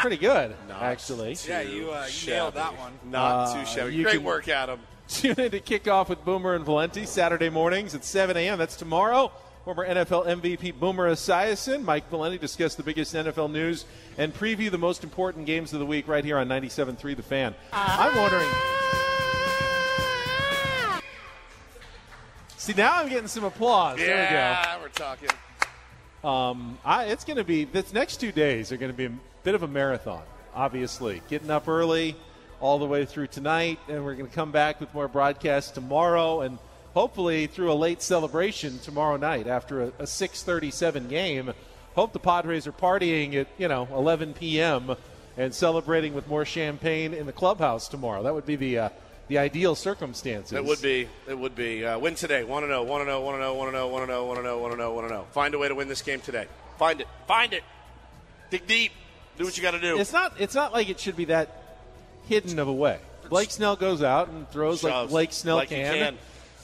Pretty 0.02 0.18
good, 0.18 0.56
actually. 0.72 1.38
Yeah, 1.48 1.62
you, 1.62 1.92
uh, 1.94 2.06
you 2.12 2.32
nailed 2.34 2.56
that 2.56 2.78
one. 2.78 2.92
Not 3.06 3.48
Uh, 3.50 3.54
too 3.60 3.66
shabby. 3.66 3.96
you 3.96 4.04
Great 4.04 4.16
can- 4.16 4.24
work, 4.26 4.48
Adam. 4.50 4.82
Tune 5.08 5.40
in 5.40 5.52
to 5.52 5.60
kick 5.62 5.88
off 5.88 6.10
with 6.10 6.26
Boomer 6.26 6.56
and 6.56 6.66
Valenti 6.66 7.06
Saturday 7.06 7.50
mornings 7.50 7.94
at 7.96 8.04
7 8.04 8.36
a.m. 8.36 8.58
That's 8.58 8.76
tomorrow. 8.76 9.32
Former 9.66 9.88
NFL 9.88 10.28
MVP 10.28 10.78
Boomer 10.78 11.10
Esiason, 11.10 11.86
Mike 11.86 12.10
Valenti 12.10 12.38
discuss 12.38 12.76
the 12.76 12.84
biggest 12.84 13.16
NFL 13.16 13.50
news 13.50 13.86
and 14.18 14.34
preview 14.34 14.70
the 14.70 14.78
most 14.78 15.06
important 15.06 15.46
games 15.46 15.72
of 15.72 15.80
the 15.80 15.86
week 15.86 16.06
right 16.10 16.26
here 16.26 16.38
on 16.38 16.50
97.3 16.50 17.16
The 17.16 17.24
Fan. 17.24 17.56
I'm 17.72 18.14
wondering. 18.18 18.50
See, 22.58 22.74
now 22.74 22.92
I'm 22.96 23.08
getting 23.08 23.30
some 23.30 23.46
applause. 23.46 24.00
There 24.00 24.26
we 24.30 24.36
go. 24.36 24.82
we're 24.82 24.90
talking. 24.90 25.30
Um, 26.26 26.78
I, 26.84 27.06
it's 27.06 27.24
going 27.24 27.38
to 27.38 27.46
be 27.46 27.64
this 27.64 27.94
next 27.94 28.18
two 28.18 28.34
days 28.34 28.74
are 28.74 28.78
going 28.78 28.92
to 28.92 28.98
be 28.98 29.06
a 29.06 29.14
bit 29.44 29.56
of 29.56 29.64
a 29.64 29.68
marathon. 29.68 30.24
Obviously, 30.54 31.22
getting 31.30 31.50
up 31.50 31.70
early 31.70 32.18
all 32.60 32.80
the 32.80 32.86
way 32.86 33.06
through 33.06 33.28
tonight, 33.28 33.80
and 33.88 34.04
we're 34.04 34.16
going 34.16 34.30
to 34.30 34.36
come 34.36 34.52
back 34.52 34.82
with 34.82 34.94
more 34.94 35.08
broadcasts 35.08 35.72
tomorrow, 35.72 36.42
and 36.42 36.58
hopefully 36.94 37.48
through 37.48 37.72
a 37.72 37.76
late 37.76 38.02
celebration 38.02 38.80
tomorrow 38.80 39.18
night 39.18 39.48
after 39.48 39.84
a, 39.84 39.88
a 40.00 40.04
6:37 40.04 41.10
game. 41.10 41.54
Hope 41.96 42.14
the 42.14 42.20
Padres 42.20 42.66
are 42.68 42.72
partying 42.72 43.36
at 43.36 43.48
you 43.58 43.68
know 43.68 43.88
11 43.92 44.34
p.m. 44.34 44.96
and 45.38 45.54
celebrating 45.54 46.14
with 46.14 46.28
more 46.28 46.46
champagne 46.46 47.14
in 47.14 47.26
the 47.26 47.32
clubhouse 47.34 47.88
tomorrow. 47.88 48.24
That 48.24 48.34
would 48.34 48.46
be 48.46 48.56
the 48.56 48.80
uh, 48.80 48.90
the 49.28 49.38
ideal 49.38 49.76
circumstances. 49.76 50.54
It 50.54 50.66
would 50.66 50.82
be. 50.82 51.08
It 51.28 51.38
would 51.38 51.56
be. 51.56 51.86
Uh, 51.86 51.98
win 52.00 52.16
today. 52.16 52.44
Want 52.44 52.64
to 52.64 52.68
know. 52.70 52.84
Want 52.84 53.04
to 53.04 53.08
know. 53.08 53.22
Want 53.22 53.38
to 53.38 53.42
know. 53.42 53.54
Want 53.54 53.68
to 53.68 53.78
know. 53.78 53.88
Want 53.88 54.06
to 54.06 54.08
know. 54.08 54.26
Want 54.26 54.40
to 54.40 54.44
know. 54.44 54.58
Want 54.60 54.74
to 54.74 54.78
know. 54.78 54.94
Want 54.94 55.08
to 55.08 55.14
know. 55.14 55.24
Find 55.32 55.54
a 55.54 55.60
way 55.60 55.68
to 55.68 55.76
win 55.76 55.88
this 55.88 56.02
game 56.02 56.20
today. 56.20 56.48
Find 56.78 57.00
it. 57.00 57.08
Find 57.28 57.54
it. 57.54 57.64
Dig 58.50 58.66
deep. 58.68 58.92
Do 59.38 59.46
what 59.46 59.56
you 59.56 59.64
got 59.64 59.72
to 59.72 59.80
do. 59.80 60.00
It's 60.00 60.14
not. 60.14 60.34
It's 60.40 60.56
not 60.56 60.74
like 60.74 60.90
it 60.90 61.00
should 61.00 61.16
be 61.16 61.26
that 61.26 61.50
hidden 62.28 62.60
of 62.60 62.68
a 62.68 62.74
way. 62.74 63.00
Blake 63.30 63.52
Snell 63.52 63.76
goes 63.76 64.04
out 64.04 64.30
and 64.30 64.50
throws 64.50 64.84
like 64.84 65.10
Blake 65.10 65.32
Snell 65.32 65.56
Like 65.58 65.70
can. 65.70 65.94
can. 65.94 66.18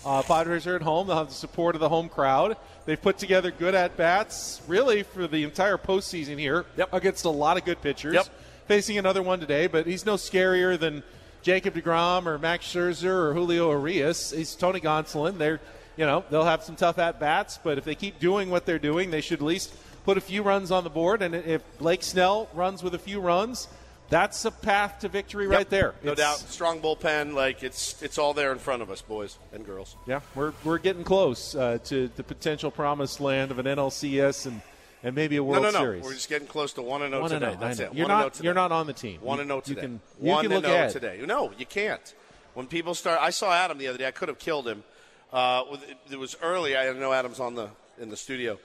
Uh, 0.05 0.21
Padres 0.23 0.65
are 0.65 0.75
at 0.75 0.81
home. 0.81 1.07
They'll 1.07 1.17
have 1.17 1.27
the 1.27 1.33
support 1.33 1.75
of 1.75 1.81
the 1.81 1.89
home 1.89 2.09
crowd. 2.09 2.55
They've 2.85 3.01
put 3.01 3.17
together 3.17 3.51
good 3.51 3.75
at 3.75 3.97
bats, 3.97 4.61
really, 4.67 5.03
for 5.03 5.27
the 5.27 5.43
entire 5.43 5.77
postseason 5.77 6.39
here 6.39 6.65
against 6.91 7.25
a 7.25 7.29
lot 7.29 7.57
of 7.57 7.65
good 7.65 7.81
pitchers. 7.81 8.13
Yep. 8.13 8.27
Facing 8.67 8.97
another 8.97 9.21
one 9.21 9.39
today, 9.39 9.67
but 9.67 9.85
he's 9.85 10.05
no 10.05 10.15
scarier 10.15 10.79
than 10.79 11.03
Jacob 11.41 11.73
DeGrom 11.73 12.25
or 12.25 12.37
Max 12.37 12.65
Scherzer 12.65 13.29
or 13.29 13.33
Julio 13.33 13.71
Urías. 13.71 14.35
He's 14.35 14.55
Tony 14.55 14.79
Gonsolin. 14.79 15.37
They're, 15.37 15.59
you 15.97 16.05
know, 16.05 16.23
they'll 16.29 16.45
have 16.45 16.63
some 16.63 16.75
tough 16.75 16.97
at 16.99 17.19
bats, 17.19 17.59
but 17.61 17.77
if 17.77 17.83
they 17.83 17.95
keep 17.95 18.19
doing 18.19 18.49
what 18.49 18.65
they're 18.65 18.79
doing, 18.79 19.11
they 19.11 19.21
should 19.21 19.39
at 19.39 19.45
least 19.45 19.73
put 20.05 20.17
a 20.17 20.21
few 20.21 20.43
runs 20.43 20.71
on 20.71 20.83
the 20.83 20.89
board. 20.89 21.21
And 21.21 21.35
if 21.35 21.61
Blake 21.77 22.03
Snell 22.03 22.47
runs 22.53 22.83
with 22.83 22.93
a 22.93 22.99
few 22.99 23.19
runs, 23.19 23.67
That's 24.09 24.43
a 24.45 24.51
path 24.51 24.99
to 24.99 25.07
victory 25.09 25.45
right 25.47 25.69
there. 25.69 25.93
No 26.03 26.13
It's- 26.13 26.17
doubt. 26.41 26.49
Strong 26.49 26.81
bullpen. 26.81 27.33
Like 27.33 27.61
it's 27.63 28.01
it's 28.01 28.17
all 28.17 28.33
there 28.33 28.51
in 28.51 28.57
front 28.57 28.81
of 28.81 28.89
us, 28.89 29.01
boys 29.01 29.37
and 29.53 29.65
girls. 29.65 29.95
Yeah, 30.07 30.21
we're 30.35 30.53
we're 30.63 30.79
getting 30.79 31.03
close 31.03 31.53
uh, 31.55 31.77
to 31.85 32.07
the 32.15 32.23
potential 32.23 32.71
promised 32.71 33.19
land 33.21 33.51
of 33.51 33.59
an 33.59 33.65
NLCS 33.67 34.47
and 34.47 34.61
and 35.03 35.15
maybe 35.15 35.35
a 35.37 35.43
World 35.43 35.63
no, 35.63 35.69
no, 35.69 35.77
no. 35.79 35.83
Series. 35.85 36.03
We're 36.03 36.13
just 36.13 36.27
getting 36.29 36.47
close 36.47 36.73
to 36.73 36.81
one 36.81 37.03
and 37.03 37.13
zero 37.13 37.27
today. 37.27 37.45
oh, 37.45 37.51
I 37.51 37.55
That's 37.55 37.79
it. 37.79 37.93
You're 37.93 38.07
One 38.07 38.17
not- 38.17 38.25
oh 38.25 38.29
today. 38.29 38.43
you're 38.45 38.53
not 38.55 38.71
on 38.71 38.87
the 38.87 38.93
team. 38.93 39.21
One 39.21 39.39
and 39.39 39.47
zero 39.49 39.61
you 39.65 39.75
can- 39.75 40.01
you 40.19 40.29
one 40.31 40.43
can 40.43 40.53
look 40.55 40.63
ahead. 40.65 40.91
today. 40.91 41.21
No, 41.25 41.51
you 41.57 41.65
can't. 41.67 42.13
When 42.55 42.65
people 42.65 42.95
start, 42.95 43.19
I 43.21 43.29
saw 43.29 43.53
Adam 43.53 43.77
the 43.77 43.87
other 43.87 43.99
day. 43.99 44.07
I 44.07 44.11
could 44.11 44.27
have 44.27 44.39
killed 44.39 44.67
him. 44.67 44.83
Uh, 45.31 45.63
with, 45.69 45.85
it 46.11 46.17
was 46.17 46.35
early. 46.41 46.75
I 46.75 46.91
know 46.93 47.13
Adam's 47.13 47.39
on 47.39 47.53
the 47.53 47.69
in 47.99 48.09
the 48.09 48.17
studio. 48.17 48.57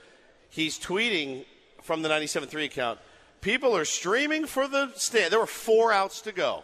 He's 0.48 0.78
tweeting 0.78 1.44
from 1.82 2.00
the 2.02 2.08
97.3 2.08 2.64
account. 2.64 2.98
People 3.44 3.76
are 3.76 3.84
streaming 3.84 4.46
for 4.46 4.66
the 4.66 4.90
stand. 4.94 5.30
There 5.30 5.38
were 5.38 5.46
four 5.46 5.92
outs 5.92 6.22
to 6.22 6.32
go, 6.32 6.62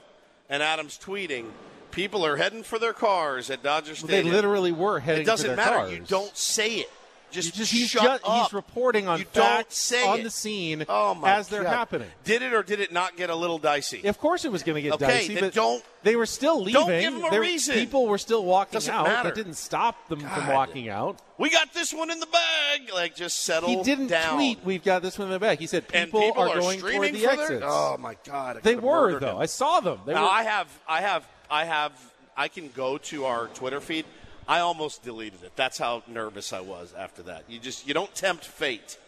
and 0.48 0.62
Adam's 0.62 0.98
tweeting. 0.98 1.50
People 1.90 2.24
are 2.24 2.36
heading 2.36 2.62
for 2.62 2.78
their 2.78 2.94
cars 2.94 3.50
at 3.50 3.62
Dodger 3.62 3.92
Well, 4.00 4.06
they 4.08 4.22
literally 4.22 4.72
were 4.72 4.98
heading 4.98 5.22
It 5.22 5.26
doesn't 5.26 5.56
matter. 5.56 5.76
cars. 5.76 5.92
You 5.92 6.00
don't 6.08 6.34
say 6.34 6.76
it. 6.76 6.90
Just, 7.30 7.54
just, 7.54 7.72
he's, 7.72 7.88
shut 7.90 8.02
ju- 8.02 8.26
up. 8.28 8.42
he's 8.44 8.52
reporting 8.52 9.08
on 9.08 9.18
you 9.20 9.24
don't 9.32 9.44
facts 9.44 9.76
say 9.78 10.06
on 10.06 10.20
it. 10.20 10.22
the 10.24 10.30
scene 10.30 10.84
oh 10.88 11.14
my 11.14 11.30
as 11.36 11.48
they're 11.48 11.62
God. 11.62 11.70
happening. 11.72 12.08
Did 12.24 12.42
it 12.42 12.52
or 12.52 12.62
did 12.62 12.80
it 12.80 12.92
not 12.92 13.16
get 13.16 13.30
a 13.30 13.34
little 13.34 13.58
dicey? 13.58 14.06
Of 14.06 14.18
course, 14.18 14.44
it 14.44 14.52
was 14.52 14.62
going 14.62 14.76
to 14.76 14.82
get 14.82 14.92
Okay, 14.94 15.06
dicey, 15.06 15.34
then 15.34 15.44
but 15.44 15.54
don't- 15.54 15.84
They 16.02 16.16
were 16.16 16.26
still 16.26 16.58
leaving. 16.62 16.72
don't 16.80 16.88
give 17.00 17.14
'em 17.14 17.24
a 17.24 17.30
There- 17.30 17.40
reason. 17.40 17.74
People 17.74 18.06
were 18.06 18.18
still 18.18 18.44
walking 18.44 18.72
Doesn't 18.74 18.92
out. 18.94 19.04
matter. 19.06 19.28
That 19.28 19.34
didn't 19.34 19.54
stop 19.54 20.08
them 20.08 20.20
from 20.20 20.48
walking 20.48 20.88
out. 20.88 21.18
We 21.38 21.50
got 21.50 21.72
this 21.72 21.92
one 21.94 22.10
in 22.10 22.20
the 22.20 22.26
bag. 22.26 22.90
Like 22.92 23.14
just 23.14 23.44
settle. 23.44 23.68
He 23.68 23.82
didn't 23.82 24.08
down. 24.08 24.34
tweet. 24.34 24.58
We've 24.64 24.82
got 24.84 25.02
this 25.02 25.18
one 25.18 25.28
in 25.28 25.32
the 25.32 25.38
bag. 25.38 25.58
He 25.58 25.66
said 25.66 25.88
people, 25.88 26.20
people 26.20 26.42
are, 26.42 26.48
are 26.50 26.58
going 26.60 26.80
toward 26.80 27.12
the 27.14 27.26
exits. 27.26 27.64
Oh 27.66 27.96
my 27.98 28.16
God! 28.24 28.58
I 28.58 28.60
They 28.60 28.76
were 28.76 29.18
though. 29.18 29.36
him. 29.36 29.38
I 29.38 29.46
saw 29.46 29.80
them. 29.80 30.00
They 30.06 30.14
now 30.14 30.24
were. 30.24 30.28
I 30.30 30.42
have, 30.42 30.68
I 30.88 31.00
have, 31.00 31.26
I 31.50 31.64
have. 31.64 31.92
I 32.36 32.48
can 32.48 32.68
go 32.74 32.96
to 32.98 33.26
our 33.26 33.48
Twitter 33.48 33.80
feed. 33.80 34.06
I 34.50 34.58
almost 34.58 35.04
deleted 35.04 35.44
it. 35.44 35.52
That's 35.54 35.78
how 35.78 36.02
nervous 36.08 36.52
I 36.52 36.58
was 36.58 36.92
after 36.98 37.22
that. 37.22 37.44
You 37.48 37.60
just 37.60 37.86
you 37.86 37.94
don't 37.94 38.12
tempt 38.16 38.44
fate. 38.44 38.98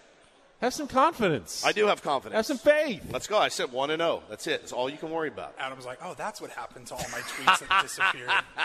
Have 0.61 0.73
some 0.73 0.87
confidence. 0.87 1.65
I 1.67 1.73
do 1.73 1.89
have 1.89 2.01
confidence. 2.01 2.37
Have 2.37 2.47
some 2.47 2.59
faith. 2.59 3.03
Let's 3.11 3.27
go. 3.27 3.37
I 3.37 3.49
said 3.49 3.73
one 3.73 3.91
and 3.91 4.01
zero. 4.01 4.23
That's 4.31 4.47
it. 4.47 4.61
That's 4.61 4.71
all 4.71 4.89
you 4.89 4.97
can 4.97 5.11
worry 5.11 5.27
about. 5.27 5.57
Adam's 5.59 5.85
like, 5.85 5.99
oh, 6.01 6.15
that's 6.17 6.41
what 6.41 6.53
happened 6.53 6.87
to 6.87 6.95
all 6.95 7.05
my 7.11 7.19
tweets 7.19 7.67
that 7.67 7.83
disappeared. 7.83 8.31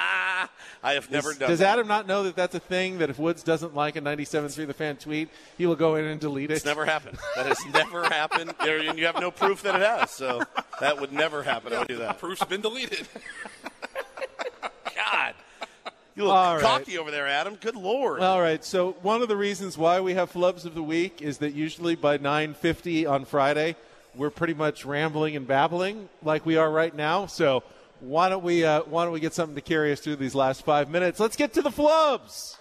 I 0.84 0.94
have 0.94 1.10
never 1.10 1.30
Does, 1.30 1.38
done. 1.40 1.50
does 1.50 1.60
that. 1.60 1.74
Adam 1.74 1.88
not 1.88 2.06
know 2.06 2.22
that 2.26 2.36
that's 2.36 2.54
a 2.54 2.60
thing? 2.60 3.00
That 3.00 3.10
if 3.10 3.18
Woods 3.18 3.42
doesn't 3.42 3.74
like 3.74 3.96
a 3.96 4.02
97.3 4.02 4.68
The 4.68 4.74
Fan 4.76 4.98
tweet, 4.98 5.30
he 5.58 5.66
will 5.66 5.76
go 5.76 5.96
in 5.96 6.06
and 6.06 6.22
delete 6.22 6.52
it. 6.52 6.58
It's 6.58 6.66
never 6.66 6.86
happened. 6.86 7.18
That 7.36 7.48
has 7.48 7.58
never 7.74 8.04
happened. 8.04 8.54
And 8.60 9.00
you 9.00 9.08
have 9.08 9.20
no 9.20 9.32
proof 9.32 9.64
that 9.64 9.74
it 9.74 9.82
has. 9.82 10.12
So 10.12 10.44
that 10.80 11.02
would 11.02 11.12
never 11.12 11.42
happen. 11.42 11.74
I 11.74 11.80
would 11.80 11.88
do 11.88 11.98
that. 11.98 12.20
Proof's 12.20 12.46
been 12.46 12.62
deleted. 12.62 13.08
God. 16.18 16.22
You 16.22 16.28
look 16.28 16.36
All 16.36 16.56
right. 16.56 16.64
cocky 16.64 16.98
over 16.98 17.12
there, 17.12 17.28
Adam. 17.28 17.56
Good 17.56 17.76
lord. 17.76 18.22
All 18.22 18.42
right. 18.42 18.64
So 18.66 18.94
one 19.04 19.22
of 19.22 19.28
the 19.28 19.38
reasons 19.38 19.78
why 19.78 20.02
we 20.02 20.16
have 20.16 20.32
flubs 20.34 20.66
of 20.66 20.74
the 20.74 20.82
week 20.82 21.22
is 21.22 21.38
that 21.40 21.54
usually 21.54 21.96
by 21.96 22.18
9:50 22.18 23.06
on 23.06 23.26
Friday, 23.26 23.76
we're 24.16 24.32
pretty 24.32 24.56
much 24.56 24.84
rambling 24.84 25.36
and 25.36 25.48
babbling 25.48 26.10
like 26.24 26.46
we 26.46 26.58
are 26.58 26.72
right 26.72 26.96
now. 26.96 27.28
So 27.28 27.62
why 28.00 28.30
don't 28.30 28.44
we 28.44 28.64
uh, 28.66 28.82
why 28.84 29.04
don't 29.04 29.14
we 29.14 29.20
get 29.20 29.34
something 29.34 29.56
to 29.56 29.62
carry 29.62 29.92
us 29.92 30.00
through 30.00 30.16
these 30.16 30.34
last 30.34 30.66
five 30.66 30.90
minutes? 30.90 31.20
Let's 31.20 31.36
get 31.36 31.54
to 31.54 31.62
the 31.62 31.70
flubs. 31.70 32.56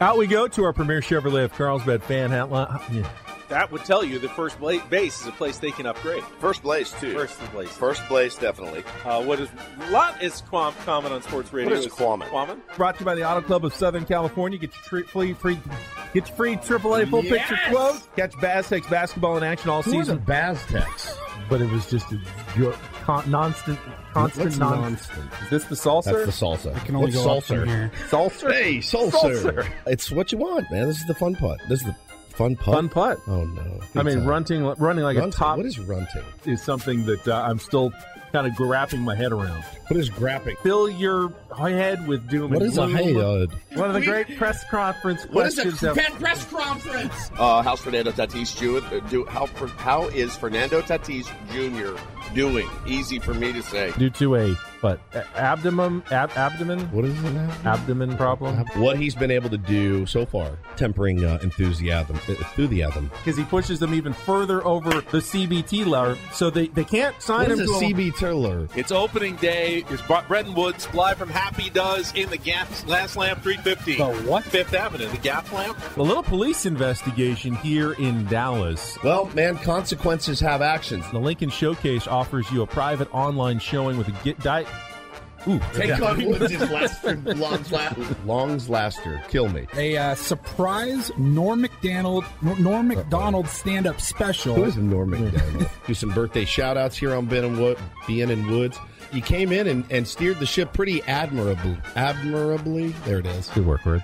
Out 0.00 0.18
we 0.18 0.26
go 0.26 0.46
to 0.48 0.64
our 0.64 0.72
premier 0.72 1.00
Chevrolet 1.00 1.44
of 1.44 1.52
Carlsbad 1.52 2.02
fan 2.02 2.30
hotline. 2.30 3.06
Yeah. 3.48 3.58
That 3.58 3.72
would 3.72 3.84
tell 3.84 4.04
you 4.04 4.18
the 4.18 4.28
first 4.28 4.58
bla- 4.58 4.84
base 4.90 5.20
is 5.20 5.26
a 5.26 5.32
place 5.32 5.58
they 5.58 5.70
can 5.70 5.86
upgrade. 5.86 6.22
First 6.40 6.62
place 6.62 6.92
too. 7.00 7.12
First 7.14 7.38
place. 7.38 7.68
First 7.70 8.02
place, 8.04 8.36
definitely. 8.36 8.84
Uh, 9.04 9.22
what 9.22 9.40
is 9.40 9.48
lot 9.90 10.22
is 10.22 10.40
quam, 10.42 10.74
common 10.84 11.12
on 11.12 11.22
sports 11.22 11.52
radio. 11.52 11.74
is 11.74 11.86
Quammen? 11.86 12.28
Quammen? 12.28 12.60
Brought 12.76 12.94
to 12.96 13.00
you 13.00 13.06
by 13.06 13.14
the 13.14 13.28
Auto 13.28 13.40
Club 13.42 13.64
of 13.64 13.74
Southern 13.74 14.04
California. 14.04 14.58
Get 14.58 14.72
your 14.74 14.82
free, 14.82 15.02
free, 15.04 15.32
free 15.34 15.58
get 16.14 16.26
your 16.28 16.36
free 16.36 16.56
AAA 16.56 17.08
full 17.10 17.22
picture 17.22 17.58
quote. 17.70 18.00
Catch 18.16 18.32
Baztex 18.34 18.88
basketball 18.90 19.36
in 19.36 19.42
action 19.44 19.70
all 19.70 19.82
Who 19.82 19.92
season. 19.92 20.18
a 20.18 20.20
Baztex? 20.20 21.16
But 21.48 21.60
it 21.60 21.70
was 21.70 21.88
just 21.88 22.10
a 22.10 22.18
jo- 22.56 22.74
con- 23.04 23.30
constant, 23.30 23.78
constant 24.12 24.46
What's 24.46 24.58
non- 24.58 24.78
constant? 24.82 25.30
Is 25.44 25.50
this 25.50 25.64
the 25.66 25.76
salsa? 25.76 26.04
That's 26.24 26.38
the 26.38 26.44
salsa. 26.46 26.74
I 26.74 26.78
can 26.80 26.96
only 26.96 27.12
What's 27.12 27.46
go 27.46 27.54
salsa? 27.56 27.90
Salsa? 28.08 28.52
Hey, 28.52 28.78
salsa. 28.78 29.10
Salsa. 29.12 29.68
It's 29.86 30.10
what 30.10 30.32
you 30.32 30.38
want, 30.38 30.68
man. 30.72 30.88
This 30.88 30.98
is 30.98 31.06
the 31.06 31.14
fun 31.14 31.36
putt. 31.36 31.60
This 31.68 31.82
is 31.82 31.86
the 31.86 31.94
fun 32.36 32.56
putt. 32.56 32.74
Fun 32.74 32.88
putt. 32.88 33.18
Oh 33.26 33.44
no. 33.44 33.80
I 33.94 34.02
mean, 34.02 34.14
Good 34.16 34.20
time. 34.20 34.26
runting, 34.26 34.64
running 34.78 35.04
like 35.04 35.16
Runting. 35.16 35.32
a 35.34 35.36
top 35.36 35.56
What 35.56 35.66
is 35.66 35.78
runting? 35.78 36.24
is 36.44 36.62
something 36.62 37.04
that 37.06 37.26
uh, 37.28 37.42
I'm 37.48 37.58
still 37.58 37.92
kind 38.32 38.46
of 38.46 38.58
wrapping 38.58 39.00
my 39.00 39.14
head 39.14 39.32
around. 39.32 39.62
What 39.88 39.98
is 39.98 40.10
grapping? 40.10 40.56
Fill 40.62 40.90
your 40.90 41.32
head 41.56 42.06
with 42.06 42.28
doom 42.28 42.50
What 42.50 42.60
and 42.62 42.70
is 42.70 42.76
a 42.78 42.86
gloom. 42.86 42.94
head? 42.96 43.78
One 43.78 43.88
of 43.88 43.94
the 43.94 44.02
great 44.04 44.36
press 44.36 44.62
conference 44.68 45.24
What 45.30 45.46
is 45.46 45.54
questions. 45.54 45.82
a 45.82 45.90
of- 45.92 45.96
press 46.20 46.44
conference? 46.50 47.30
Uh, 47.38 47.62
how's 47.62 47.80
Fernando 47.80 48.10
Tatis 48.10 48.58
doing? 48.58 48.84
Uh, 48.84 49.00
do, 49.08 49.24
how, 49.26 49.46
how 49.78 50.08
is 50.08 50.36
Fernando 50.36 50.82
Tatis 50.82 51.26
Jr. 51.52 51.98
doing? 52.34 52.68
Easy 52.86 53.18
for 53.18 53.32
me 53.32 53.52
to 53.52 53.62
say. 53.62 53.92
due 53.96 54.10
to 54.10 54.34
a 54.36 54.54
what 54.80 55.00
a- 55.14 55.24
abdomen 55.38 56.02
ab- 56.10 56.30
abdomen 56.36 56.80
What 56.92 57.04
is 57.04 57.22
it 57.24 57.30
now? 57.32 57.50
abdomen 57.64 58.16
problem 58.16 58.56
What 58.76 58.98
he's 58.98 59.14
been 59.14 59.30
able 59.30 59.50
to 59.50 59.58
do 59.58 60.06
so 60.06 60.26
far, 60.26 60.58
tempering 60.76 61.24
uh, 61.24 61.38
enthusiasm. 61.42 62.18
Enthusiasm. 62.28 63.10
because 63.18 63.36
he 63.36 63.44
pushes 63.44 63.78
them 63.78 63.94
even 63.94 64.12
further 64.12 64.64
over 64.66 64.90
the 65.10 65.18
CBT 65.18 65.86
level, 65.86 66.16
so 66.32 66.50
they, 66.50 66.68
they 66.68 66.84
can't 66.84 67.20
sign 67.20 67.40
What 67.48 67.50
him 67.52 67.60
is 67.60 67.70
a 67.70 67.78
to 67.80 67.86
CB 67.94 68.16
It's 68.76 68.92
opening 68.92 69.36
day. 69.36 69.84
It's 69.88 70.02
Bretton 70.02 70.54
Woods 70.54 70.92
live 70.94 71.18
from 71.18 71.28
Happy 71.30 71.70
Does 71.70 72.12
in 72.14 72.28
the 72.30 72.36
Gap 72.36 72.68
Last 72.86 73.16
Lamp 73.16 73.42
350. 73.42 73.96
The 73.96 74.28
what? 74.30 74.44
Fifth 74.44 74.74
Avenue. 74.74 75.08
The 75.08 75.16
Gap 75.18 75.50
Lamp. 75.52 75.78
a 75.96 76.02
little 76.02 76.22
police 76.22 76.66
investigation 76.66 77.54
here 77.56 77.92
in 77.94 78.24
Dallas. 78.26 78.96
Well, 79.02 79.26
man, 79.34 79.56
consequences 79.58 80.40
have 80.40 80.62
actions. 80.62 81.04
The 81.10 81.18
Lincoln 81.18 81.50
Showcase 81.50 82.06
offers 82.06 82.50
you 82.50 82.62
a 82.62 82.66
private 82.66 83.12
online 83.14 83.58
showing 83.58 83.96
with 83.98 84.08
a 84.08 84.12
get 84.24 84.38
diet. 84.40 84.66
Ooh, 85.48 85.60
Take 85.74 85.88
yeah. 85.88 86.02
on 86.02 86.24
Woods' 86.24 86.70
laster, 86.70 87.16
longs, 87.16 87.70
la- 87.70 87.94
longs 88.24 88.68
laster. 88.68 89.22
Kill 89.28 89.48
me. 89.48 89.66
A 89.76 89.96
uh, 89.96 90.14
surprise 90.14 91.10
Norm 91.16 91.60
Macdonald 91.60 92.24
Norm 92.58 92.88
Macdonald 92.88 93.46
stand 93.48 93.86
up 93.86 94.00
special. 94.00 94.54
Who 94.56 94.64
is 94.64 94.76
Norm 94.76 95.10
Macdonald? 95.10 95.70
Do 95.86 95.94
some 95.94 96.10
birthday 96.10 96.44
shout 96.44 96.76
outs 96.76 96.96
here 96.96 97.14
on 97.14 97.26
Ben 97.26 97.44
and 97.44 97.58
Wood, 97.58 97.78
Ben 98.08 98.30
and 98.30 98.46
Woods. 98.50 98.78
You 99.12 99.22
came 99.22 99.52
in 99.52 99.66
and, 99.68 99.84
and 99.90 100.06
steered 100.06 100.38
the 100.38 100.46
ship 100.46 100.72
pretty 100.72 101.02
admirably. 101.04 101.76
Admirably. 101.94 102.88
There 103.04 103.18
it 103.20 103.26
is. 103.26 103.48
Good 103.50 103.66
work, 103.66 103.84
words. 103.86 104.02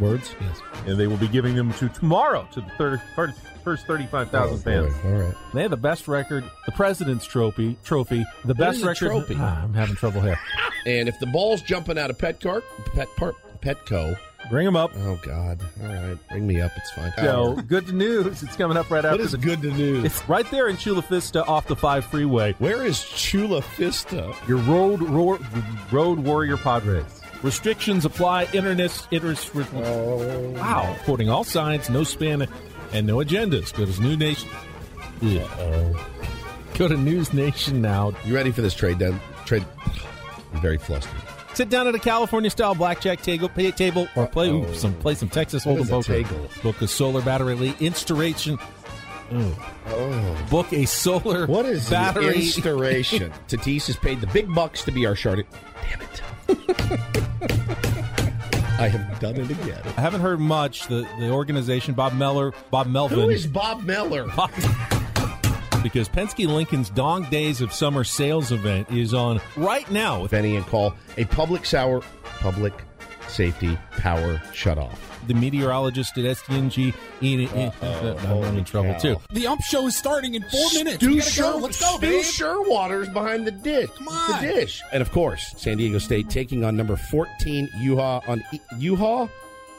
Words? 0.00 0.34
Yes. 0.40 0.60
And 0.86 0.98
they 0.98 1.06
will 1.06 1.16
be 1.16 1.28
giving 1.28 1.54
them 1.54 1.72
to 1.74 1.88
tomorrow 1.88 2.46
to 2.52 2.60
the 2.60 2.70
third, 2.78 3.00
first, 3.14 3.38
first 3.64 3.86
35,000 3.86 4.54
Oh, 4.54 4.58
fans. 4.58 4.94
All 5.04 5.10
right. 5.12 5.34
They 5.54 5.62
have 5.62 5.70
the 5.70 5.76
best 5.76 6.08
record, 6.08 6.44
the 6.66 6.72
President's 6.72 7.24
Trophy, 7.26 7.76
trophy, 7.84 8.24
the 8.44 8.54
best 8.54 8.78
is 8.78 8.82
a 8.82 8.86
record. 8.88 9.08
trophy? 9.10 9.36
Ah, 9.38 9.62
I'm 9.62 9.74
having 9.74 9.94
trouble 9.94 10.20
here. 10.20 10.38
And 10.86 11.08
if 11.08 11.18
the 11.20 11.26
ball's 11.26 11.62
jumping 11.62 11.98
out 11.98 12.10
of 12.10 12.18
Petco, 12.18 12.62
Pet 12.94 13.08
Park, 13.16 13.36
Petco. 13.60 14.16
Bring 14.52 14.66
them 14.66 14.76
up. 14.76 14.92
Oh, 14.94 15.18
God. 15.24 15.62
All 15.82 15.88
right. 15.88 16.28
Bring 16.28 16.46
me 16.46 16.60
up. 16.60 16.72
It's 16.76 16.90
fine. 16.90 17.10
So, 17.16 17.54
good 17.54 17.90
news. 17.90 18.42
It's 18.42 18.54
coming 18.54 18.76
up 18.76 18.90
right 18.90 19.02
after 19.02 19.16
what 19.16 19.20
is 19.24 19.32
the 19.32 19.38
good 19.38 19.62
to 19.62 19.70
news? 19.70 20.04
It's 20.04 20.28
right 20.28 20.48
there 20.50 20.68
in 20.68 20.76
Chula 20.76 21.00
Vista 21.00 21.42
off 21.46 21.66
the 21.68 21.74
5 21.74 22.04
freeway. 22.04 22.52
Where 22.58 22.84
is 22.84 23.02
Chula 23.02 23.62
Vista? 23.78 24.34
Your 24.46 24.58
road 24.58 25.00
roar, 25.00 25.38
road 25.90 26.18
warrior 26.18 26.58
Padres. 26.58 27.22
Restrictions 27.42 28.04
apply. 28.04 28.46
Internet, 28.52 29.08
interest. 29.10 29.50
Oh. 29.56 30.50
Wow. 30.50 30.96
Quoting 31.04 31.30
all 31.30 31.44
signs, 31.44 31.88
no 31.88 32.02
spam, 32.02 32.46
and 32.92 33.06
no 33.06 33.16
agendas. 33.16 33.74
Go 33.74 33.86
to 33.86 34.02
New 34.02 34.18
Nation. 34.18 34.50
Uh-oh. 35.22 36.08
Go 36.76 36.88
to 36.88 36.96
News 36.98 37.32
Nation 37.32 37.80
now. 37.80 38.12
You 38.26 38.34
ready 38.34 38.52
for 38.52 38.60
this 38.60 38.74
trade? 38.74 38.98
Down 38.98 39.18
trade. 39.46 39.64
I'm 40.52 40.60
very 40.60 40.76
flustered. 40.76 41.10
Sit 41.54 41.68
down 41.68 41.86
at 41.86 41.94
a 41.94 41.98
California-style 41.98 42.74
blackjack 42.76 43.20
table, 43.22 43.48
pay 43.48 43.70
table 43.70 44.08
or 44.16 44.26
play 44.26 44.50
ooh, 44.50 44.74
some 44.74 44.94
play 44.94 45.14
some 45.14 45.28
Texas 45.28 45.64
Hold'em 45.64 45.88
poker. 45.88 46.62
Book 46.62 46.80
a 46.80 46.88
solar 46.88 47.20
battery 47.20 47.54
lead 47.54 47.80
installation. 47.80 48.58
Oh. 49.30 50.46
Book 50.50 50.72
a 50.72 50.84
solar 50.84 51.46
What 51.46 51.64
is 51.66 51.88
battery 51.88 52.26
the 52.26 52.34
inspiration? 52.34 53.32
Tatis 53.48 53.86
has 53.86 53.96
paid 53.96 54.20
the 54.20 54.26
big 54.28 54.52
bucks 54.54 54.84
to 54.84 54.90
be 54.90 55.06
our 55.06 55.16
Charlotte. 55.16 55.46
Damn 55.90 56.02
it. 56.02 56.22
I 58.78 58.88
have 58.88 59.20
done 59.20 59.36
it 59.36 59.50
again. 59.50 59.80
I 59.96 60.00
haven't 60.00 60.22
heard 60.22 60.40
much. 60.40 60.86
The 60.88 61.06
the 61.18 61.30
organization, 61.30 61.94
Bob 61.94 62.14
Meller, 62.14 62.52
Bob 62.70 62.88
Melvin. 62.88 63.20
Who 63.20 63.30
is 63.30 63.46
Bob 63.46 63.84
Meller? 63.84 64.26
Because 65.82 66.08
Penske 66.08 66.46
Lincoln's 66.46 66.90
Dong 66.90 67.24
Days 67.24 67.60
of 67.60 67.72
Summer 67.72 68.04
sales 68.04 68.52
event 68.52 68.88
is 68.90 69.12
on 69.14 69.40
right 69.56 69.90
now. 69.90 70.22
With 70.22 70.30
Benny 70.30 70.56
and 70.56 70.64
Call, 70.66 70.94
a 71.16 71.24
public 71.24 71.66
sour 71.66 72.02
public 72.22 72.72
safety, 73.28 73.76
power, 73.92 74.40
shut 74.52 74.78
off. 74.78 75.08
The 75.26 75.34
meteorologist 75.34 76.18
at 76.18 76.24
STNG, 76.24 76.92
Ian, 77.22 77.40
Ian, 77.40 77.52
Uh-oh, 77.80 78.42
uh, 78.42 78.46
I'm 78.46 78.58
in 78.58 78.64
trouble 78.64 78.92
cow. 78.94 78.98
too. 78.98 79.16
The 79.32 79.46
ump 79.46 79.60
show 79.62 79.86
is 79.86 79.96
starting 79.96 80.34
in 80.34 80.42
four 80.42 80.70
minutes. 80.74 80.96
Stu, 80.96 81.14
We 81.14 81.20
Sher- 81.20 81.42
go. 81.42 81.56
Let's 81.58 81.80
go, 81.80 81.96
Stu 81.96 82.00
babe. 82.00 82.24
Scheurwater's 82.24 83.08
behind 83.08 83.46
the 83.46 83.52
dish. 83.52 83.88
Come 83.96 84.08
on. 84.08 84.42
The 84.42 84.48
dish. 84.52 84.82
And 84.92 85.00
of 85.00 85.10
course, 85.12 85.54
San 85.56 85.76
Diego 85.78 85.98
State 85.98 86.28
taking 86.28 86.64
on 86.64 86.76
number 86.76 86.96
14 86.96 87.68
Yuha 87.80 88.28
on 88.28 88.42
E- 88.52 88.60
Yuha. 88.78 89.28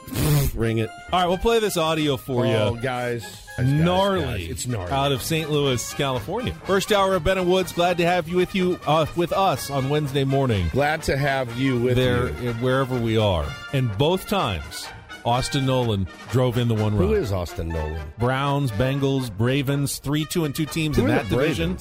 Ring 0.56 0.78
it. 0.80 0.90
All 1.12 1.20
right, 1.22 1.28
we'll 1.28 1.38
play 1.38 1.60
this 1.60 1.78
audio 1.78 2.18
for 2.18 2.46
Oh, 2.46 2.76
you. 2.76 2.82
guys. 2.82 3.24
gnarly. 3.60 4.24
guys, 4.24 4.50
It's 4.50 4.68
gnarly. 4.68 4.92
Out 4.92 5.12
of 5.12 5.22
St. 5.22 5.50
Louis, 5.50 5.94
California. 5.94 6.54
First 6.66 6.92
hour 6.92 7.16
of 7.16 7.24
Ben 7.24 7.38
and 7.38 7.50
Woods. 7.50 7.72
Glad 7.72 7.98
to 7.98 8.06
have 8.06 8.28
you 8.28 8.38
with 8.38 8.54
you 8.56 8.80
uh, 8.86 9.06
with 9.16 9.32
us 9.34 9.70
on 9.70 9.90
Wednesday 9.90 10.24
morning. 10.24 10.68
Glad 10.72 11.04
to 11.04 11.18
have 11.18 11.58
you 11.58 11.80
with 11.80 11.96
there 11.96 12.30
you. 12.42 12.50
uh, 12.50 12.54
wherever 12.56 13.00
we 13.00 13.18
are. 13.18 13.46
And 13.74 13.96
both 13.98 14.28
times, 14.28 14.88
Austin 15.26 15.66
Nolan 15.66 16.08
drove 16.32 16.58
in 16.58 16.68
the 16.68 16.74
one 16.76 16.98
run. 16.98 17.08
Who 17.08 17.14
is 17.14 17.32
Austin 17.32 17.70
Nolan? 17.70 18.02
Browns, 18.20 18.72
Bengals, 18.72 19.32
Ravens, 19.40 20.00
three, 20.00 20.26
two, 20.26 20.44
and 20.46 20.54
two 20.54 20.66
teams 20.66 20.98
Who 20.98 21.04
in 21.04 21.08
that 21.10 21.30
division. 21.30 21.78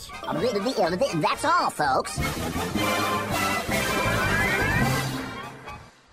That's 1.21 1.45
all, 1.45 1.71
folks. 1.71 2.19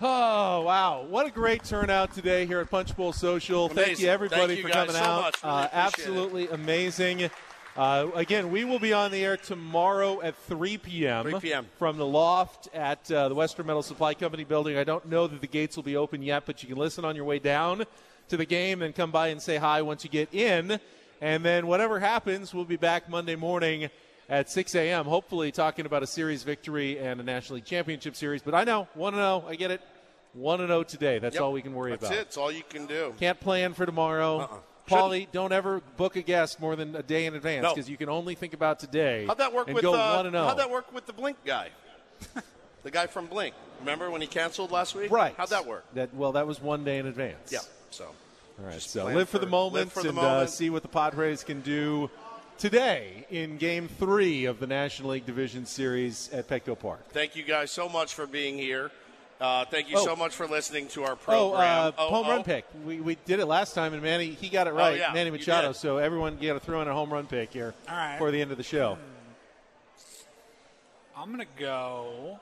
Oh 0.02 0.62
wow! 0.62 1.04
What 1.10 1.26
a 1.26 1.30
great 1.30 1.62
turnout 1.62 2.14
today 2.14 2.46
here 2.46 2.60
at 2.60 2.70
Punch 2.70 2.96
Bowl 2.96 3.12
Social. 3.12 3.68
Thank 3.68 4.00
you 4.00 4.08
everybody 4.08 4.54
Thank 4.54 4.58
you 4.58 4.62
for 4.62 4.70
coming 4.70 4.94
so 4.94 4.98
out. 4.98 5.42
Really 5.42 5.54
uh, 5.54 5.64
appreciate 5.64 5.64
it. 5.64 5.70
absolutely 5.74 6.48
amazing. 6.48 7.30
Uh, 7.76 8.06
again, 8.14 8.50
we 8.50 8.64
will 8.64 8.78
be 8.78 8.94
on 8.94 9.10
the 9.10 9.22
air 9.22 9.36
tomorrow 9.36 10.22
at 10.22 10.36
3 10.44 10.78
p.m. 10.78 11.28
3 11.28 11.40
p.m. 11.40 11.66
from 11.78 11.98
the 11.98 12.06
loft 12.06 12.74
at 12.74 13.12
uh, 13.12 13.28
the 13.28 13.34
Western 13.34 13.66
Metal 13.66 13.82
Supply 13.82 14.14
Company 14.14 14.44
building. 14.44 14.78
I 14.78 14.84
don't 14.84 15.04
know 15.04 15.26
that 15.26 15.42
the 15.42 15.46
gates 15.46 15.76
will 15.76 15.82
be 15.82 15.96
open 15.96 16.22
yet, 16.22 16.44
but 16.46 16.62
you 16.62 16.68
can 16.70 16.78
listen 16.78 17.04
on 17.04 17.14
your 17.14 17.26
way 17.26 17.38
down 17.38 17.84
to 18.30 18.38
the 18.38 18.46
game 18.46 18.80
and 18.80 18.94
come 18.94 19.10
by 19.10 19.28
and 19.28 19.42
say 19.42 19.58
hi 19.58 19.82
once 19.82 20.02
you 20.02 20.08
get 20.08 20.32
in. 20.32 20.80
And 21.20 21.44
then 21.44 21.66
whatever 21.66 22.00
happens, 22.00 22.54
we'll 22.54 22.64
be 22.64 22.76
back 22.76 23.10
Monday 23.10 23.36
morning 23.36 23.90
at 24.30 24.48
6 24.48 24.74
a.m. 24.76 25.04
Hopefully, 25.04 25.52
talking 25.52 25.84
about 25.84 26.02
a 26.02 26.06
series 26.06 26.44
victory 26.44 26.98
and 26.98 27.20
a 27.20 27.22
National 27.22 27.56
League 27.56 27.64
Championship 27.64 28.16
series. 28.16 28.40
But 28.40 28.54
I 28.54 28.64
know, 28.64 28.88
one 28.94 29.12
and 29.12 29.20
zero. 29.20 29.44
I 29.46 29.56
get 29.56 29.72
it. 29.72 29.82
One 30.32 30.60
and 30.60 30.68
zero 30.68 30.82
today. 30.84 31.18
That's 31.18 31.34
Yep. 31.34 31.42
all 31.42 31.52
we 31.52 31.62
can 31.62 31.74
worry 31.74 31.90
That's 31.90 32.04
about. 32.06 32.14
it. 32.18 32.20
It's 32.20 32.36
all 32.36 32.52
you 32.52 32.62
can 32.68 32.86
do. 32.86 33.14
Can't 33.18 33.40
plan 33.40 33.74
for 33.74 33.84
tomorrow. 33.86 34.40
Uh-uh. 34.40 34.56
Paulie, 34.88 35.28
don't 35.30 35.52
ever 35.52 35.80
book 35.96 36.16
a 36.16 36.22
guest 36.22 36.58
more 36.60 36.74
than 36.74 36.96
a 36.96 37.02
day 37.02 37.26
in 37.26 37.34
advance 37.34 37.62
No. 37.62 37.74
because 37.74 37.88
you 37.88 37.96
can 37.96 38.08
only 38.08 38.34
think 38.34 38.54
about 38.54 38.80
today. 38.80 39.24
How'd 39.26 39.38
that 39.38 39.52
work 39.52 39.68
and 39.68 39.74
with 39.74 39.82
go 39.82 39.94
uh, 39.94 40.16
one 40.16 40.26
and 40.26 40.34
oh. 40.34 40.46
How'd 40.46 40.58
that 40.58 40.70
work 40.70 40.92
with 40.92 41.06
the 41.06 41.12
Blink 41.12 41.36
guy? 41.44 41.68
the 42.82 42.90
guy 42.90 43.06
from 43.06 43.26
Blink. 43.26 43.54
Remember 43.80 44.10
when 44.10 44.20
he 44.20 44.26
canceled 44.26 44.72
last 44.72 44.94
week? 44.94 45.10
Right. 45.10 45.34
How'd 45.36 45.50
that 45.50 45.66
work? 45.66 45.84
That 45.94 46.12
well, 46.14 46.32
that 46.32 46.46
was 46.46 46.60
one 46.60 46.84
day 46.84 46.98
in 46.98 47.06
advance. 47.06 47.52
Yeah. 47.52 47.60
So. 47.90 48.04
All 48.06 48.66
right. 48.66 48.80
So 48.80 49.04
live 49.06 49.28
for, 49.28 49.38
for- 49.38 49.44
the 49.44 49.50
moment 49.50 49.92
for 49.92 50.02
the 50.02 50.10
and 50.10 50.18
Uh, 50.18 50.46
see 50.46 50.70
what 50.70 50.82
the 50.82 50.88
Padres 50.88 51.44
can 51.44 51.60
do 51.60 52.10
today 52.58 53.26
in 53.30 53.56
Game 53.58 53.88
Three 53.88 54.44
of 54.44 54.58
the 54.60 54.66
National 54.66 55.10
League 55.10 55.24
Division 55.26 55.66
Series 55.66 56.30
at 56.32 56.48
Petco 56.48 56.78
Park. 56.78 57.08
Thank 57.10 57.36
you 57.36 57.42
guys 57.42 57.70
so 57.70 57.88
much 57.88 58.14
for 58.14 58.26
being 58.26 58.58
here. 58.58 58.90
Uh, 59.40 59.64
thank 59.64 59.88
you 59.88 59.96
Oh. 59.96 60.04
so 60.04 60.14
much 60.14 60.34
for 60.34 60.46
listening 60.46 60.86
to 60.88 61.04
our 61.04 61.12
Oh, 61.12 61.16
program. 61.16 61.94
uh, 61.96 62.02
home 62.02 62.26
run 62.28 62.44
pick. 62.44 62.66
We, 62.84 63.00
we 63.00 63.16
did 63.24 63.40
it 63.40 63.46
last 63.46 63.74
time, 63.74 63.94
and 63.94 64.02
Manny 64.02 64.26
he 64.32 64.50
got 64.50 64.66
it 64.66 64.74
Oh, 64.74 64.76
right. 64.76 64.98
yeah, 64.98 65.12
Manny 65.14 65.30
Machado. 65.30 65.72
So 65.72 65.96
everyone 65.96 66.36
got 66.36 66.52
to 66.54 66.60
throw 66.60 66.82
in 66.82 66.88
a 66.88 66.92
home 66.92 67.10
run 67.10 67.26
pick 67.26 67.52
here 67.52 67.72
All 67.88 67.96
right. 67.96 68.18
for 68.18 68.30
the 68.30 68.40
end 68.40 68.50
of 68.50 68.58
the 68.58 68.62
show. 68.62 68.98
I'm 71.16 71.30
gonna 71.30 71.44
go. 71.58 72.38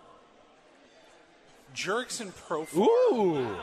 Jurickson 1.74 2.32
Profar. 2.32 2.76
Ooh. 3.12 3.56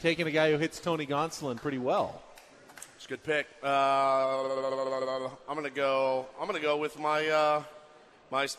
Taking 0.00 0.26
a 0.26 0.30
guy 0.30 0.50
who 0.52 0.58
hits 0.58 0.78
Tony 0.80 1.06
Gonsolin 1.06 1.56
pretty 1.60 1.78
well. 1.78 2.22
It's 2.96 3.06
a 3.06 3.08
good 3.08 3.22
pick. 3.24 3.46
Uh, 3.62 3.66
I'm 5.48 5.54
gonna 5.56 5.70
go. 5.70 6.26
I'm 6.40 6.46
gonna 6.46 6.60
go 6.60 6.76
with 6.76 6.98
my 6.98 7.26
uh, 7.28 7.62
my 8.30 8.44
s- 8.44 8.56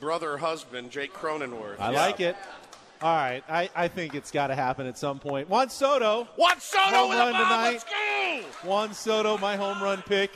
brother 0.00 0.36
husband, 0.38 0.90
Jake 0.90 1.12
Cronenworth. 1.12 1.78
I 1.80 1.92
Yeah. 1.92 2.00
like 2.06 2.20
it. 2.20 2.36
All 3.02 3.14
right, 3.14 3.42
I, 3.48 3.68
I 3.76 3.88
think 3.88 4.14
it's 4.14 4.30
got 4.30 4.46
to 4.46 4.54
happen 4.54 4.86
at 4.86 4.96
some 4.96 5.18
point. 5.18 5.50
Juan 5.50 5.68
Soto. 5.68 6.26
Juan 6.36 6.58
Soto 6.60 6.82
home 6.96 7.08
with 7.10 7.18
a 7.18 7.20
run 7.20 7.32
bomb. 7.32 7.42
tonight. 7.42 7.70
Let's 7.72 7.84
go. 7.84 8.68
Juan 8.68 8.94
Soto, 8.94 9.36
my 9.36 9.56
home 9.56 9.82
run 9.82 10.00
pick 10.02 10.30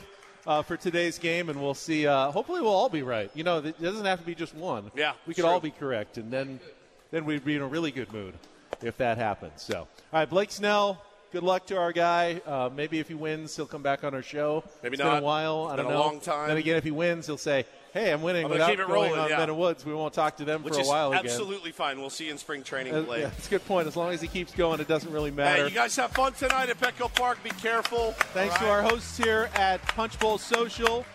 uh, 0.45 0.61
for 0.61 0.77
today's 0.77 1.17
game, 1.17 1.49
and 1.49 1.59
we'll 1.59 1.73
see. 1.73 2.05
Uh, 2.05 2.29
hopefully, 2.31 2.61
we'll 2.61 2.69
all 2.71 2.87
be 2.89 3.01
right. 3.01 3.31
You 3.33 3.43
know, 3.43 3.57
it 3.59 3.81
doesn't 3.81 4.05
have 4.05 4.19
to 4.19 4.25
be 4.25 4.35
just 4.35 4.53
one. 4.53 4.91
Yeah, 4.95 5.13
we 5.25 5.33
could 5.33 5.45
all 5.45 5.59
be 5.59 5.71
correct, 5.71 6.17
and 6.19 6.31
then 6.31 6.59
then 7.09 7.25
we'd 7.25 7.43
be 7.43 7.55
in 7.55 7.63
a 7.63 7.67
really 7.67 7.89
good 7.91 8.13
mood 8.13 8.35
if 8.83 8.95
that 8.97 9.17
happens. 9.17 9.63
So, 9.63 9.79
all 9.79 9.87
right, 10.13 10.29
Blake 10.29 10.51
Snell. 10.51 11.01
Good 11.31 11.43
luck 11.43 11.65
to 11.67 11.77
our 11.77 11.93
guy. 11.93 12.41
Uh, 12.45 12.69
maybe 12.75 12.99
if 12.99 13.07
he 13.07 13.13
wins, 13.15 13.55
he'll 13.55 13.65
come 13.65 13.81
back 13.81 14.03
on 14.03 14.13
our 14.13 14.21
show. 14.21 14.63
Maybe 14.83 14.95
It's 14.95 15.03
not. 15.03 15.15
Been 15.15 15.23
a 15.23 15.25
while. 15.25 15.63
It's 15.65 15.73
I 15.73 15.75
don't 15.77 15.85
been 15.87 15.95
a 15.95 15.97
know. 15.97 16.05
long 16.05 16.19
time. 16.19 16.47
Then 16.49 16.57
again, 16.57 16.75
if 16.75 16.83
he 16.83 16.91
wins, 16.91 17.25
he'll 17.25 17.37
say, 17.37 17.65
"Hey, 17.93 18.11
I'm 18.11 18.21
winning." 18.21 18.45
I'm 18.45 18.49
gonna 18.51 18.59
without 18.59 18.69
keep 18.71 18.79
it 18.79 18.87
going 18.87 18.91
rolling, 19.09 19.19
on 19.19 19.29
yeah. 19.29 19.37
Ben 19.37 19.49
and 19.49 19.57
Woods. 19.57 19.85
We 19.85 19.93
won't 19.93 20.13
talk 20.13 20.37
to 20.37 20.45
them 20.45 20.63
Which 20.63 20.73
for 20.73 20.79
a 20.79 20.83
is 20.83 20.87
while 20.87 21.11
again. 21.13 21.25
absolutely 21.25 21.71
fine. 21.71 21.99
We'll 21.99 22.09
see 22.09 22.25
you 22.25 22.31
in 22.31 22.37
spring 22.37 22.63
training 22.63 22.95
Uh, 22.95 23.03
play. 23.03 23.21
yeah, 23.21 23.27
that's 23.27 23.47
a 23.47 23.49
good 23.49 23.65
point. 23.65 23.87
As 23.87 23.95
long 23.95 24.11
as 24.13 24.21
he 24.21 24.27
keeps 24.27 24.53
going, 24.53 24.79
it 24.79 24.87
doesn't 24.87 25.11
really 25.11 25.31
matter. 25.31 25.63
Hey, 25.63 25.69
you 25.69 25.75
guys 25.75 25.95
have 25.97 26.11
fun 26.11 26.33
tonight 26.33 26.69
at 26.69 26.79
Petco 26.79 27.13
Park. 27.15 27.43
Be 27.43 27.49
careful. 27.51 28.11
Thanks 28.33 28.57
to 28.59 28.69
our 28.69 28.81
hosts 28.81 29.17
here 29.17 29.49
at 29.55 29.81
Punch 29.83 30.17
Bowl 30.19 30.37
Social. 30.37 31.05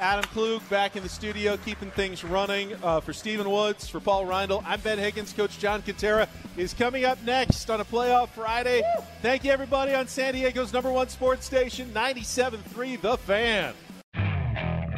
Adam 0.00 0.24
Klug 0.32 0.68
back 0.68 0.96
in 0.96 1.02
the 1.04 1.08
studio, 1.08 1.56
keeping 1.58 1.88
things 1.92 2.24
running. 2.24 2.74
Uh, 2.82 2.98
for 2.98 3.12
Stephen 3.12 3.48
Woods, 3.48 3.88
for 3.88 4.00
Paul 4.00 4.24
Reindl, 4.26 4.64
I'm 4.66 4.80
Ben 4.80 4.98
Higgins. 4.98 5.32
Coach 5.32 5.60
John 5.60 5.80
Kentera 5.80 6.26
is 6.56 6.74
coming 6.74 7.04
up 7.04 7.22
next 7.22 7.70
on 7.70 7.80
a 7.80 7.84
playoff 7.84 8.30
Friday. 8.30 8.82
Thank 9.20 9.44
you, 9.44 9.52
everybody, 9.52 9.94
on 9.94 10.08
San 10.08 10.34
Diego's 10.34 10.72
number 10.72 10.90
one 10.90 11.08
sports 11.08 11.46
station, 11.46 11.92
97.3 11.94 12.96
The 13.00 13.16
Fan. 13.18 13.74